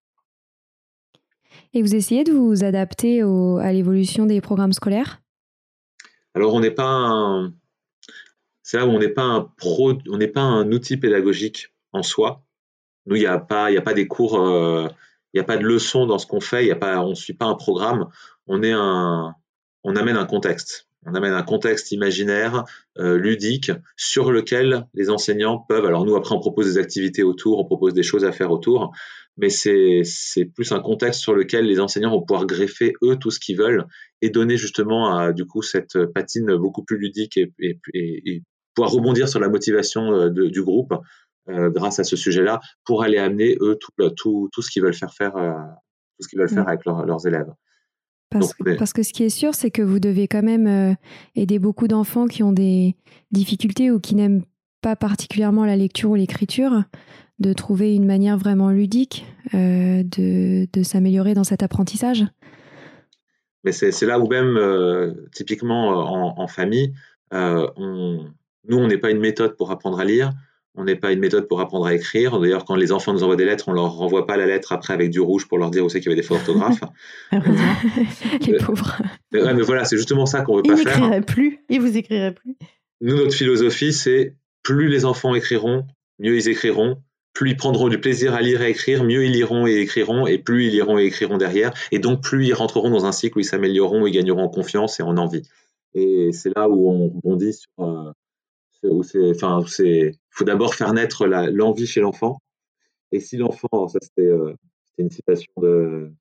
Et 1.73 1.81
vous 1.81 1.95
essayez 1.95 2.23
de 2.23 2.31
vous 2.31 2.63
adapter 2.63 3.23
à 3.23 3.73
l'évolution 3.73 4.27
des 4.27 4.41
programmes 4.41 4.73
scolaires? 4.73 5.23
Alors, 6.35 6.53
on 6.53 6.59
n'est 6.59 6.69
pas 6.69 6.85
un... 6.85 7.51
C'est 8.61 8.77
là 8.77 8.85
où 8.85 8.91
on 8.91 8.99
n'est 8.99 9.09
pas 9.09 9.23
un 9.23 9.41
pro, 9.57 9.93
on 10.07 10.17
n'est 10.17 10.27
pas 10.27 10.43
un 10.43 10.71
outil 10.71 10.97
pédagogique 10.97 11.73
en 11.93 12.03
soi. 12.03 12.43
Nous, 13.07 13.15
il 13.15 13.21
n'y 13.21 13.25
a 13.25 13.39
pas, 13.39 13.71
il 13.71 13.77
a 13.79 13.81
pas 13.81 13.95
des 13.95 14.07
cours, 14.07 14.39
euh, 14.39 14.87
il 15.33 15.37
n'y 15.37 15.41
a 15.41 15.43
pas 15.43 15.57
de 15.57 15.63
leçons 15.63 16.05
dans 16.05 16.19
ce 16.19 16.27
qu'on 16.27 16.41
fait. 16.41 16.63
Il 16.63 16.67
y 16.67 16.71
a 16.71 16.75
pas, 16.75 17.01
on 17.01 17.09
ne 17.09 17.15
suit 17.15 17.33
pas 17.33 17.47
un 17.47 17.55
programme. 17.55 18.07
On 18.45 18.61
est 18.61 18.71
un, 18.71 19.33
on 19.83 19.95
amène 19.95 20.17
un 20.17 20.27
contexte. 20.27 20.90
On 21.05 21.15
amène 21.15 21.33
un 21.33 21.43
contexte 21.43 21.91
imaginaire, 21.91 22.63
euh, 22.99 23.17
ludique, 23.17 23.71
sur 23.97 24.31
lequel 24.31 24.85
les 24.93 25.09
enseignants 25.09 25.57
peuvent. 25.57 25.85
Alors 25.85 26.05
nous, 26.05 26.15
après, 26.15 26.35
on 26.35 26.39
propose 26.39 26.73
des 26.73 26.77
activités 26.77 27.23
autour, 27.23 27.59
on 27.59 27.65
propose 27.65 27.93
des 27.93 28.03
choses 28.03 28.23
à 28.23 28.31
faire 28.31 28.51
autour, 28.51 28.91
mais 29.37 29.49
c'est 29.49 30.03
plus 30.53 30.71
un 30.71 30.79
contexte 30.79 31.21
sur 31.21 31.33
lequel 31.33 31.65
les 31.65 31.79
enseignants 31.79 32.11
vont 32.11 32.21
pouvoir 32.21 32.45
greffer 32.45 32.93
eux 33.01 33.15
tout 33.15 33.31
ce 33.31 33.39
qu'ils 33.39 33.57
veulent 33.57 33.85
et 34.21 34.29
donner 34.29 34.57
justement 34.57 35.15
à, 35.15 35.33
du 35.33 35.45
coup 35.45 35.61
cette 35.61 36.05
patine 36.13 36.55
beaucoup 36.55 36.83
plus 36.83 36.97
ludique 36.97 37.37
et, 37.37 37.51
et, 37.59 37.79
et 37.93 38.43
pouvoir 38.75 38.91
rebondir 38.91 39.27
sur 39.27 39.39
la 39.39 39.49
motivation 39.49 40.13
euh, 40.13 40.29
de, 40.29 40.47
du 40.47 40.63
groupe 40.63 40.93
euh, 41.49 41.69
grâce 41.69 41.99
à 41.99 42.03
ce 42.03 42.15
sujet-là 42.15 42.59
pour 42.85 43.03
aller 43.03 43.17
amener 43.17 43.57
eux 43.61 43.77
tout, 43.79 43.91
tout, 44.15 44.49
tout 44.51 44.61
ce 44.61 44.69
qu'ils 44.69 44.83
veulent 44.83 44.93
faire 44.93 45.13
faire 45.13 45.35
euh, 45.37 45.53
tout 46.17 46.23
ce 46.23 46.27
qu'ils 46.27 46.39
veulent 46.39 46.49
faire 46.49 46.65
mmh. 46.65 46.67
avec 46.67 46.85
leurs 46.85 47.27
élèves. 47.27 47.51
Parce, 48.31 48.53
parce, 48.77 48.93
que 48.93 49.03
ce 49.03 49.11
qui 49.11 49.23
est 49.23 49.29
sûr, 49.29 49.53
c'est 49.53 49.71
que 49.71 49.81
vous 49.81 49.99
devez 49.99 50.27
quand 50.29 50.41
même 50.41 50.65
euh, 50.65 50.93
aider 51.35 51.59
beaucoup 51.59 51.89
d'enfants 51.89 52.27
qui 52.27 52.43
ont 52.43 52.53
des 52.53 52.95
difficultés 53.31 53.91
ou 53.91 53.99
qui 53.99 54.15
n'aiment 54.15 54.43
pas 54.81 54.95
particulièrement 54.95 55.65
la 55.65 55.75
lecture 55.75 56.11
ou 56.11 56.15
l'écriture 56.15 56.83
de 57.39 57.51
trouver 57.51 57.93
une 57.93 58.05
manière 58.05 58.37
vraiment 58.37 58.69
ludique 58.69 59.25
euh, 59.53 60.03
de, 60.03 60.65
de 60.71 60.83
s'améliorer 60.83 61.33
dans 61.33 61.43
cet 61.43 61.61
apprentissage. 61.61 62.25
Mais 63.65 63.73
c'est 63.73 64.05
là 64.05 64.17
où 64.17 64.27
même, 64.27 64.55
euh, 64.57 65.13
typiquement 65.33 65.89
en, 65.89 66.41
en 66.41 66.47
famille, 66.47 66.93
on, 67.31 68.25
nous, 68.67 68.77
on 68.77 68.87
n'est 68.87 68.97
pas 68.97 69.11
une 69.11 69.19
méthode 69.19 69.57
pour 69.57 69.71
apprendre 69.71 69.99
à 69.99 70.05
lire, 70.05 70.31
on 70.75 70.85
n'est 70.85 70.95
pas 70.95 71.11
une 71.11 71.19
méthode 71.19 71.47
pour 71.47 71.59
apprendre 71.59 71.85
à 71.85 71.93
écrire. 71.93 72.39
D'ailleurs, 72.39 72.65
quand 72.65 72.75
les 72.75 72.91
enfants 72.91 73.13
nous 73.13 73.23
envoient 73.23 73.35
des 73.35 73.45
lettres, 73.45 73.67
on 73.67 73.73
leur 73.73 73.91
renvoie 73.91 74.25
pas 74.25 74.37
la 74.37 74.45
lettre 74.45 74.71
après 74.71 74.93
avec 74.93 75.09
du 75.09 75.19
rouge 75.19 75.47
pour 75.47 75.57
leur 75.57 75.69
dire 75.69 75.83
où 75.83 75.89
c'est 75.89 75.99
qu'il 75.99 76.09
y 76.09 76.13
avait 76.13 76.21
des 76.21 76.27
fautes 76.27 76.37
d'orthographe. 76.45 76.79
les 78.47 78.57
pauvres. 78.57 79.01
Mais, 79.31 79.53
mais 79.53 79.61
voilà, 79.61 79.83
c'est 79.83 79.97
justement 79.97 80.25
ça 80.25 80.41
qu'on 80.41 80.55
veut 80.55 80.63
pas 80.63 80.77
faire. 80.77 80.97
Ils 80.97 81.01
n'écriraient 81.01 81.21
plus. 81.21 81.59
Ils 81.69 81.81
vous 81.81 81.97
écriraient 81.97 82.33
plus. 82.33 82.55
Nous, 83.01 83.17
notre 83.17 83.35
philosophie, 83.35 83.93
c'est 83.93 84.35
plus 84.63 84.87
les 84.87 85.05
enfants 85.05 85.35
écriront, 85.35 85.85
mieux 86.19 86.35
ils 86.35 86.47
écriront, 86.47 86.97
plus 87.33 87.51
ils 87.51 87.57
prendront 87.57 87.89
du 87.89 87.99
plaisir 87.99 88.33
à 88.33 88.41
lire 88.41 88.61
et 88.61 88.69
écrire, 88.69 89.03
mieux 89.03 89.25
ils 89.25 89.31
liront 89.31 89.65
et 89.65 89.77
écriront, 89.77 90.27
et 90.27 90.37
plus 90.37 90.67
ils 90.67 90.71
liront 90.71 90.99
et 90.99 91.05
écriront 91.05 91.37
derrière, 91.37 91.73
et 91.91 91.99
donc 91.99 92.21
plus 92.21 92.47
ils 92.47 92.53
rentreront 92.53 92.89
dans 92.89 93.05
un 93.05 93.11
cycle 93.11 93.37
où 93.37 93.41
ils 93.41 93.45
s'amélioreront 93.45 94.05
et 94.05 94.11
gagneront 94.11 94.43
en 94.43 94.49
confiance 94.49 94.99
et 94.99 95.03
en 95.03 95.17
envie. 95.17 95.43
Et 95.93 96.31
c'est 96.31 96.55
là 96.55 96.69
où 96.69 96.89
on 96.89 97.07
bondit 97.23 97.53
sur, 97.53 97.71
euh, 97.79 98.11
où 98.83 99.03
c'est, 99.03 99.31
enfin, 99.31 99.61
c'est, 99.67 100.13
faut 100.31 100.45
d'abord 100.45 100.75
faire 100.75 100.93
naître 100.93 101.27
l'envie 101.27 101.87
chez 101.87 102.01
l'enfant. 102.01 102.41
Et 103.11 103.19
si 103.19 103.37
l'enfant, 103.37 103.87
ça 103.87 103.99
c'était, 104.01 104.27
euh, 104.27 104.55
une 104.97 105.09
citation 105.09 105.51
de, 105.57 106.11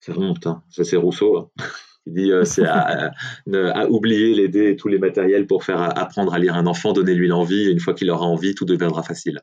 ça 0.00 0.12
remonte, 0.12 0.46
hein, 0.46 0.62
ça 0.68 0.84
c'est 0.84 0.96
Rousseau, 0.96 1.38
hein, 1.38 1.50
qui 2.04 2.12
dit 2.12 2.30
euh, 2.30 2.44
c'est 2.44 2.66
à, 2.66 3.12
à, 3.52 3.86
oublier 3.88 4.34
les 4.34 4.48
dés 4.48 4.70
et 4.70 4.76
tous 4.76 4.88
les 4.88 4.98
matériels 4.98 5.46
pour 5.46 5.64
faire 5.64 5.80
apprendre 5.98 6.34
à 6.34 6.38
lire 6.38 6.54
un 6.54 6.66
enfant, 6.66 6.92
donner-lui 6.92 7.28
l'envie. 7.28 7.70
Une 7.70 7.80
fois 7.80 7.94
qu'il 7.94 8.10
aura 8.10 8.26
envie, 8.26 8.54
tout 8.54 8.66
deviendra 8.66 9.02
facile. 9.02 9.40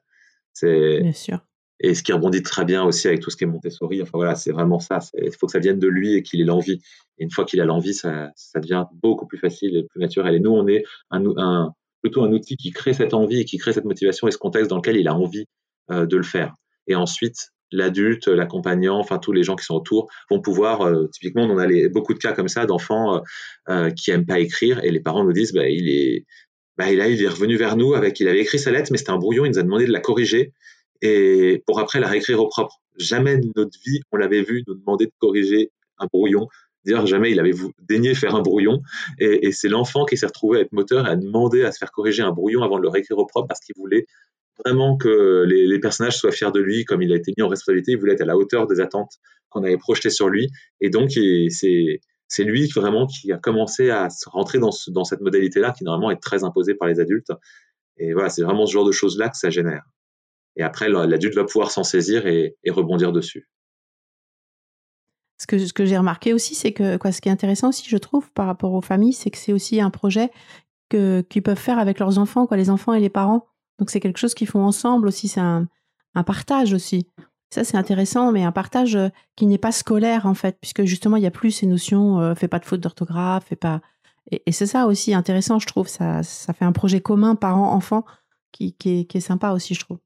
C'est 0.54 1.02
bien 1.02 1.14
sûr. 1.14 1.40
Et 1.84 1.96
ce 1.96 2.04
qui 2.04 2.14
rebondit 2.14 2.44
très 2.44 2.64
bien 2.64 2.84
aussi 2.84 3.08
avec 3.08 3.22
tout 3.22 3.32
ce 3.32 3.38
qui 3.38 3.44
est 3.44 3.48
Montessori. 3.48 4.04
Enfin 4.04 4.12
voilà, 4.14 4.36
c'est 4.36 4.52
vraiment 4.52 4.80
ça. 4.80 5.00
Il 5.18 5.32
faut 5.32 5.48
que 5.48 5.52
ça 5.52 5.58
vienne 5.58 5.80
de 5.80 5.88
lui 5.88 6.14
et 6.14 6.22
qu'il 6.22 6.40
ait 6.40 6.46
l'envie. 6.46 6.80
Et 7.18 7.24
une 7.24 7.32
fois 7.32 7.44
qu'il 7.44 7.60
a 7.60 7.66
l'envie, 7.66 7.96
ça, 7.96 8.30
ça, 8.36 8.60
devient 8.60 8.86
beaucoup 9.02 9.26
plus 9.26 9.40
facile 9.40 9.76
et 9.76 9.84
plus 9.84 10.00
naturel. 10.00 10.36
Et 10.36 10.40
nous, 10.40 10.52
on 10.52 10.68
est 10.68 10.84
un, 11.10 11.24
un, 11.38 11.74
plutôt 12.02 12.24
un 12.24 12.32
outil 12.32 12.58
qui 12.58 12.72
crée 12.72 12.94
cette 12.94 13.14
envie 13.14 13.42
et 13.42 13.46
qui 13.46 13.58
crée 13.58 13.74
cette 13.74 13.86
motivation 13.86 14.28
et 14.28 14.32
ce 14.32 14.38
contexte 14.38 14.70
dans 14.70 14.78
lequel 14.78 14.98
il 14.98 15.08
a 15.08 15.16
envie 15.16 15.46
de 15.90 16.18
le 16.18 16.24
faire. 16.24 16.56
Et 16.88 16.96
ensuite, 16.96 17.52
l'adulte, 17.72 18.28
l'accompagnant, 18.28 19.00
enfin 19.00 19.18
tous 19.18 19.32
les 19.32 19.44
gens 19.44 19.56
qui 19.56 19.66
sont 19.66 19.76
autour 19.76 20.10
vont 20.30 20.42
pouvoir, 20.42 20.82
euh, 20.82 21.08
typiquement, 21.08 21.44
on 21.44 21.58
a 21.58 21.66
les, 21.66 21.90
beaucoup 21.90 22.14
de 22.14 22.20
cas 22.20 22.34
comme 22.34 22.48
ça 22.48 22.66
d'enfants 22.66 23.16
euh, 23.16 23.20
euh, 23.70 23.90
qui 23.92 24.12
aiment 24.12 24.26
pas 24.26 24.40
écrire 24.40 24.84
et 24.84 24.92
les 24.92 25.00
parents 25.00 25.24
nous 25.24 25.34
disent, 25.34 25.54
bah, 25.54 25.68
il 25.68 25.90
est, 25.90 26.26
bah, 26.78 26.92
il 26.92 27.00
est 27.00 27.28
revenu 27.28 27.56
vers 27.58 27.78
nous 27.78 27.94
avec, 27.94 28.20
il 28.20 28.28
avait 28.28 28.42
écrit 28.42 28.60
sa 28.60 28.72
lettre, 28.72 28.92
mais 28.92 28.98
c'était 28.98 29.12
un 29.12 29.18
brouillon, 29.18 29.46
il 29.46 29.52
nous 29.52 29.60
a 29.60 29.64
demandé 29.64 29.86
de 29.86 29.92
la 29.92 30.00
corriger 30.02 30.54
et 31.02 31.64
pour 31.66 31.80
après 31.80 32.00
la 32.00 32.08
réécrire 32.08 32.40
au 32.40 32.48
propre. 32.48 32.76
Jamais 32.98 33.38
de 33.38 33.50
notre 33.56 33.78
vie 33.86 34.02
on 34.12 34.18
l'avait 34.18 34.44
vu 34.44 34.64
nous 34.68 34.76
demander 34.76 35.06
de 35.06 35.14
corriger 35.20 35.72
un 35.98 36.08
brouillon. 36.12 36.48
Dire 36.86 37.06
jamais 37.06 37.32
il 37.32 37.40
avait 37.40 37.54
daigné 37.88 38.16
faire 38.16 38.36
un 38.36 38.42
brouillon 38.42 38.82
et, 39.20 39.52
c'est 39.52 39.70
l'enfant 39.70 40.06
qui 40.06 40.18
s'est 40.18 40.26
retrouvé 40.26 40.60
à 40.60 40.62
être 40.62 40.72
moteur 40.72 41.06
et 41.08 41.12
à 41.12 41.16
demander 41.16 41.64
à 41.64 41.72
se 41.72 41.78
faire 41.78 41.92
corriger 41.92 42.24
un 42.24 42.32
brouillon 42.32 42.64
avant 42.64 42.78
de 42.78 42.82
le 42.82 42.90
réécrire 42.90 43.18
au 43.18 43.26
propre 43.26 43.48
parce 43.48 43.60
qu'il 43.60 43.76
voulait 43.78 44.06
vraiment 44.66 44.98
que 44.98 45.44
les, 45.48 45.80
personnages 45.80 46.18
soient 46.18 46.32
fiers 46.32 46.52
de 46.52 46.60
lui, 46.60 46.86
comme 46.86 47.02
il 47.02 47.12
a 47.14 47.16
été 47.16 47.34
mis 47.38 47.44
en 47.44 47.48
responsabilité, 47.48 47.94
il 47.94 48.00
voulait 48.00 48.14
être 48.14 48.22
à 48.22 48.26
la 48.26 48.38
hauteur 48.38 48.68
des 48.68 48.80
attentes 48.80 49.14
qu'on 49.50 49.64
avait 49.64 49.78
projetées 49.78 50.10
sur 50.10 50.30
lui. 50.30 50.50
Et 50.80 50.90
donc, 50.90 51.12
c'est 51.52 52.44
lui 52.44 52.68
vraiment 52.68 53.08
qui 53.08 53.32
a 53.32 53.38
commencé 53.38 53.90
à 53.90 54.08
rentrer 54.28 54.60
dans, 54.60 54.72
dans 54.90 55.04
cette 55.04 55.22
modalité-là, 55.22 55.74
qui 55.78 55.84
normalement 55.84 56.12
est 56.12 56.22
très 56.22 56.44
imposée 56.44 56.76
par 56.76 56.88
les 56.88 57.00
adultes. 57.00 57.32
Et 57.98 58.14
voilà, 58.14 58.30
c'est 58.30 58.44
vraiment 58.44 58.66
ce 58.66 58.74
genre 58.74 58.86
de 58.86 58.92
choses-là 58.92 59.30
que 59.30 59.38
ça 59.38 59.50
génère. 59.50 59.84
Et 60.56 60.64
après, 60.64 60.90
l'adulte 60.90 61.36
va 61.36 61.46
pouvoir 61.46 61.72
s'en 61.72 61.84
saisir 61.84 62.28
et, 62.28 62.56
rebondir 62.70 63.12
dessus. 63.12 63.48
Ce 65.42 65.48
que, 65.48 65.72
que 65.72 65.86
j'ai 65.86 65.98
remarqué 65.98 66.34
aussi, 66.34 66.54
c'est 66.54 66.72
que 66.72 66.98
quoi, 66.98 67.12
ce 67.12 67.20
qui 67.20 67.28
est 67.28 67.32
intéressant 67.32 67.70
aussi, 67.70 67.90
je 67.90 67.98
trouve, 67.98 68.30
par 68.34 68.46
rapport 68.46 68.74
aux 68.74 68.82
familles, 68.82 69.14
c'est 69.14 69.32
que 69.32 69.40
c'est 69.40 69.54
aussi 69.54 69.82
un 69.82 69.90
projet 69.90 70.30
qu'ils 70.92 71.42
peuvent 71.42 71.58
faire 71.58 71.80
avec 71.80 71.98
leurs 71.98 72.20
enfants, 72.20 72.46
quoi, 72.46 72.58
les 72.58 72.70
enfants 72.70 72.94
et 72.94 73.00
les 73.00 73.10
parents. 73.10 73.48
Donc 73.80 73.90
c'est 73.90 74.00
quelque 74.00 74.20
chose 74.20 74.36
qu'ils 74.36 74.48
font 74.48 74.64
ensemble 74.64 75.08
aussi, 75.08 75.28
c'est 75.28 75.40
un, 75.40 75.68
partage 76.28 76.74
aussi. 76.74 77.08
Ça, 77.50 77.64
c'est 77.64 77.76
intéressant, 77.76 78.32
mais 78.32 78.44
un 78.44 78.52
partage 78.52 78.96
euh, 78.96 79.10
qui 79.36 79.48
n'est 79.48 79.58
pas 79.58 79.72
scolaire, 79.72 80.28
en 80.28 80.36
fait, 80.36 80.60
puisque 80.62 80.84
justement, 80.84 81.18
il 81.18 81.22
n'y 81.22 81.28
a 81.28 81.32
plus 81.32 81.50
ces 81.50 81.66
notions, 81.66 82.20
euh, 82.20 82.36
fais 82.36 82.48
pas 82.48 82.60
de 82.60 82.66
faute 82.66 82.80
d'orthographe, 82.80 83.46
fais 83.48 83.56
pas. 83.56 83.82
Et, 84.30 84.52
c'est 84.52 84.68
ça 84.68 84.86
aussi 84.86 85.16
intéressant, 85.16 85.58
je 85.58 85.66
trouve. 85.66 85.88
Ça, 85.88 86.22
ça 86.22 86.54
fait 86.54 86.66
un 86.66 86.72
projet 86.72 87.02
commun 87.02 87.34
parents-enfants 87.34 88.06
qui, 88.52 88.74
qui, 88.74 89.08
est, 89.12 89.20
sympa 89.20 89.54
aussi, 89.54 89.74
je 89.74 89.80
trouve. 89.80 89.98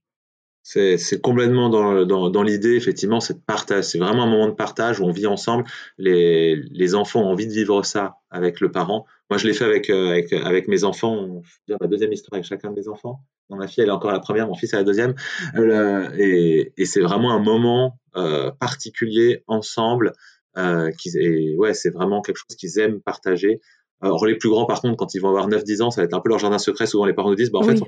C'est 0.67 1.21
complètement 1.21 1.69
dans, 1.69 2.30
dans, 2.30 2.43
l'idée, 2.43 2.75
effectivement, 2.75 3.19
c'est 3.19 3.45
partage. 3.45 3.84
C'est 3.84 3.99
vraiment 3.99 4.23
un 4.23 4.30
moment 4.30 4.47
de 4.47 4.54
partage 4.54 4.99
où 4.99 5.04
on 5.04 5.12
vit 5.12 5.28
ensemble. 5.28 5.63
Les, 5.99 6.56
les 6.56 6.95
enfants 6.95 7.21
ont 7.21 7.30
envie 7.30 7.45
de 7.45 7.54
vivre 7.54 7.84
ça 7.86 8.15
avec 8.32 8.60
le 8.60 8.71
parent. 8.71 9.06
Moi, 9.30 9.38
je 9.38 9.45
l'ai 9.45 9.54
fait 9.54 9.65
avec, 9.65 9.91
euh, 9.91 10.10
avec, 10.10 10.34
avec, 10.34 10.67
mes 10.67 10.84
enfants. 10.84 11.43
Je 11.67 11.75
ma 11.80 11.88
deuxième 11.88 12.12
histoire 12.12 12.38
avec 12.38 12.45
chacun 12.45 12.71
de 12.71 12.75
mes 12.75 12.88
enfants 12.88 13.21
ma 13.49 13.67
fille, 13.67 13.84
elle 13.84 13.89
est 13.89 13.93
encore 13.93 14.10
à 14.10 14.13
la 14.13 14.19
première, 14.19 14.47
mon 14.47 14.56
fils 14.56 14.73
à 14.73 14.78
la 14.78 14.84
deuxième. 14.84 15.13
Euh, 15.56 16.10
et, 16.17 16.86
c'est 16.86 17.01
vraiment 17.01 17.32
un 17.32 17.39
moment 17.39 17.99
euh, 18.15 18.51
particulier 18.51 19.43
ensemble. 19.47 20.13
Euh, 20.58 20.89
qui, 20.91 21.10
et 21.17 21.56
ouais, 21.58 21.73
c'est 21.73 21.89
vraiment 21.89 22.21
quelque 22.21 22.38
chose 22.38 22.56
qu'ils 22.58 22.80
aiment 22.80 23.01
partager. 23.01 23.60
Alors 24.01 24.25
les 24.25 24.36
plus 24.36 24.49
grands, 24.49 24.65
par 24.65 24.82
contre, 24.82 24.95
quand 24.95 25.13
ils 25.13 25.19
vont 25.19 25.30
avoir 25.30 25.49
9-10 25.49 25.82
ans, 25.82 25.91
ça 25.91 26.01
va 26.01 26.06
être 26.06 26.13
un 26.13 26.21
peu 26.21 26.30
leur 26.30 26.39
jardin 26.39 26.58
secret. 26.58 26.86
Souvent, 26.86 27.06
les 27.06 27.13
parents 27.13 27.30
nous 27.30 27.36
disent, 27.36 27.51
bah, 27.51 27.60
en 27.60 27.63
fait, 27.63 27.82
on, 27.82 27.88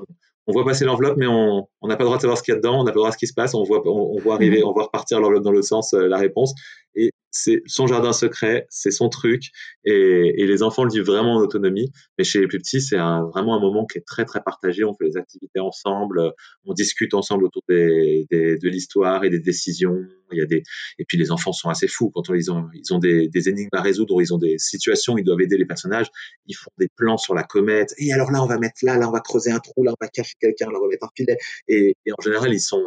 voit 0.54 0.66
passer 0.66 0.86
l'enveloppe, 0.86 1.18
mais 1.18 1.28
on 1.28 1.68
n'a 1.84 1.96
pas 1.96 2.04
le 2.04 2.08
droit 2.08 2.18
de 2.18 2.22
savoir 2.22 2.38
ce 2.38 2.44
qu'il 2.44 2.54
y 2.54 2.56
a 2.56 2.58
dedans, 2.58 2.80
on 2.80 2.84
n'a 2.84 2.92
pas 2.92 2.96
le 2.96 3.02
droit 3.02 3.10
de 3.10 3.14
ce 3.14 3.18
qui 3.18 3.28
se 3.28 3.34
passe, 3.34 3.54
on 3.54 3.64
voit, 3.64 3.82
on, 3.86 4.18
voit 4.20 4.36
arriver, 4.36 4.60
mhm. 4.60 4.68
on 4.68 4.74
voit 4.74 4.84
repartir 4.84 5.20
l'enveloppe 5.20 5.44
dans 5.44 5.52
le 5.52 5.62
sens, 5.62 5.94
la 5.94 6.18
réponse. 6.18 6.54
Et 6.96 7.12
c'est 7.38 7.62
son 7.68 7.88
jardin 7.88 8.14
secret, 8.14 8.66
c'est 8.70 8.92
son 8.92 9.10
truc, 9.10 9.52
et, 9.86 10.46
les 10.48 10.64
enfants 10.64 10.84
le 10.84 10.92
vivent 10.92 11.06
vraiment 11.06 11.36
en 11.36 11.40
autonomie. 11.40 11.92
Mais 12.18 12.24
chez 12.24 12.40
les 12.40 12.48
plus 12.48 12.60
petits, 12.60 12.82
c'est 12.82 12.98
vraiment 12.98 13.56
un 13.56 13.60
moment 13.60 13.86
qui 13.86 13.98
est 13.98 14.06
très 14.06 14.26
très 14.26 14.42
partagé. 14.42 14.84
On 14.84 14.94
fait 14.94 15.06
les 15.06 15.18
activités 15.18 15.60
ensemble, 15.60 16.34
on 16.66 16.74
discute 16.74 17.14
ensemble 17.14 17.46
autour 17.46 17.62
de 17.68 18.68
l'histoire 18.68 19.24
et 19.24 19.30
des 19.30 19.40
décisions. 19.40 19.98
Il 20.32 20.40
y 20.40 20.42
a 20.42 20.46
des 20.46 20.64
et 21.00 21.06
puis 21.06 21.18
les 21.18 21.32
enfants 21.32 21.52
sont 21.54 21.70
assez 21.70 21.88
fous 21.88 22.12
quand 22.14 22.34
ils 22.34 22.52
ont 22.52 22.68
ils 22.74 22.94
ont 22.94 23.00
des, 23.00 23.30
énigmes 23.50 23.70
à 23.74 23.82
résoudre, 23.82 24.22
ils 24.22 24.34
ont 24.34 24.38
des 24.38 24.58
situations, 24.58 25.18
ils 25.18 25.24
doivent 25.24 25.42
aider 25.42 25.58
les 25.58 25.66
personnages. 25.66 26.08
Ils 26.48 26.56
font 26.56 26.72
des 26.78 26.90
plans 26.96 27.18
sur 27.18 27.36
la 27.36 27.44
comète. 27.44 27.94
Et 27.98 28.12
alors 28.14 28.32
là, 28.32 28.44
on 28.44 28.48
va 28.48 28.58
mettre 28.58 28.84
là, 28.84 28.98
là 28.98 29.08
on 29.08 29.12
va 29.12 29.20
creuser 29.20 29.52
un 29.52 29.60
trou, 29.60 29.84
là 29.84 29.92
on 29.92 30.04
va 30.04 30.10
cacher 30.10 30.36
quelqu'un, 30.40 30.68
là 30.68 30.78
on 30.80 30.84
va 30.84 30.90
mettre 30.90 31.06
un 31.06 31.10
filet. 31.16 31.38
et 31.68 31.96
en 32.18 32.22
général, 32.22 32.54
ils 32.54 32.60
sont 32.60 32.84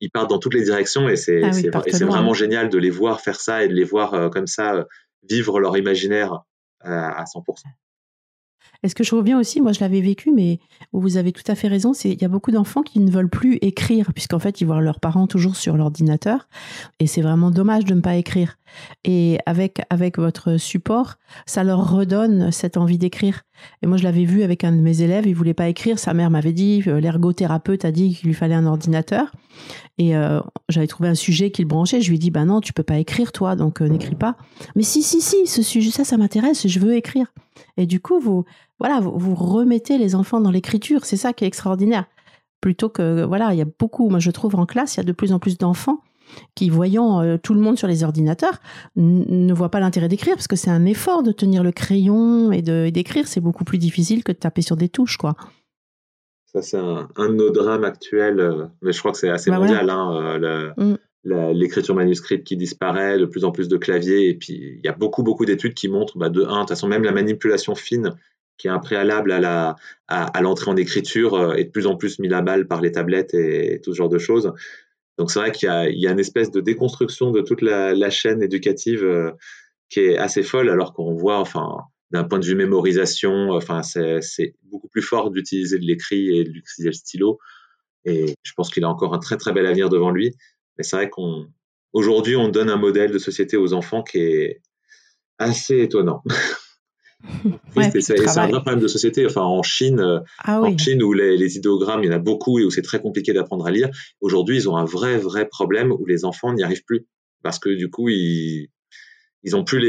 ils 0.00 0.10
partent 0.10 0.30
dans 0.30 0.38
toutes 0.38 0.54
les 0.54 0.64
directions 0.64 1.08
et 1.08 1.16
c'est 1.16 1.42
ah 1.42 2.06
vraiment 2.06 2.34
génial 2.34 2.68
de 2.68 2.78
les 2.78 2.90
voir 2.90 3.20
faire 3.20 3.40
ça 3.40 3.64
et 3.64 3.68
de 3.68 3.74
les 3.74 3.84
voir 3.84 4.14
euh, 4.14 4.28
comme 4.28 4.46
ça 4.46 4.74
euh, 4.74 4.84
vivre 5.28 5.60
leur 5.60 5.76
imaginaire 5.76 6.42
euh, 6.84 6.88
à 6.88 7.24
100%. 7.24 7.42
Est-ce 8.82 8.94
que 8.94 9.04
je 9.04 9.14
reviens 9.14 9.38
aussi? 9.38 9.60
Moi, 9.60 9.72
je 9.72 9.80
l'avais 9.80 10.00
vécu, 10.00 10.32
mais 10.34 10.58
vous 10.92 11.16
avez 11.16 11.32
tout 11.32 11.42
à 11.46 11.54
fait 11.54 11.68
raison. 11.68 11.92
C'est 11.92 12.10
il 12.10 12.20
y 12.20 12.24
a 12.24 12.28
beaucoup 12.28 12.50
d'enfants 12.50 12.82
qui 12.82 13.00
ne 13.00 13.10
veulent 13.10 13.28
plus 13.28 13.58
écrire, 13.60 14.12
puisqu'en 14.14 14.38
fait, 14.38 14.60
ils 14.60 14.66
voient 14.66 14.80
leurs 14.80 15.00
parents 15.00 15.26
toujours 15.26 15.56
sur 15.56 15.76
l'ordinateur, 15.76 16.48
et 16.98 17.06
c'est 17.06 17.22
vraiment 17.22 17.50
dommage 17.50 17.84
de 17.84 17.94
ne 17.94 18.00
pas 18.00 18.16
écrire. 18.16 18.56
Et 19.04 19.38
avec 19.46 19.80
avec 19.90 20.18
votre 20.18 20.56
support, 20.56 21.16
ça 21.46 21.64
leur 21.64 21.90
redonne 21.90 22.52
cette 22.52 22.76
envie 22.76 22.98
d'écrire. 22.98 23.42
Et 23.82 23.86
moi, 23.86 23.96
je 23.96 24.04
l'avais 24.04 24.24
vu 24.24 24.42
avec 24.42 24.64
un 24.64 24.72
de 24.72 24.80
mes 24.80 25.02
élèves, 25.02 25.26
il 25.26 25.34
voulait 25.34 25.54
pas 25.54 25.68
écrire. 25.68 25.98
Sa 25.98 26.14
mère 26.14 26.30
m'avait 26.30 26.52
dit, 26.52 26.82
euh, 26.86 27.00
l'ergothérapeute 27.00 27.84
a 27.84 27.92
dit 27.92 28.14
qu'il 28.14 28.28
lui 28.28 28.34
fallait 28.34 28.54
un 28.54 28.66
ordinateur. 28.66 29.32
Et 29.98 30.16
euh, 30.16 30.40
j'avais 30.68 30.86
trouvé 30.86 31.08
un 31.08 31.14
sujet 31.14 31.50
qui 31.50 31.62
le 31.62 31.68
branchait. 31.68 32.00
Je 32.00 32.08
lui 32.08 32.16
ai 32.16 32.18
dit, 32.18 32.30
bah 32.30 32.44
non, 32.44 32.60
tu 32.60 32.72
peux 32.72 32.82
pas 32.82 32.98
écrire, 32.98 33.32
toi, 33.32 33.56
donc 33.56 33.82
euh, 33.82 33.88
n'écris 33.88 34.14
pas. 34.14 34.36
Mais 34.76 34.82
si, 34.82 35.02
si, 35.02 35.20
si, 35.20 35.46
ce 35.46 35.62
sujet, 35.62 35.90
ça, 35.90 36.04
ça 36.04 36.16
m'intéresse. 36.16 36.66
Je 36.66 36.78
veux 36.78 36.96
écrire. 36.96 37.26
Et 37.76 37.86
du 37.86 38.00
coup, 38.00 38.20
vous, 38.20 38.44
voilà, 38.78 39.00
vous, 39.00 39.34
remettez 39.34 39.98
les 39.98 40.14
enfants 40.14 40.40
dans 40.40 40.50
l'écriture. 40.50 41.04
C'est 41.04 41.16
ça 41.16 41.32
qui 41.32 41.44
est 41.44 41.48
extraordinaire. 41.48 42.06
Plutôt 42.60 42.88
que, 42.88 43.24
voilà, 43.24 43.52
il 43.54 43.58
y 43.58 43.62
a 43.62 43.66
beaucoup, 43.78 44.08
moi 44.10 44.18
je 44.18 44.30
trouve 44.30 44.54
en 44.56 44.66
classe, 44.66 44.94
il 44.94 44.98
y 44.98 45.00
a 45.00 45.04
de 45.04 45.12
plus 45.12 45.32
en 45.32 45.38
plus 45.38 45.56
d'enfants 45.56 46.02
qui, 46.54 46.70
voyant 46.70 47.22
euh, 47.22 47.38
tout 47.38 47.54
le 47.54 47.60
monde 47.60 47.78
sur 47.78 47.88
les 47.88 48.04
ordinateurs, 48.04 48.60
ne 48.96 49.52
voient 49.52 49.70
pas 49.70 49.80
l'intérêt 49.80 50.08
d'écrire 50.08 50.34
parce 50.34 50.46
que 50.46 50.56
c'est 50.56 50.70
un 50.70 50.84
effort 50.84 51.22
de 51.22 51.32
tenir 51.32 51.62
le 51.62 51.72
crayon 51.72 52.52
et 52.52 52.62
d'écrire. 52.62 53.26
C'est 53.26 53.40
beaucoup 53.40 53.64
plus 53.64 53.78
difficile 53.78 54.22
que 54.22 54.32
de 54.32 54.36
taper 54.36 54.62
sur 54.62 54.76
des 54.76 54.88
touches, 54.88 55.16
quoi. 55.16 55.34
Ça, 56.52 56.62
c'est 56.62 56.78
un, 56.78 57.06
de 57.16 57.34
nos 57.34 57.50
drames 57.50 57.84
actuels, 57.84 58.40
euh, 58.40 58.66
mais 58.82 58.92
je 58.92 58.98
crois 58.98 59.12
que 59.12 59.18
c'est 59.18 59.30
assez 59.30 59.50
bah 59.50 59.58
mondial. 59.58 59.88
Hein, 59.88 60.38
euh, 60.42 60.72
mm 60.76 60.96
l'écriture 61.24 61.94
manuscrite 61.94 62.44
qui 62.44 62.56
disparaît, 62.56 63.18
de 63.18 63.26
plus 63.26 63.44
en 63.44 63.52
plus 63.52 63.68
de 63.68 63.76
claviers, 63.76 64.28
et 64.28 64.34
puis 64.34 64.78
il 64.78 64.84
y 64.84 64.88
a 64.88 64.92
beaucoup, 64.92 65.22
beaucoup 65.22 65.44
d'études 65.44 65.74
qui 65.74 65.88
montrent, 65.88 66.16
bah, 66.18 66.28
de 66.28 66.42
un, 66.42 66.54
de 66.54 66.58
toute 66.60 66.68
façon, 66.70 66.88
même 66.88 67.04
la 67.04 67.12
manipulation 67.12 67.74
fine, 67.74 68.14
qui 68.56 68.68
est 68.68 68.70
un 68.70 68.78
préalable 68.78 69.32
à 69.32 69.40
la 69.40 69.76
à, 70.08 70.40
l'entrée 70.42 70.70
en 70.70 70.76
écriture, 70.76 71.34
euh, 71.34 71.54
est 71.54 71.64
de 71.64 71.70
plus 71.70 71.86
en 71.86 71.96
plus 71.96 72.18
mis 72.18 72.32
à 72.32 72.42
balle 72.42 72.66
par 72.66 72.80
les 72.80 72.92
tablettes 72.92 73.34
et, 73.34 73.80
tout 73.82 73.92
ce 73.92 73.96
genre 73.98 74.08
de 74.08 74.18
choses. 74.18 74.52
Donc 75.18 75.30
c'est 75.30 75.38
vrai 75.38 75.52
qu'il 75.52 75.68
y, 75.68 76.06
a, 76.06 76.10
une 76.10 76.18
espèce 76.18 76.50
de 76.50 76.60
déconstruction 76.60 77.30
de 77.30 77.42
toute 77.42 77.62
la, 77.62 78.10
chaîne 78.10 78.42
éducative 78.42 79.04
euh, 79.04 79.32
qui 79.90 80.00
est 80.00 80.16
assez 80.16 80.42
folle, 80.42 80.70
alors 80.70 80.94
qu'on 80.94 81.14
voit, 81.14 81.38
enfin, 81.38 81.78
d'un 82.10 82.24
point 82.24 82.38
de 82.38 82.46
vue 82.46 82.54
mémorisation, 82.54 83.50
enfin, 83.50 83.82
c'est 83.82 84.54
beaucoup 84.64 84.88
plus 84.88 85.02
fort 85.02 85.30
d'utiliser 85.30 85.78
de 85.78 85.84
l'écrit 85.84 86.38
et 86.38 86.44
d'utiliser 86.44 86.88
le 86.88 86.94
stylo. 86.94 87.38
Et 88.04 88.34
je 88.42 88.52
pense 88.56 88.70
qu'il 88.70 88.84
a 88.84 88.88
encore 88.88 89.14
un 89.14 89.18
très 89.18 89.36
très 89.36 89.52
bel 89.52 89.66
avenir 89.66 89.90
devant 89.90 90.10
lui. 90.10 90.34
Mais 90.80 90.84
c'est 90.84 90.96
vrai 90.96 91.10
qu'on 91.10 91.46
aujourd'hui 91.92 92.36
on 92.36 92.48
donne 92.48 92.70
un 92.70 92.78
modèle 92.78 93.12
de 93.12 93.18
société 93.18 93.58
aux 93.58 93.74
enfants 93.74 94.02
qui 94.02 94.16
est 94.16 94.62
assez 95.36 95.82
étonnant. 95.82 96.22
c'est 98.00 98.38
un 98.38 98.46
vrai 98.46 98.62
problème 98.62 98.80
de 98.80 98.88
société. 98.88 99.26
Enfin, 99.26 99.42
en 99.42 99.62
Chine, 99.62 100.00
euh, 100.00 100.20
ah 100.38 100.62
en 100.62 100.78
Chine 100.78 101.02
où 101.02 101.12
les, 101.12 101.56
idéogrammes, 101.58 102.02
il 102.02 102.06
y 102.06 102.08
en 102.08 102.16
a 102.16 102.18
beaucoup 102.18 102.58
et 102.58 102.64
où 102.64 102.70
c'est 102.70 102.80
très 102.80 102.98
compliqué 102.98 103.34
d'apprendre 103.34 103.66
à 103.66 103.70
lire. 103.70 103.90
Aujourd'hui, 104.22 104.56
ils 104.56 104.70
ont 104.70 104.76
un 104.78 104.86
vrai, 104.86 105.18
vrai 105.18 105.46
problème 105.46 105.92
où 105.92 106.06
les 106.06 106.24
enfants 106.24 106.54
n'y 106.54 106.62
arrivent 106.62 106.84
plus 106.84 107.06
parce 107.42 107.58
que 107.58 107.68
du 107.68 107.90
coup, 107.90 108.08
ils 108.08 108.68
ils 109.42 109.54
ont 109.54 109.64
plus 109.64 109.80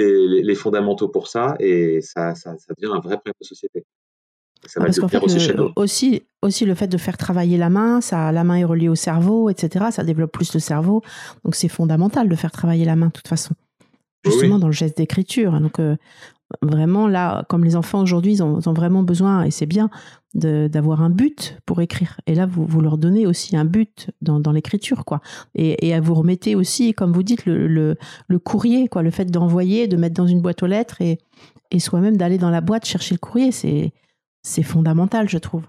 les, 0.44 0.56
fondamentaux 0.56 1.08
pour 1.08 1.30
ça 1.30 1.56
et 1.60 2.02
ça, 2.02 2.36
ça, 2.36 2.58
ça 2.58 2.74
devient 2.78 2.94
un 2.94 3.00
vrai 3.00 3.16
problème 3.16 3.36
de 3.40 3.46
société. 3.46 3.86
Ah, 4.76 4.82
parce 4.82 5.00
qu'en 5.00 5.08
fait, 5.08 5.22
aussi, 5.76 6.24
aussi, 6.42 6.66
le 6.66 6.76
fait 6.76 6.88
de 6.88 6.98
faire 6.98 7.18
travailler 7.18 7.58
la 7.58 7.70
main, 7.70 8.00
ça, 8.02 8.32
la 8.32 8.44
main 8.44 8.56
est 8.56 8.64
reliée 8.64 8.90
au 8.90 8.96
cerveau, 8.96 9.50
etc. 9.50 9.86
Ça 9.92 10.04
développe 10.04 10.32
plus 10.32 10.54
le 10.54 10.60
cerveau. 10.60 11.02
Donc 11.44 11.56
c'est 11.56 11.68
fondamental 11.68 12.30
de 12.30 12.36
faire 12.36 12.52
travailler 12.52 12.86
la 12.86 12.96
main 12.96 13.08
de 13.08 13.12
toute 13.12 13.28
façon. 13.28 13.56
Justement 14.24 14.60
dans 14.60 14.68
le 14.68 14.74
geste 14.74 14.98
d'écriture. 14.98 15.60
Donc 15.60 15.80
euh, 15.80 15.96
vraiment 16.62 17.08
là, 17.08 17.44
comme 17.50 17.64
les 17.64 17.76
enfants 17.76 18.02
aujourd'hui, 18.02 18.34
ils, 18.34 18.44
ont, 18.44 18.60
vraiment 18.74 19.04
besoin, 19.04 19.44
et 19.44 19.52
c'est 19.52 19.66
bien, 19.66 19.90
d'avoir 20.34 21.02
un 21.02 21.10
but 21.10 21.58
pour 21.66 21.82
écrire. 21.82 22.20
Et 22.28 22.36
là, 22.36 22.46
vous, 22.46 22.66
vous 22.66 22.82
leur 22.82 22.98
donnez 22.98 23.26
aussi 23.26 23.58
un 23.58 23.66
but 23.66 24.12
dans, 24.22 24.40
dans 24.40 24.52
l'écriture, 24.52 25.06
quoi. 25.06 25.22
Et, 25.56 25.88
et 25.88 25.94
à 25.94 26.02
vous 26.02 26.14
remettez 26.14 26.56
aussi, 26.56 26.94
comme 26.94 27.14
vous 27.14 27.24
dites, 27.24 27.46
le, 27.46 27.68
le, 27.68 27.98
le 28.28 28.40
courrier, 28.40 28.88
quoi. 28.88 29.02
Le 29.02 29.12
fait 29.12 29.26
d'envoyer, 29.26 29.88
de 29.88 29.98
mettre 29.98 30.16
dans 30.16 30.28
une 30.28 30.42
boîte 30.42 30.62
aux 30.64 30.68
lettres 30.68 31.02
et, 31.02 31.18
et 31.72 31.80
soi-même 31.80 32.18
d'aller 32.18 32.38
dans 32.38 32.50
la 32.50 32.62
boîte 32.62 32.86
chercher 32.86 33.16
le 33.16 33.20
courrier, 33.20 33.52
c'est 33.52 33.92
c'est 34.44 34.64
fondamental, 34.64 35.30
je 35.30 35.38
trouve. 35.38 35.64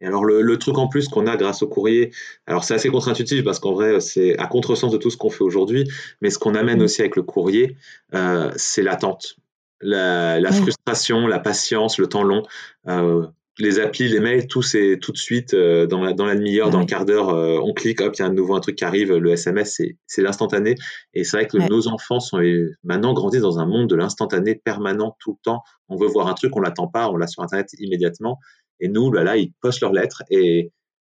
Et 0.00 0.06
alors 0.06 0.24
le, 0.24 0.58
truc 0.58 0.76
en 0.76 0.88
plus 0.88 1.08
qu'on 1.08 1.26
a 1.26 1.36
grâce 1.36 1.62
au 1.62 1.68
courrier, 1.68 2.12
alors 2.46 2.64
c'est 2.64 2.74
assez 2.74 2.90
contre-intuitif 2.90 3.42
parce 3.42 3.58
qu'en 3.58 3.72
vrai 3.72 4.00
c'est 4.00 4.38
à 4.38 4.46
contresens 4.46 4.92
de 4.92 4.98
tout 4.98 5.08
ce 5.10 5.16
qu'on 5.16 5.30
fait 5.30 5.42
aujourd'hui, 5.42 5.90
mais 6.20 6.28
ce 6.28 6.38
qu'on 6.38 6.54
amène 6.54 6.80
mm. 6.80 6.82
aussi 6.82 7.00
avec 7.00 7.16
le 7.16 7.22
courrier, 7.22 7.76
euh, 8.14 8.52
c'est 8.56 8.82
l'attente, 8.82 9.36
la, 9.80 10.52
frustration, 10.52 11.26
la 11.26 11.38
patience, 11.38 11.98
le 11.98 12.08
temps 12.08 12.24
long. 12.24 12.42
Euh, 12.88 13.26
les 13.58 13.78
applis, 13.78 14.08
les 14.08 14.20
mails, 14.20 14.46
tout 14.46 14.62
c'est 14.62 14.98
tout 15.00 15.12
de 15.12 15.16
suite 15.16 15.54
euh, 15.54 15.86
dans 15.86 16.02
la, 16.02 16.12
dans 16.12 16.26
la 16.26 16.34
demi-heure, 16.34 16.70
dans 16.70 16.80
le 16.80 16.86
quart 16.86 17.06
d'heure, 17.06 17.30
euh, 17.30 17.58
on 17.62 17.72
clique, 17.72 18.00
hop, 18.00 18.14
il 18.16 18.20
y 18.20 18.22
a 18.22 18.26
un 18.26 18.32
nouveau 18.32 18.54
un 18.54 18.60
truc 18.60 18.76
qui 18.76 18.84
arrive, 18.84 19.14
le 19.14 19.32
SMS, 19.32 19.80
c'est 20.06 20.22
l'instantané. 20.22 20.74
Et 21.14 21.24
c'est 21.24 21.38
vrai 21.38 21.46
que 21.46 21.56
nos 21.56 21.88
enfants 21.88 22.20
sont 22.20 22.38
maintenant 22.84 23.14
grandis 23.14 23.40
dans 23.40 23.58
un 23.58 23.66
monde 23.66 23.88
de 23.88 23.96
l'instantané 23.96 24.54
permanent 24.54 25.16
tout 25.20 25.32
le 25.32 25.42
temps. 25.42 25.62
On 25.88 25.96
veut 25.96 26.08
voir 26.08 26.28
un 26.28 26.34
truc, 26.34 26.54
on 26.56 26.60
l'attend 26.60 26.86
pas, 26.86 27.08
on 27.08 27.16
l'a 27.16 27.26
sur 27.26 27.42
Internet 27.42 27.68
immédiatement. 27.78 28.38
Et 28.80 28.88
nous, 28.88 29.10
là, 29.10 29.24
là, 29.24 29.36
ils 29.36 29.52
postent 29.62 29.80
leurs 29.80 29.92
lettres 29.92 30.22
et, 30.30 30.72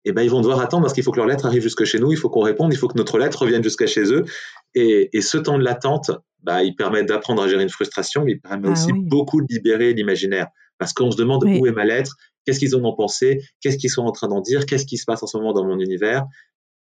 et 0.06 0.14
ben 0.14 0.22
ils 0.22 0.30
vont 0.30 0.40
devoir 0.40 0.62
attendre 0.62 0.84
parce 0.84 0.94
qu'il 0.94 1.04
faut 1.04 1.12
que 1.12 1.18
leur 1.18 1.28
lettre 1.28 1.46
arrive 1.46 1.62
jusque 1.62 1.84
chez 1.84 2.00
nous, 2.00 2.12
il 2.14 2.18
faut 2.18 2.30
qu'on 2.30 2.42
réponde, 2.42 2.74
il 2.74 2.78
faut 2.78 2.88
que 2.88 2.98
notre 2.98 3.20
lettre 3.20 3.42
revienne 3.42 3.64
jusqu'à 3.64 3.86
chez 3.86 4.14
eux. 4.14 4.24
Et, 4.76 5.10
et 5.12 5.22
ce 5.22 5.38
temps 5.38 5.58
de 5.58 5.64
l'attente, 5.64 6.12
bah, 6.42 6.64
il 6.64 6.76
permet 6.76 7.04
d'apprendre 7.04 7.44
à 7.44 7.48
gérer 7.50 7.64
une 7.64 7.70
frustration, 7.70 8.24
mais 8.24 8.34
il 8.34 8.40
permet 8.40 8.70
ah 8.70 8.72
aussi 8.72 8.94
beaucoup 8.94 9.42
de 9.42 9.48
libérer 9.50 9.94
l'imaginaire. 9.94 10.48
Parce 10.78 10.94
qu'on 10.94 11.12
se 11.12 11.18
demande 11.18 11.44
où 11.44 11.68
est 11.68 11.74
ma 11.74 11.84
lettre, 11.84 12.16
qu'est-ce 12.46 12.60
qu'ils 12.60 12.76
en 12.76 12.84
ont 12.84 12.96
pensé, 12.96 13.44
qu'est-ce 13.62 13.78
qu'ils 13.78 13.90
sont 13.90 14.04
en 14.04 14.12
train 14.12 14.28
d'en 14.28 14.42
dire, 14.42 14.66
qu'est-ce 14.66 14.86
qui 14.86 14.98
se 14.98 15.06
passe 15.06 15.24
en 15.24 15.28
ce 15.28 15.38
moment 15.38 15.54
dans 15.54 15.66
mon 15.66 15.80
univers? 15.80 16.26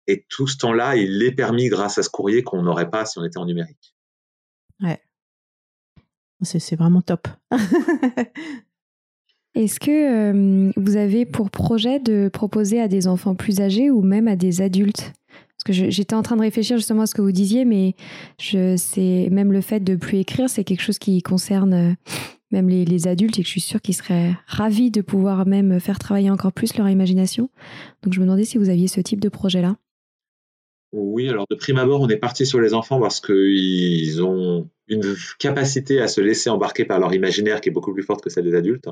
Et 0.08 0.26
tout 0.30 0.47
ce 0.47 0.58
temps-là, 0.58 0.95
il 0.95 1.24
est 1.24 1.32
permis 1.32 1.70
grâce 1.70 1.97
à 1.97 2.04
ce 2.04 2.10
courrier 2.10 2.43
qu'on 2.43 2.62
n'aurait 2.62 2.89
pas 2.89 3.06
si 3.06 3.18
on 3.20 3.24
était 3.24 3.38
en 3.38 3.45
numérique. 3.45 3.95
Ouais. 4.82 5.01
C'est 6.41 6.76
vraiment 6.76 7.01
top. 7.01 7.28
Est-ce 9.56 9.80
que 9.80 9.91
euh, 9.91 10.72
vous 10.76 10.97
avez 10.97 11.26
pour 11.26 11.49
projet 11.51 11.99
de 11.99 12.28
proposer 12.28 12.82
à 12.82 12.88
des 12.88 13.08
enfants 13.08 13.36
plus 13.36 13.62
âgés 13.62 13.91
ou 13.91 14.01
même 14.01 14.28
à 14.28 14.36
des 14.36 14.62
adultes? 14.62 15.14
Parce 15.30 15.64
que 15.78 15.89
j'étais 15.91 16.16
en 16.16 16.24
train 16.24 16.36
de 16.36 16.41
réfléchir 16.41 16.76
justement 16.78 17.04
à 17.04 17.06
ce 17.06 17.14
que 17.16 17.22
vous 17.22 17.32
disiez, 17.32 17.64
mais 17.64 17.95
je 18.41 18.76
sais 18.76 19.30
même 19.32 19.54
le 19.54 19.62
fait 19.62 19.80
de 19.80 19.95
plus 19.95 20.18
écrire, 20.18 20.49
c'est 20.49 20.64
quelque 20.64 20.82
chose 20.82 20.97
qui 20.97 21.22
concerne 21.22 21.74
euh, 21.74 21.93
même 22.54 22.70
les, 22.70 23.08
adultes, 23.08 23.38
et 23.38 23.41
que 23.41 23.47
je 23.47 23.51
suis 23.51 23.62
sûre 23.62 23.82
qu'ils 23.82 23.95
seraient 23.95 24.34
ravis 24.47 24.91
de 24.91 25.01
pouvoir 25.01 25.45
même 25.45 25.80
faire 25.80 25.99
travailler 25.99 26.30
encore 26.30 26.54
plus 26.54 26.78
leur 26.78 26.88
imagination. 26.88 27.49
Donc 28.04 28.14
je 28.14 28.20
me 28.20 28.26
demandais 28.26 28.45
si 28.45 28.58
vous 28.58 28.70
aviez 28.70 28.88
ce 28.88 29.01
type 29.01 29.20
de 29.20 29.30
projet-là. 29.30 29.76
Oui, 30.93 31.28
alors 31.28 31.47
de 31.49 31.56
prime 31.56 31.80
abord, 31.80 32.01
on 32.01 32.08
est 32.08 32.18
parti 32.18 32.45
sur 32.45 32.62
les 32.62 32.74
enfants 32.74 32.99
parce 32.99 33.20
qu'ils 33.20 34.24
ont 34.24 34.70
une 34.88 35.16
capacité 35.39 35.99
à 35.99 36.08
se 36.08 36.22
laisser 36.22 36.49
embarquer 36.49 36.86
par 36.86 36.99
leur 36.99 37.14
imaginaire 37.14 37.60
qui 37.62 37.70
est 37.70 37.72
beaucoup 37.72 37.93
plus 37.93 38.04
forte 38.04 38.24
que 38.24 38.30
celle 38.30 38.45
des 38.45 38.56
adultes. 38.56 38.88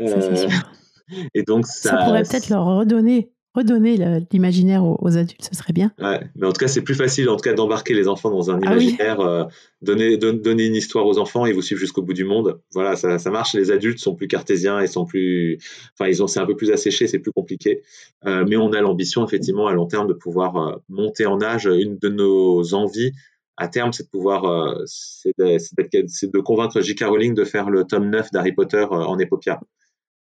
Euh, 0.00 0.48
et 1.34 1.42
donc 1.42 1.66
ça, 1.66 1.90
ça 1.90 2.04
pourrait 2.04 2.22
peut-être 2.22 2.48
leur 2.48 2.64
redonner 2.64 3.30
redonner 3.54 3.96
l'imaginaire 4.30 4.84
aux, 4.84 5.16
adultes, 5.16 5.48
ce 5.50 5.56
serait 5.56 5.72
bien. 5.72 5.92
Ouais, 5.98 6.20
mais 6.36 6.46
en 6.46 6.52
tout 6.52 6.60
cas, 6.60 6.68
c'est 6.68 6.82
plus 6.82 6.94
facile 6.94 7.28
en 7.28 7.36
tout 7.36 7.42
cas 7.42 7.52
d'embarquer 7.52 7.94
les 7.94 8.06
enfants 8.06 8.30
dans 8.30 8.50
un 8.50 8.60
ah 8.62 8.66
imaginaire, 8.66 9.20
euh, 9.20 9.44
donner, 9.82 10.16
donner 10.16 10.66
une 10.66 10.76
histoire 10.76 11.06
aux 11.06 11.18
enfants, 11.18 11.46
ils 11.46 11.54
vous 11.54 11.62
suivent 11.62 11.78
jusqu'au 11.78 12.02
bout 12.02 12.12
du 12.12 12.24
monde. 12.24 12.60
Voilà, 12.72 12.94
ça, 12.94 13.18
ça, 13.18 13.30
marche. 13.30 13.54
Les 13.54 13.72
adultes 13.72 13.98
sont 13.98 14.14
plus 14.14 14.28
cartésiens 14.28 14.80
et 14.80 14.86
sont 14.86 15.04
plus, 15.04 15.58
enfin, 15.94 16.08
ils 16.08 16.22
ont, 16.22 16.28
c'est 16.28 16.38
un 16.38 16.46
peu 16.46 16.54
plus 16.54 16.70
asséché, 16.70 17.08
c'est 17.08 17.18
plus 17.18 17.32
compliqué. 17.32 17.82
Euh, 18.24 18.44
mais 18.48 18.56
on 18.56 18.72
a 18.72 18.80
l'ambition 18.80 19.26
effectivement 19.26 19.66
à 19.66 19.72
long 19.72 19.86
terme 19.86 20.06
de 20.06 20.14
pouvoir 20.14 20.56
euh, 20.56 20.76
monter 20.88 21.26
en 21.26 21.42
âge. 21.42 21.66
Une 21.66 21.98
de 21.98 22.08
nos 22.08 22.74
envies 22.74 23.12
à 23.56 23.66
terme, 23.66 23.92
c'est 23.92 24.04
de 24.04 24.08
pouvoir, 24.08 24.74
c'est 24.86 25.36
de, 25.38 25.58
de, 25.58 26.40
convaincre 26.40 26.80
J.K. 26.80 27.04
Rowling 27.04 27.34
de 27.34 27.44
faire 27.44 27.68
le 27.68 27.84
tome 27.84 28.08
9 28.08 28.30
d'Harry 28.32 28.52
Potter 28.52 28.86
en 28.88 29.18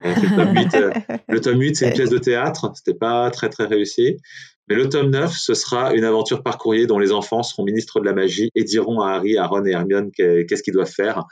Euh, 0.05 0.15
le 1.29 1.41
tome 1.41 1.61
8, 1.61 1.77
c'est 1.77 1.89
une 1.89 1.95
pièce 1.95 2.11
de 2.11 2.19
théâtre. 2.19 2.73
C'était 2.75 2.99
pas 2.99 3.31
très 3.31 3.49
très 3.49 3.67
réussi. 3.67 4.17
Mais 4.69 4.77
le 4.77 4.89
tome 4.89 5.11
9, 5.11 5.33
ce 5.37 5.55
sera 5.55 5.95
une 5.95 6.05
aventure 6.05 6.43
par 6.43 6.57
courrier 6.59 6.87
dont 6.87 6.99
les 6.99 7.13
enfants 7.13 7.43
seront 7.43 7.65
ministres 7.65 8.01
de 8.01 8.07
la 8.07 8.15
magie 8.15 8.51
et 8.55 8.65
diront 8.65 9.01
à 9.01 9.13
Harry, 9.13 9.37
à 9.37 9.47
Ron 9.47 9.65
et 9.67 9.73
Hermione 9.73 10.11
qu'est-ce 10.13 10.63
qu'ils 10.63 10.73
doivent 10.73 10.91
faire. 10.91 11.25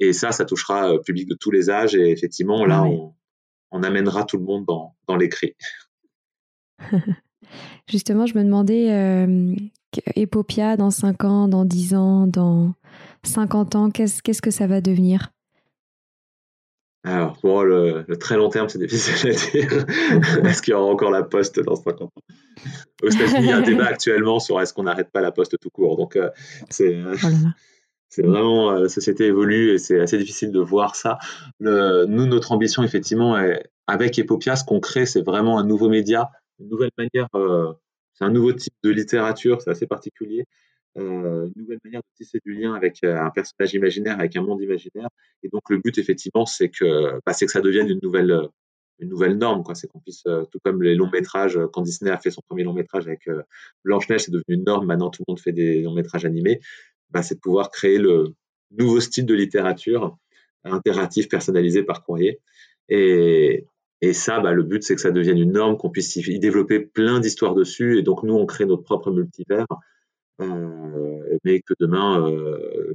Et 0.00 0.12
ça, 0.12 0.32
ça 0.32 0.44
touchera 0.44 0.88
le 0.88 0.94
euh, 0.94 0.98
public 0.98 1.28
de 1.28 1.36
tous 1.38 1.50
les 1.50 1.70
âges. 1.70 1.94
Et 1.94 2.10
effectivement, 2.10 2.66
là, 2.66 2.84
on, 3.70 3.82
amènera 3.82 4.24
tout 4.24 4.38
le 4.38 4.44
monde 4.44 4.64
dans, 4.66 4.94
dans 5.08 5.16
l'écrit. 5.16 5.54
Justement, 7.88 8.26
je 8.26 8.36
me 8.36 8.44
demandais, 8.44 8.90
euh, 8.92 9.54
Epopia, 10.16 10.76
dans 10.76 10.90
5 10.90 11.24
ans, 11.24 11.48
dans 11.48 11.64
10 11.64 11.94
ans, 11.94 12.26
dans 12.26 12.74
50 13.24 13.74
ans, 13.76 13.90
qu'est-ce 13.90 14.42
que 14.42 14.50
ça 14.50 14.66
va 14.66 14.80
devenir? 14.80 15.33
Alors, 17.06 17.36
pour 17.38 17.64
le, 17.64 18.06
très 18.18 18.36
long 18.36 18.48
terme, 18.48 18.70
c'est 18.70 18.78
difficile 18.78 19.30
à 19.30 19.34
dire. 19.34 19.86
est-ce 20.46 20.62
qu'il 20.62 20.72
y 20.72 20.74
aura 20.74 20.90
encore 20.90 21.10
la 21.10 21.22
poste 21.22 21.60
dans 21.60 21.76
50 21.76 22.00
ans 22.00 22.22
Aux 23.02 23.08
États-Unis, 23.08 23.40
il 23.40 23.46
y 23.46 23.52
a 23.52 23.58
un 23.58 23.62
débat 23.62 23.84
actuellement 23.84 24.40
sur 24.40 24.58
est-ce 24.58 24.72
qu'on 24.72 24.84
n'arrête 24.84 25.10
pas 25.12 25.20
la 25.20 25.30
poste 25.30 25.58
tout 25.60 25.68
court. 25.68 25.96
Donc, 25.98 26.16
euh, 26.16 26.30
c'est. 26.70 26.94
Euh, 26.94 27.14
oh 27.22 27.28
c'est 28.08 28.22
vraiment, 28.22 28.70
euh, 28.70 28.82
la 28.82 28.88
société 28.88 29.26
évolue 29.26 29.72
et 29.72 29.78
c'est 29.78 30.00
assez 30.00 30.16
difficile 30.16 30.50
de 30.50 30.60
voir 30.60 30.94
ça. 30.94 31.18
Le, 31.58 32.06
nous, 32.06 32.26
notre 32.26 32.52
ambition, 32.52 32.82
effectivement, 32.82 33.36
est, 33.36 33.68
avec 33.86 34.18
Epopia, 34.18 34.56
ce 34.56 34.64
qu'on 34.64 34.80
crée, 34.80 35.04
c'est 35.04 35.22
vraiment 35.22 35.58
un 35.58 35.64
nouveau 35.64 35.88
média, 35.88 36.30
une 36.60 36.68
nouvelle 36.68 36.92
manière, 36.96 37.26
c'est 38.14 38.24
un 38.24 38.30
nouveau 38.30 38.52
type 38.52 38.74
de 38.84 38.90
littérature, 38.90 39.60
c'est 39.60 39.70
assez 39.70 39.88
particulier. 39.88 40.46
Euh, 40.96 41.48
une 41.56 41.62
nouvelle 41.62 41.80
manière 41.84 42.02
de 42.02 42.16
tisser 42.16 42.38
du 42.44 42.54
lien 42.54 42.74
avec 42.74 43.02
euh, 43.02 43.18
un 43.18 43.30
personnage 43.30 43.74
imaginaire, 43.74 44.18
avec 44.18 44.36
un 44.36 44.42
monde 44.42 44.60
imaginaire. 44.62 45.08
Et 45.42 45.48
donc 45.48 45.62
le 45.68 45.78
but 45.78 45.98
effectivement, 45.98 46.46
c'est 46.46 46.68
que, 46.68 47.18
bah, 47.26 47.32
que 47.34 47.48
ça 47.48 47.60
devienne 47.60 47.88
une 47.88 47.98
nouvelle, 48.00 48.30
euh, 48.30 48.46
une 49.00 49.08
nouvelle 49.08 49.36
norme. 49.36 49.64
C'est 49.74 49.88
qu'on 49.88 49.98
puisse, 49.98 50.22
tout 50.22 50.58
comme 50.64 50.82
les 50.82 50.94
longs 50.94 51.10
métrages, 51.10 51.58
quand 51.72 51.82
Disney 51.82 52.12
a 52.12 52.18
fait 52.18 52.30
son 52.30 52.42
premier 52.48 52.62
long 52.62 52.74
métrage 52.74 53.08
avec 53.08 53.28
Blanche 53.84 54.08
Neige, 54.08 54.22
c'est 54.22 54.30
devenu 54.30 54.44
une 54.48 54.64
norme. 54.64 54.86
Maintenant, 54.86 55.10
tout 55.10 55.24
le 55.26 55.32
monde 55.32 55.40
fait 55.40 55.52
des 55.52 55.82
longs 55.82 55.94
métrages 55.94 56.24
animés. 56.24 56.60
Bah, 57.10 57.22
c'est 57.22 57.34
de 57.34 57.40
pouvoir 57.40 57.70
créer 57.72 57.98
le 57.98 58.28
nouveau 58.70 59.00
style 59.00 59.26
de 59.26 59.34
littérature 59.34 60.16
interactif, 60.62 61.28
personnalisé 61.28 61.82
par 61.82 62.04
courrier. 62.04 62.40
Et, 62.88 63.66
et 64.00 64.12
ça, 64.12 64.38
bah, 64.38 64.52
le 64.52 64.62
but, 64.62 64.84
c'est 64.84 64.94
que 64.94 65.00
ça 65.00 65.10
devienne 65.10 65.38
une 65.38 65.52
norme, 65.52 65.76
qu'on 65.76 65.90
puisse 65.90 66.14
y 66.14 66.38
développer 66.38 66.78
plein 66.78 67.18
d'histoires 67.18 67.56
dessus. 67.56 67.98
Et 67.98 68.02
donc, 68.02 68.22
nous, 68.22 68.34
on 68.34 68.46
crée 68.46 68.64
notre 68.64 68.84
propre 68.84 69.10
multivers 69.10 69.66
euh, 70.40 71.38
mais 71.44 71.60
que 71.60 71.74
demain 71.78 72.28
euh, 72.28 72.92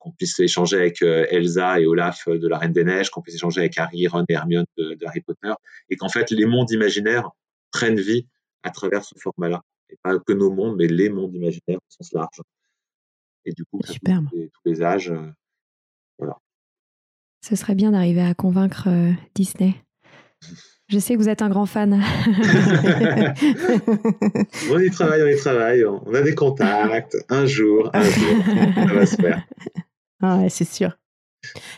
qu'on 0.00 0.12
puisse 0.12 0.40
échanger 0.40 0.78
avec 0.78 1.02
euh, 1.02 1.26
Elsa 1.30 1.80
et 1.80 1.86
Olaf 1.86 2.28
de 2.28 2.48
la 2.48 2.58
Reine 2.58 2.72
des 2.72 2.84
Neiges, 2.84 3.10
qu'on 3.10 3.20
puisse 3.20 3.34
échanger 3.34 3.60
avec 3.60 3.76
Harry, 3.78 4.06
Ron 4.06 4.24
et 4.28 4.32
Hermione 4.32 4.64
de, 4.78 4.96
Harry 5.04 5.20
Potter, 5.20 5.52
et 5.90 5.96
qu'en 5.96 6.08
fait 6.08 6.30
les 6.30 6.46
mondes 6.46 6.70
imaginaires 6.70 7.28
prennent 7.72 8.00
vie 8.00 8.26
à 8.62 8.70
travers 8.70 9.04
ce 9.04 9.14
format-là, 9.18 9.62
et 9.90 9.98
pas 10.02 10.18
que 10.18 10.32
nos 10.32 10.50
mondes, 10.50 10.76
mais 10.76 10.86
les 10.86 11.10
mondes 11.10 11.34
imaginaires 11.34 11.78
au 11.78 11.90
sens 11.90 12.12
large. 12.12 12.40
Et 13.44 13.52
du 13.52 13.64
coup, 13.64 13.78
tous 13.84 13.92
les, 14.32 14.48
tous 14.48 14.60
les 14.64 14.82
âges, 14.82 15.12
voilà. 16.18 16.38
Ce 17.42 17.54
serait 17.54 17.76
bien 17.76 17.92
d'arriver 17.92 18.22
à 18.22 18.34
convaincre 18.34 18.88
Disney. 19.34 19.74
Je 20.88 20.98
sais 21.00 21.14
que 21.14 21.18
vous 21.18 21.28
êtes 21.28 21.42
un 21.42 21.48
grand 21.48 21.66
fan. 21.66 21.94
on 24.70 24.78
y 24.78 24.90
travaille, 24.90 25.22
on 25.22 25.26
y 25.26 25.36
travaille. 25.36 25.84
On 25.84 26.14
a 26.14 26.22
des 26.22 26.34
contacts. 26.36 27.16
Un 27.28 27.44
jour, 27.46 27.90
un 27.92 28.04
jour, 28.04 28.36
ça 28.74 28.94
va 28.94 29.06
se 29.06 29.16
faire. 29.16 29.44
Ah 30.22 30.38
ouais, 30.38 30.48
c'est 30.48 30.64
sûr. 30.64 30.96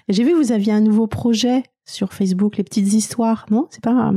J'ai 0.08 0.24
vu 0.24 0.32
que 0.32 0.36
vous 0.36 0.52
aviez 0.52 0.72
un 0.72 0.80
nouveau 0.80 1.06
projet 1.06 1.62
sur 1.86 2.12
Facebook, 2.12 2.58
les 2.58 2.64
petites 2.64 2.92
histoires, 2.92 3.46
non? 3.50 3.66
C'est 3.70 3.82
pas. 3.82 4.12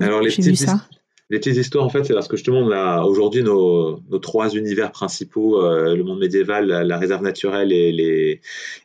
Alors 0.00 0.20
les 0.22 0.30
petites, 0.30 0.56
ça. 0.56 0.88
Les 1.28 1.38
petites 1.38 1.56
histoires, 1.56 1.84
en 1.84 1.88
fait, 1.88 2.04
c'est 2.04 2.14
parce 2.14 2.28
que 2.28 2.36
justement, 2.36 2.60
on 2.60 2.70
a 2.70 3.02
aujourd'hui 3.02 3.42
nos, 3.42 4.00
trois 4.22 4.54
univers 4.54 4.92
principaux 4.92 5.60
euh, 5.60 5.96
le 5.96 6.04
monde 6.04 6.20
médiéval, 6.20 6.66
la, 6.66 6.98
réserve 6.98 7.22
naturelle 7.22 7.72
et 7.72 7.92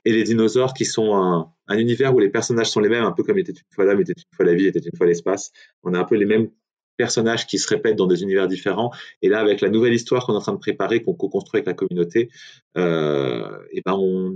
les, 0.06 0.24
dinosaures, 0.24 0.74
qui 0.74 0.86
sont 0.86 1.16
un, 1.16 1.52
un 1.68 1.78
univers 1.78 2.16
où 2.16 2.20
les 2.20 2.30
personnages 2.30 2.70
sont 2.72 2.80
les 2.80 2.90
mêmes, 2.90 3.04
un 3.04 3.12
peu 3.12 3.24
comme 3.24 3.38
était 3.38 3.52
une 3.52 3.76
fois 3.76 3.86
l'homme, 3.86 4.02
était 4.02 4.14
une 4.14 4.36
fois 4.36 4.46
la 4.46 4.56
vie, 4.56 4.66
était 4.66 4.80
une 4.80 4.98
fois 4.98 5.06
l'espace. 5.06 5.52
On 5.84 5.94
a 5.94 6.00
un 6.00 6.04
peu 6.04 6.16
les 6.16 6.26
mêmes 6.26 6.50
personnages 6.98 7.46
qui 7.46 7.60
se 7.60 7.68
répètent 7.68 7.96
dans 7.96 8.08
des 8.08 8.24
univers 8.24 8.48
différents. 8.48 8.92
Et 9.22 9.30
là, 9.30 9.40
avec 9.40 9.62
la 9.62 9.70
nouvelle 9.70 9.94
histoire 9.94 10.26
qu'on 10.26 10.34
est 10.34 10.38
en 10.38 10.42
train 10.42 10.54
de 10.54 10.60
préparer, 10.60 11.04
qu'on 11.04 11.14
co-construit 11.14 11.60
avec 11.60 11.68
la 11.68 11.74
communauté, 11.74 12.30
euh, 12.78 13.58
et 13.72 13.82
ben 13.86 13.94
on, 13.94 14.36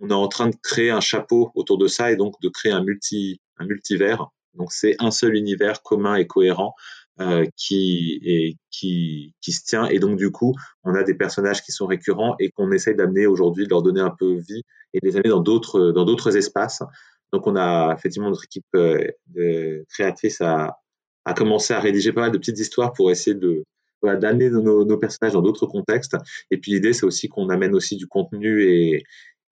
on, 0.00 0.10
est 0.10 0.12
en 0.14 0.28
train 0.28 0.48
de 0.48 0.56
créer 0.62 0.90
un 0.90 1.00
chapeau 1.00 1.50
autour 1.54 1.78
de 1.78 1.86
ça 1.86 2.12
et 2.12 2.16
donc 2.16 2.34
de 2.42 2.48
créer 2.48 2.72
un 2.72 2.82
multi 2.82 3.40
un 3.56 3.66
multivers. 3.66 4.28
Donc 4.54 4.72
c'est 4.72 4.96
un 4.98 5.10
seul 5.10 5.34
univers 5.34 5.82
commun 5.82 6.16
et 6.16 6.26
cohérent 6.26 6.74
euh, 7.20 7.44
qui, 7.56 8.20
et, 8.22 8.56
qui, 8.70 9.34
qui 9.40 9.52
se 9.52 9.64
tient. 9.64 9.86
Et 9.86 9.98
donc, 9.98 10.16
du 10.16 10.30
coup, 10.30 10.54
on 10.84 10.94
a 10.94 11.02
des 11.02 11.14
personnages 11.14 11.62
qui 11.62 11.72
sont 11.72 11.86
récurrents 11.86 12.36
et 12.38 12.50
qu'on 12.50 12.70
essaye 12.72 12.94
d'amener 12.94 13.26
aujourd'hui, 13.26 13.64
de 13.64 13.70
leur 13.70 13.82
donner 13.82 14.00
un 14.00 14.14
peu 14.16 14.38
vie 14.38 14.62
et 14.94 15.00
de 15.00 15.06
les 15.06 15.16
amener 15.16 15.30
dans 15.30 15.40
d'autres, 15.40 15.90
dans 15.92 16.04
d'autres 16.04 16.36
espaces. 16.36 16.82
Donc, 17.32 17.46
on 17.46 17.56
a 17.56 17.94
effectivement 17.96 18.30
notre 18.30 18.44
équipe 18.44 18.66
euh, 18.74 19.84
créatrice 19.88 20.40
à, 20.40 20.78
à 21.24 21.34
commencer 21.34 21.74
à 21.74 21.80
rédiger 21.80 22.12
pas 22.12 22.22
mal 22.22 22.32
de 22.32 22.38
petites 22.38 22.58
histoires 22.58 22.92
pour 22.92 23.10
essayer 23.10 23.36
de, 23.36 23.64
voilà, 24.00 24.18
d'amener 24.18 24.50
nos, 24.50 24.84
nos, 24.84 24.98
personnages 24.98 25.32
dans 25.32 25.42
d'autres 25.42 25.66
contextes. 25.66 26.16
Et 26.50 26.58
puis 26.58 26.72
l'idée, 26.72 26.92
c'est 26.92 27.04
aussi 27.06 27.28
qu'on 27.28 27.48
amène 27.48 27.74
aussi 27.74 27.96
du 27.96 28.06
contenu 28.06 28.62
et, 28.62 29.04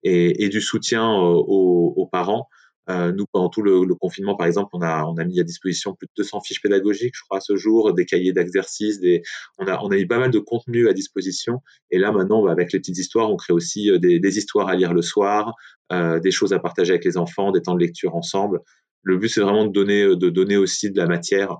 et, 0.03 0.45
et 0.45 0.49
du 0.49 0.61
soutien 0.61 1.09
aux, 1.09 1.93
aux, 1.95 2.07
parents 2.07 2.47
euh, 2.89 3.11
nous, 3.11 3.25
pendant 3.25 3.49
tout 3.49 3.61
le, 3.61 3.83
le, 3.83 3.95
confinement, 3.95 4.35
par 4.35 4.47
exemple, 4.47 4.69
on 4.73 4.81
a, 4.81 5.03
on 5.05 5.17
a 5.17 5.25
mis 5.25 5.39
à 5.39 5.43
disposition 5.43 5.93
plus 5.93 6.07
de 6.07 6.11
200 6.17 6.41
fiches 6.41 6.61
pédagogiques, 6.61 7.13
je 7.15 7.23
crois, 7.23 7.37
à 7.37 7.41
ce 7.41 7.55
jour, 7.57 7.93
des 7.93 8.05
cahiers 8.05 8.31
d'exercices, 8.31 8.99
des, 8.99 9.23
on 9.57 9.67
a, 9.67 9.77
on 9.83 9.89
a 9.91 9.95
mis 9.95 10.05
pas 10.05 10.19
mal 10.19 10.31
de 10.31 10.39
contenu 10.39 10.87
à 10.87 10.93
disposition. 10.93 11.61
Et 11.91 11.99
là, 11.99 12.11
maintenant, 12.11 12.43
bah, 12.43 12.51
avec 12.51 12.71
les 12.71 12.79
petites 12.79 12.97
histoires, 12.97 13.29
on 13.29 13.35
crée 13.35 13.53
aussi 13.53 13.91
euh, 13.91 13.97
des, 13.97 14.19
des 14.19 14.37
histoires 14.37 14.69
à 14.69 14.75
lire 14.75 14.93
le 14.93 15.01
soir, 15.01 15.53
euh, 15.91 16.19
des 16.19 16.31
choses 16.31 16.53
à 16.53 16.59
partager 16.59 16.91
avec 16.91 17.03
les 17.03 17.17
enfants, 17.17 17.51
des 17.51 17.61
temps 17.61 17.75
de 17.75 17.79
lecture 17.79 18.15
ensemble. 18.15 18.61
le 19.03 19.17
but 19.17 19.29
c'est 19.29 19.41
vraiment 19.41 19.65
de 19.65 19.71
donner, 19.71 20.03
de 20.03 20.29
donner 20.29 20.57
aussi 20.57 20.91
de 20.91 20.97
la 20.97 21.07
matière 21.07 21.57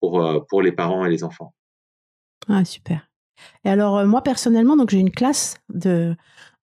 pour, 0.00 0.46
pour 0.48 0.62
les 0.62 0.72
parents 0.72 1.04
et 1.04 1.10
les 1.10 1.24
enfants. 1.24 1.54
Ah, 2.48 2.64
super. 2.64 3.08
Et 3.64 3.68
alors, 3.68 4.04
moi, 4.06 4.22
personnellement, 4.22 4.76
donc 4.76 4.90
j'ai 4.90 4.98
une 4.98 5.10
classe 5.10 5.56
de, 5.72 6.14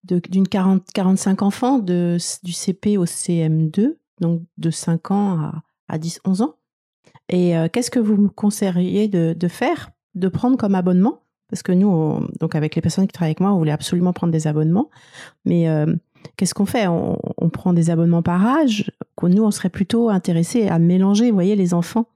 d'une 0.04 0.48
40, 0.48 0.84
45 0.94 1.42
enfants 1.42 1.78
de, 1.78 2.16
du 2.42 2.52
CP 2.52 2.96
au 2.96 3.04
CM2, 3.04 3.96
donc 4.22 4.42
de 4.56 4.70
5 4.70 5.10
ans 5.10 5.38
à, 5.38 5.62
à 5.88 5.98
10, 5.98 6.20
11 6.24 6.42
ans. 6.42 6.54
Et 7.28 7.54
qu'est-ce 7.72 7.90
que 7.90 8.00
vous 8.00 8.16
me 8.16 8.28
conseilleriez 8.28 9.08
de, 9.08 9.34
de, 9.38 9.48
faire, 9.48 9.90
de 10.14 10.28
prendre 10.28 10.56
comme 10.56 10.74
abonnement? 10.74 11.20
Parce 11.48 11.62
que 11.62 11.72
nous, 11.72 12.20
donc 12.40 12.54
avec 12.54 12.74
les 12.74 12.82
personnes 12.82 13.06
qui 13.06 13.12
travaillent 13.12 13.30
avec 13.30 13.40
moi, 13.40 13.52
on 13.52 13.58
voulait 13.58 13.72
absolument 13.72 14.12
prendre 14.12 14.32
des 14.32 14.46
abonnements. 14.46 14.90
Mais 15.46 15.66
qu'est-ce 16.36 16.52
qu'on 16.52 16.66
fait? 16.66 16.86
On, 16.88 17.18
on, 17.38 17.48
prend 17.48 17.72
des 17.72 17.90
abonnements 17.90 18.22
par 18.22 18.44
âge? 18.44 18.90
Nous, 19.22 19.42
on 19.42 19.50
serait 19.50 19.70
plutôt 19.70 20.10
intéressés 20.10 20.68
à 20.68 20.78
mélanger, 20.78 21.30
vous 21.30 21.36
voyez, 21.36 21.56
les 21.56 21.74
enfants. 21.74 22.06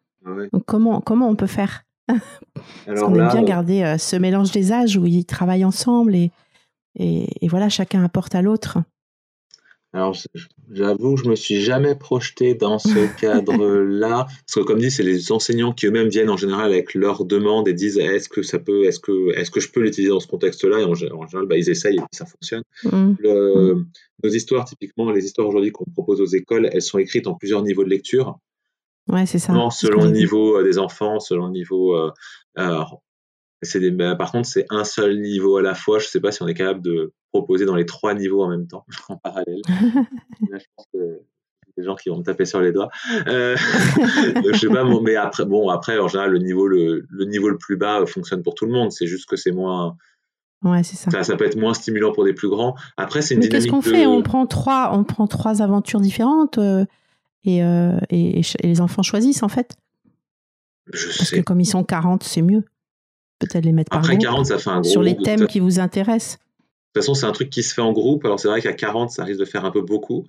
Donc 0.52 0.64
comment, 0.66 1.00
comment 1.00 1.28
on 1.28 1.36
peut 1.36 1.46
faire? 1.46 1.84
Parce 2.86 3.00
qu'on 3.00 3.14
aime 3.14 3.28
bien 3.28 3.42
garder 3.42 3.96
ce 3.98 4.16
mélange 4.16 4.50
des 4.50 4.72
âges 4.72 4.96
où 4.96 5.06
ils 5.06 5.24
travaillent 5.24 5.64
ensemble 5.64 6.14
et, 6.14 6.30
et, 6.96 7.44
et 7.44 7.48
voilà, 7.48 7.68
chacun 7.68 8.04
apporte 8.04 8.34
à 8.34 8.42
l'autre. 8.42 8.78
Alors, 9.96 10.14
j'avoue, 10.70 11.16
je 11.16 11.26
me 11.26 11.34
suis 11.34 11.62
jamais 11.62 11.94
projeté 11.94 12.54
dans 12.54 12.78
ce 12.78 12.88
cadre-là, 13.18 14.26
parce 14.26 14.54
que 14.54 14.60
comme 14.60 14.78
dit, 14.78 14.90
c'est 14.90 15.02
les 15.02 15.32
enseignants 15.32 15.72
qui 15.72 15.86
eux-mêmes 15.86 16.08
viennent 16.08 16.28
en 16.28 16.36
général 16.36 16.70
avec 16.70 16.92
leurs 16.92 17.24
demandes 17.24 17.66
et 17.66 17.72
disent 17.72 17.96
est-ce 17.96 18.28
que 18.28 18.42
ça 18.42 18.58
peut, 18.58 18.84
est-ce 18.84 19.00
que, 19.00 19.32
est-ce 19.38 19.50
que 19.50 19.58
je 19.58 19.72
peux 19.72 19.80
l'utiliser 19.80 20.10
dans 20.10 20.20
ce 20.20 20.26
contexte-là? 20.26 20.80
Et 20.80 20.84
en, 20.84 20.92
général, 20.92 21.46
bah, 21.46 21.56
ils 21.56 21.70
essayent 21.70 21.96
et 21.96 22.02
ça 22.12 22.26
fonctionne. 22.26 22.62
Mmh. 22.84 23.14
Le, 23.20 23.86
nos 24.22 24.30
histoires, 24.30 24.66
typiquement, 24.66 25.10
les 25.10 25.24
histoires 25.24 25.48
aujourd'hui 25.48 25.72
qu'on 25.72 25.86
propose 25.86 26.20
aux 26.20 26.26
écoles, 26.26 26.68
elles 26.70 26.82
sont 26.82 26.98
écrites 26.98 27.26
en 27.26 27.32
plusieurs 27.32 27.62
niveaux 27.62 27.84
de 27.84 27.88
lecture. 27.88 28.38
Ouais, 29.08 29.24
c'est 29.24 29.38
ça. 29.38 29.54
selon 29.70 30.04
le 30.04 30.10
niveau 30.10 30.58
euh, 30.58 30.62
des 30.62 30.78
enfants, 30.78 31.20
selon 31.20 31.46
le 31.46 31.52
niveau. 31.52 31.96
Euh, 31.96 32.10
des, 33.74 33.90
bah, 33.90 34.16
par 34.16 34.32
contre, 34.32 34.48
c'est 34.48 34.66
un 34.70 34.84
seul 34.84 35.20
niveau 35.20 35.56
à 35.56 35.62
la 35.62 35.74
fois. 35.74 35.98
Je 35.98 36.06
ne 36.06 36.08
sais 36.08 36.20
pas 36.20 36.32
si 36.32 36.42
on 36.42 36.48
est 36.48 36.54
capable 36.54 36.82
de 36.82 37.12
proposer 37.32 37.64
dans 37.64 37.76
les 37.76 37.86
trois 37.86 38.14
niveaux 38.14 38.42
en 38.42 38.48
même 38.48 38.66
temps, 38.66 38.84
en 39.08 39.16
parallèle. 39.16 39.60
Là, 40.50 40.58
je 40.58 40.64
pense 40.76 40.86
que 40.92 41.20
des 41.76 41.84
gens 41.84 41.94
qui 41.94 42.08
vont 42.08 42.18
me 42.18 42.22
taper 42.22 42.46
sur 42.46 42.60
les 42.60 42.72
doigts. 42.72 42.88
Euh, 43.26 43.56
je 44.52 44.58
sais 44.58 44.68
pas, 44.68 44.84
mais 45.02 45.16
après, 45.16 45.44
bon, 45.44 45.68
après, 45.68 45.98
en 45.98 46.08
général, 46.08 46.30
le 46.30 46.38
niveau 46.38 46.66
le, 46.66 47.06
le 47.08 47.24
niveau 47.26 47.48
le 47.48 47.58
plus 47.58 47.76
bas 47.76 48.04
fonctionne 48.06 48.42
pour 48.42 48.54
tout 48.54 48.66
le 48.66 48.72
monde. 48.72 48.92
C'est 48.92 49.06
juste 49.06 49.28
que 49.28 49.36
c'est 49.36 49.52
moins. 49.52 49.96
Ouais, 50.64 50.82
c'est 50.82 50.96
ça. 50.96 51.22
ça. 51.22 51.36
peut 51.36 51.44
être 51.44 51.56
moins 51.56 51.74
stimulant 51.74 52.12
pour 52.12 52.24
des 52.24 52.32
plus 52.32 52.48
grands. 52.48 52.74
Après, 52.96 53.20
c'est 53.20 53.34
une 53.34 53.40
mais 53.40 53.48
qu'est-ce 53.48 53.68
qu'on 53.68 53.82
fait? 53.82 54.06
On 54.06 54.22
prend 54.22 54.46
trois, 54.46 54.90
on 54.94 55.04
prend 55.04 55.26
trois 55.26 55.60
aventures 55.60 56.00
différentes 56.00 56.56
euh, 56.58 56.86
et, 57.44 57.62
euh, 57.62 57.98
et, 58.08 58.40
et, 58.40 58.66
les 58.66 58.80
enfants 58.80 59.02
choisissent 59.02 59.42
en 59.42 59.48
fait. 59.48 59.76
Je 60.92 61.06
Parce 61.06 61.28
sais. 61.28 61.36
que 61.38 61.42
comme 61.42 61.60
ils 61.60 61.66
sont 61.66 61.84
40, 61.84 62.22
c'est 62.22 62.42
mieux. 62.42 62.64
Peut-être 63.38 63.64
les 63.64 63.72
mettre 63.72 63.90
par 63.90 63.98
Après 64.00 64.14
groupe, 64.16 64.24
40, 64.24 64.46
ça 64.46 64.58
fait 64.58 64.70
un 64.70 64.80
gros 64.80 64.90
sur 64.90 65.02
les 65.02 65.16
thèmes 65.16 65.46
qui 65.46 65.60
vous 65.60 65.78
intéressent. 65.78 66.38
De 66.38 67.00
toute 67.00 67.02
façon, 67.02 67.14
c'est 67.14 67.26
un 67.26 67.32
truc 67.32 67.50
qui 67.50 67.62
se 67.62 67.74
fait 67.74 67.82
en 67.82 67.92
groupe. 67.92 68.24
Alors, 68.24 68.40
c'est 68.40 68.48
vrai 68.48 68.62
qu'à 68.62 68.72
40, 68.72 69.10
ça 69.10 69.24
risque 69.24 69.40
de 69.40 69.44
faire 69.44 69.66
un 69.66 69.70
peu 69.70 69.82
beaucoup. 69.82 70.24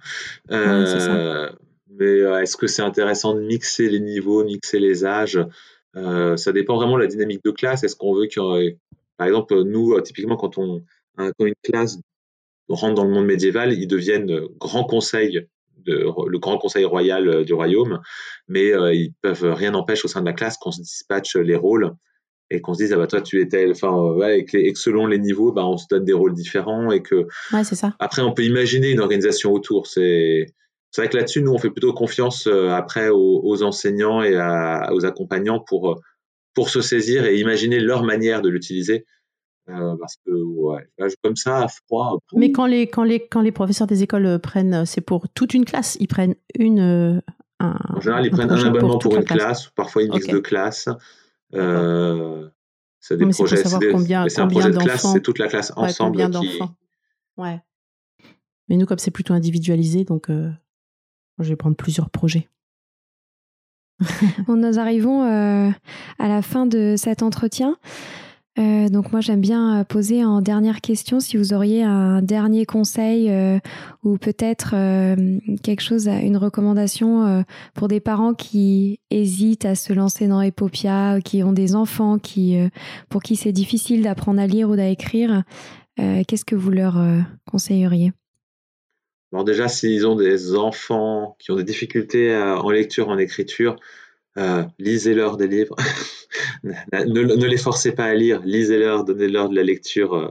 Euh, 0.51 1.49
mais 1.89 2.05
euh, 2.05 2.41
est-ce 2.41 2.57
que 2.57 2.67
c'est 2.67 2.81
intéressant 2.81 3.33
de 3.33 3.41
mixer 3.41 3.87
les 3.89 4.01
niveaux, 4.01 4.43
mixer 4.43 4.79
les 4.79 5.05
âges? 5.05 5.39
Euh, 5.95 6.35
Ça 6.35 6.51
dépend 6.51 6.75
vraiment 6.75 6.95
de 6.97 7.01
la 7.01 7.07
dynamique 7.07 7.41
de 7.45 7.51
classe. 7.51 7.83
Est-ce 7.83 7.95
qu'on 7.95 8.13
veut 8.13 8.25
ait- 8.25 8.77
Par 9.15 9.27
exemple, 9.27 9.63
nous, 9.63 9.99
typiquement, 10.01 10.35
quand, 10.35 10.57
on, 10.57 10.83
quand 11.17 11.45
une 11.45 11.53
classe 11.63 11.99
rentre 12.67 12.95
dans 12.95 13.05
le 13.05 13.11
monde 13.11 13.25
médiéval, 13.25 13.71
ils 13.71 13.87
deviennent 13.87 14.41
grand 14.59 14.83
conseil, 14.83 15.47
de, 15.77 15.93
le 16.27 16.37
grand 16.37 16.57
conseil 16.57 16.83
royal 16.83 17.45
du 17.45 17.53
royaume, 17.53 18.01
mais 18.49 18.73
euh, 18.73 18.93
ils 18.93 19.13
peuvent 19.21 19.53
rien 19.53 19.71
n'empêche 19.71 20.03
au 20.03 20.09
sein 20.09 20.19
de 20.19 20.25
la 20.25 20.33
classe 20.33 20.57
qu'on 20.57 20.71
se 20.71 20.81
dispatche 20.81 21.37
les 21.37 21.55
rôles 21.55 21.95
et 22.49 22.61
qu'on 22.61 22.73
se 22.73 22.79
dise 22.83 22.93
ah 22.93 22.97
bah 22.97 23.07
toi 23.07 23.21
tu 23.21 23.41
étais 23.41 23.69
enfin 23.69 23.89
euh, 23.93 24.13
ouais, 24.15 24.39
et, 24.39 24.45
que, 24.45 24.57
et 24.57 24.71
que 24.73 24.79
selon 24.79 25.05
les 25.07 25.19
niveaux 25.19 25.51
bah 25.51 25.65
on 25.65 25.77
se 25.77 25.85
donne 25.89 26.05
des 26.05 26.13
rôles 26.13 26.33
différents 26.33 26.91
et 26.91 27.01
que 27.01 27.27
Ouais, 27.53 27.63
c'est 27.63 27.75
ça. 27.75 27.93
après 27.99 28.21
on 28.21 28.33
peut 28.33 28.43
imaginer 28.45 28.89
une 28.91 28.99
organisation 29.01 29.51
autour 29.51 29.87
c'est 29.87 30.45
c'est 30.91 31.01
vrai 31.01 31.09
que 31.09 31.17
là-dessus 31.17 31.41
nous 31.41 31.51
on 31.51 31.57
fait 31.57 31.69
plutôt 31.71 31.93
confiance 31.93 32.47
euh, 32.47 32.69
après 32.69 33.09
aux, 33.09 33.41
aux 33.43 33.63
enseignants 33.63 34.21
et 34.23 34.35
à- 34.37 34.89
aux 34.93 35.05
accompagnants 35.05 35.59
pour 35.59 35.91
euh, 35.91 35.95
pour 36.55 36.69
se 36.69 36.81
saisir 36.81 37.25
et 37.25 37.37
imaginer 37.39 37.79
leur 37.79 38.03
manière 38.03 38.41
de 38.41 38.49
l'utiliser 38.49 39.05
Euh, 39.69 39.95
parce 39.99 40.15
que 40.25 40.31
ouais 40.31 40.83
là, 40.97 41.07
comme 41.21 41.35
ça 41.35 41.63
à 41.63 41.67
froid 41.67 42.17
Mais 42.33 42.53
quand 42.53 42.65
les, 42.65 42.87
quand, 42.87 43.03
les, 43.03 43.19
quand 43.27 43.41
les 43.41 43.51
professeurs 43.51 43.85
des 43.87 44.01
écoles 44.01 44.39
prennent, 44.41 44.85
c'est 44.85 45.01
pour 45.01 45.27
toute 45.35 45.53
une 45.53 45.65
classe, 45.65 45.97
ils 45.99 46.07
prennent 46.07 46.35
une. 46.57 47.21
un, 47.59 47.75
en 47.95 47.99
général 47.99 48.25
ils 48.25 48.31
prennent 48.31 48.49
un 48.49 48.63
abonnement 48.65 48.97
pour 48.97 49.17
une 49.17 49.25
classe, 49.25 49.67
parfois 49.75 50.03
une 50.03 50.13
mix 50.13 50.25
Ok. 50.27 50.31
de 50.35 50.39
classes 50.39 50.87
euh, 51.53 52.49
c'est 52.99 53.17
des 53.17 53.25
mais 53.25 53.31
projets 53.31 53.55
savoir 53.57 53.81
c'est 53.81 53.87
des- 53.87 53.93
combien- 53.93 54.27
c'est 54.29 54.39
un 54.41 54.43
combien 54.47 54.59
projet 54.61 54.73
de 54.77 54.83
classe 54.83 55.01
d'enfants- 55.03 55.13
c'est 55.13 55.21
toute 55.21 55.39
la 55.39 55.47
classe 55.47 55.71
Ouais, 55.77 55.83
ensemble 55.85 56.11
combien 56.23 56.29
qui 56.41 56.59
Ouais. 57.37 57.61
Mais 58.69 58.75
nous, 58.77 58.85
comme 58.85 58.97
c'est 58.97 59.11
plutôt 59.11 59.33
individualisé, 59.33 60.03
donc 60.03 60.29
euh, 60.29 60.49
je 61.39 61.49
vais 61.49 61.55
prendre 61.55 61.75
plusieurs 61.77 62.09
projets. 62.09 62.49
Nous 64.47 64.79
arrivons 64.79 65.23
euh, 65.23 65.69
à 66.19 66.27
la 66.27 66.41
fin 66.41 66.65
de 66.65 66.95
cet 66.97 67.23
entretien. 67.23 67.77
Euh, 68.57 68.89
donc 68.89 69.11
moi 69.11 69.21
j'aime 69.21 69.41
bien 69.41 69.81
euh, 69.81 69.83
poser 69.83 70.25
en 70.25 70.41
dernière 70.41 70.81
question 70.81 71.19
si 71.19 71.37
vous 71.37 71.53
auriez 71.53 71.83
un 71.83 72.23
dernier 72.23 72.65
conseil 72.65 73.29
euh, 73.29 73.59
ou 74.03 74.17
peut-être 74.17 74.71
quelque 75.61 75.81
chose, 75.81 76.07
une 76.07 76.37
recommandation 76.37 77.43
pour 77.73 77.87
des 77.87 77.99
parents 77.99 78.33
qui 78.33 78.99
hésitent 79.09 79.65
à 79.65 79.75
se 79.75 79.93
lancer 79.93 80.27
dans 80.27 80.41
Epopia, 80.41 81.19
qui 81.23 81.43
ont 81.43 81.51
des 81.51 81.75
enfants, 81.75 82.17
qui 82.17 82.57
pour 83.09 83.21
qui 83.21 83.35
c'est 83.35 83.51
difficile 83.51 84.03
d'apprendre 84.03 84.41
à 84.41 84.47
lire 84.47 84.69
ou 84.69 84.73
à 84.73 84.85
écrire. 84.85 85.43
Qu'est-ce 85.97 86.45
que 86.45 86.55
vous 86.55 86.71
leur 86.71 86.97
conseilleriez? 87.49 88.13
Bon, 89.31 89.43
déjà, 89.43 89.67
s'ils 89.67 90.07
ont 90.07 90.15
des 90.15 90.55
enfants 90.55 91.35
qui 91.39 91.51
ont 91.51 91.55
des 91.55 91.63
difficultés 91.63 92.35
en 92.35 92.69
lecture, 92.69 93.09
en 93.09 93.17
écriture, 93.17 93.75
euh, 94.37 94.63
lisez-leur 94.79 95.37
des 95.37 95.47
livres. 95.47 95.75
ne, 96.63 97.45
les 97.45 97.57
forcez 97.57 97.91
pas 97.91 98.05
à 98.05 98.13
lire, 98.13 98.41
lisez-leur, 98.43 99.03
donnez-leur 99.03 99.49
de 99.49 99.55
la 99.55 99.63
lecture, 99.63 100.13
euh, 100.13 100.29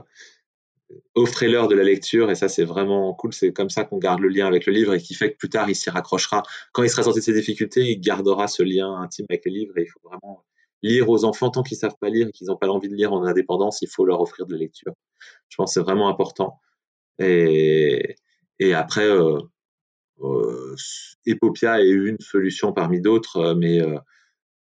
offrez-leur 1.15 1.67
de 1.67 1.75
la 1.75 1.83
lecture, 1.83 2.31
et 2.31 2.35
ça, 2.35 2.47
c'est 2.47 2.63
vraiment 2.63 3.13
cool. 3.13 3.33
C'est 3.33 3.51
comme 3.51 3.69
ça 3.69 3.83
qu'on 3.83 3.97
garde 3.97 4.19
le 4.19 4.29
lien 4.29 4.47
avec 4.47 4.65
le 4.65 4.73
livre 4.73 4.93
et 4.93 5.01
qui 5.01 5.13
fait 5.13 5.31
que 5.33 5.37
plus 5.37 5.49
tard, 5.49 5.69
il 5.69 5.75
s'y 5.75 5.89
raccrochera. 5.89 6.43
Quand 6.71 6.83
il 6.83 6.89
sera 6.89 7.03
sorti 7.03 7.19
de 7.19 7.25
ses 7.25 7.33
difficultés, 7.33 7.81
il 7.91 7.99
gardera 7.99 8.47
ce 8.47 8.63
lien 8.63 8.93
intime 8.95 9.25
avec 9.29 9.45
le 9.45 9.51
livre 9.51 9.77
et 9.77 9.83
il 9.83 9.87
faut 9.87 9.99
vraiment 10.03 10.43
lire 10.83 11.09
aux 11.09 11.25
enfants 11.25 11.49
tant 11.49 11.63
qu'ils 11.63 11.77
savent 11.77 11.97
pas 11.99 12.09
lire 12.09 12.27
et 12.27 12.31
qu'ils 12.31 12.47
n'ont 12.47 12.57
pas 12.57 12.67
l'envie 12.67 12.89
de 12.89 12.95
lire 12.95 13.13
en 13.13 13.23
indépendance, 13.23 13.81
il 13.81 13.89
faut 13.89 14.05
leur 14.05 14.21
offrir 14.21 14.45
de 14.45 14.53
la 14.53 14.59
lecture. 14.59 14.93
Je 15.49 15.57
pense 15.57 15.71
que 15.71 15.73
c'est 15.73 15.83
vraiment 15.83 16.09
important. 16.09 16.59
Et, 17.19 18.15
après, 18.73 19.05
euh, 19.05 19.39
Epopia 21.25 21.81
est 21.81 21.89
une 21.89 22.19
solution 22.19 22.73
parmi 22.73 23.01
d'autres, 23.01 23.37
euh, 23.37 23.55
mais 23.55 23.81
euh, 23.81 23.97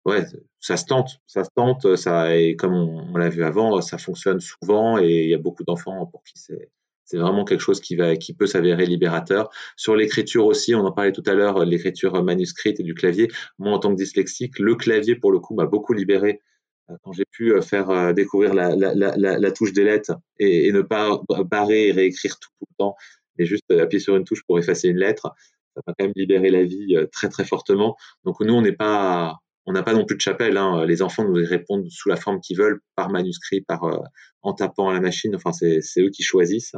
ouais, 0.04 0.24
ça 0.60 0.76
se 0.76 0.84
tente, 0.84 1.20
ça 1.26 1.44
se 1.44 1.50
tente, 1.54 1.96
ça 1.96 2.36
et 2.36 2.56
comme 2.56 2.74
on, 2.74 3.08
on 3.14 3.16
l'a 3.16 3.28
vu 3.28 3.44
avant, 3.44 3.80
ça 3.80 3.98
fonctionne 3.98 4.40
souvent 4.40 4.98
et 4.98 5.24
il 5.24 5.30
y 5.30 5.34
a 5.34 5.38
beaucoup 5.38 5.64
d'enfants 5.64 6.06
pour 6.06 6.22
qui 6.24 6.34
c'est 6.36 6.70
c'est 7.06 7.18
vraiment 7.18 7.44
quelque 7.44 7.60
chose 7.60 7.80
qui 7.80 7.94
va 7.94 8.16
qui 8.16 8.34
peut 8.34 8.46
s'avérer 8.48 8.84
libérateur. 8.84 9.48
Sur 9.76 9.94
l'écriture 9.94 10.44
aussi, 10.44 10.74
on 10.74 10.84
en 10.84 10.92
parlait 10.92 11.12
tout 11.12 11.22
à 11.26 11.34
l'heure, 11.34 11.64
l'écriture 11.64 12.20
manuscrite 12.22 12.80
et 12.80 12.82
du 12.82 12.94
clavier. 12.94 13.28
Moi, 13.58 13.72
en 13.72 13.78
tant 13.78 13.90
que 13.90 13.96
dyslexique, 13.96 14.58
le 14.58 14.74
clavier 14.74 15.14
pour 15.14 15.30
le 15.30 15.38
coup 15.38 15.54
m'a 15.54 15.66
beaucoup 15.66 15.92
libéré 15.92 16.42
euh, 16.90 16.96
quand 17.02 17.12
j'ai 17.12 17.24
pu 17.24 17.52
euh, 17.52 17.60
faire 17.62 17.90
euh, 17.90 18.12
découvrir 18.12 18.54
la, 18.54 18.74
la, 18.76 18.94
la, 18.94 19.16
la 19.16 19.50
touche 19.52 19.72
des 19.72 19.84
lettres 19.84 20.12
et, 20.38 20.70
ne 20.72 20.82
pas 20.82 21.20
barrer 21.46 21.88
et 21.88 21.92
réécrire 21.92 22.38
tout 22.38 22.50
le 22.60 22.74
temps, 22.78 22.96
et 23.38 23.46
juste 23.46 23.70
euh, 23.70 23.82
appuyer 23.82 24.00
sur 24.00 24.16
une 24.16 24.24
touche 24.24 24.42
pour 24.46 24.58
effacer 24.58 24.88
une 24.88 24.98
lettre. 24.98 25.32
Ça 25.74 25.82
m'a 25.86 25.94
quand 25.98 26.04
même 26.04 26.12
libéré 26.16 26.50
la 26.50 26.64
vie 26.64 26.96
euh, 26.96 27.06
très 27.12 27.28
très 27.28 27.44
fortement. 27.44 27.96
Donc 28.24 28.40
nous, 28.40 28.54
on 28.54 28.62
n'est 28.62 28.72
pas 28.72 29.38
on 29.66 29.72
n'a 29.72 29.82
pas 29.82 29.92
non 29.92 30.04
plus 30.04 30.16
de 30.16 30.20
chapelle. 30.20 30.56
Hein. 30.56 30.86
Les 30.86 31.02
enfants 31.02 31.24
nous 31.24 31.34
répondent 31.34 31.88
sous 31.90 32.08
la 32.08 32.16
forme 32.16 32.40
qu'ils 32.40 32.56
veulent, 32.56 32.80
par 32.94 33.10
manuscrit, 33.10 33.60
par 33.60 33.84
euh, 33.84 33.98
en 34.42 34.54
tapant 34.54 34.88
à 34.88 34.94
la 34.94 35.00
machine. 35.00 35.34
Enfin, 35.34 35.52
c'est 35.52 36.00
eux 36.00 36.10
qui 36.10 36.22
choisissent. 36.22 36.76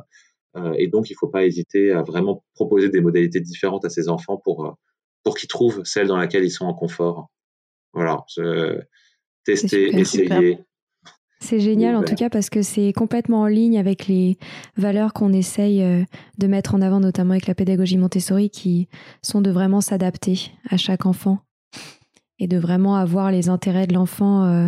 Euh, 0.57 0.73
et 0.79 0.89
donc, 0.89 1.11
il 1.11 1.13
ne 1.13 1.19
faut 1.19 1.29
pas 1.29 1.45
hésiter 1.45 1.93
à 1.93 2.03
vraiment 2.03 2.45
proposer 2.55 2.89
des 2.89 3.03
modalités 3.03 3.41
différentes 3.41 3.85
à 3.85 3.91
ces 3.91 4.09
enfants 4.09 4.41
pour 4.43 4.67
euh, 4.67 4.71
pour 5.23 5.37
qu'ils 5.37 5.49
trouvent 5.49 5.83
celle 5.85 6.07
dans 6.07 6.17
laquelle 6.17 6.45
ils 6.45 6.51
sont 6.51 6.65
en 6.65 6.75
confort. 6.75 7.29
Voilà. 7.93 8.25
Tester, 9.45 9.95
essayer. 9.99 10.59
C'est 11.41 11.61
génial 11.61 11.95
en 11.97 12.03
tout 12.03 12.15
cas 12.17 12.29
parce 12.31 12.51
que 12.51 12.63
c'est 12.63 12.93
complètement 12.93 13.43
en 13.43 13.47
ligne 13.47 13.79
avec 13.79 14.07
les 14.09 14.39
valeurs 14.77 15.13
qu'on 15.13 15.33
essaye 15.33 15.83
euh, 15.83 16.03
de 16.39 16.47
mettre 16.49 16.75
en 16.75 16.83
avant, 16.83 16.99
notamment 17.01 17.31
avec 17.33 17.47
la 17.47 17.55
pédagogie 17.55 17.97
Montessori, 17.97 18.51
qui 18.51 18.89
sont 19.23 19.41
de 19.41 19.51
vraiment 19.51 19.81
s'adapter 19.81 20.51
à 20.69 20.77
chaque 20.77 21.07
enfant 21.07 21.39
et 22.41 22.49
de 22.49 22.59
vraiment 22.59 22.97
avoir 22.97 23.31
les 23.31 23.49
intérêts 23.49 23.87
de 23.87 23.95
l'enfant 23.95 24.45
euh, 24.45 24.67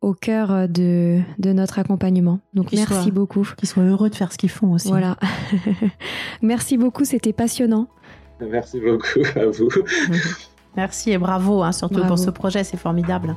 au 0.00 0.12
cœur 0.14 0.68
de, 0.68 1.20
de 1.38 1.52
notre 1.52 1.78
accompagnement. 1.78 2.40
Donc 2.52 2.72
merci 2.72 2.92
soient- 2.92 3.10
beaucoup. 3.12 3.48
Qu'ils 3.56 3.68
soient 3.68 3.84
heureux 3.84 4.10
de 4.10 4.14
faire 4.16 4.32
ce 4.32 4.38
qu'ils 4.38 4.50
font 4.50 4.72
aussi. 4.72 4.88
Voilà. 4.88 5.16
merci 6.42 6.76
beaucoup, 6.78 7.04
c'était 7.04 7.32
passionnant. 7.32 7.86
Merci 8.40 8.80
beaucoup 8.80 9.20
à 9.38 9.46
vous. 9.46 9.68
Merci 10.76 11.12
et 11.12 11.18
bravo, 11.18 11.62
hein, 11.62 11.70
surtout 11.70 12.04
pour 12.06 12.18
ce 12.18 12.30
projet, 12.30 12.64
c'est 12.64 12.76
formidable. 12.76 13.36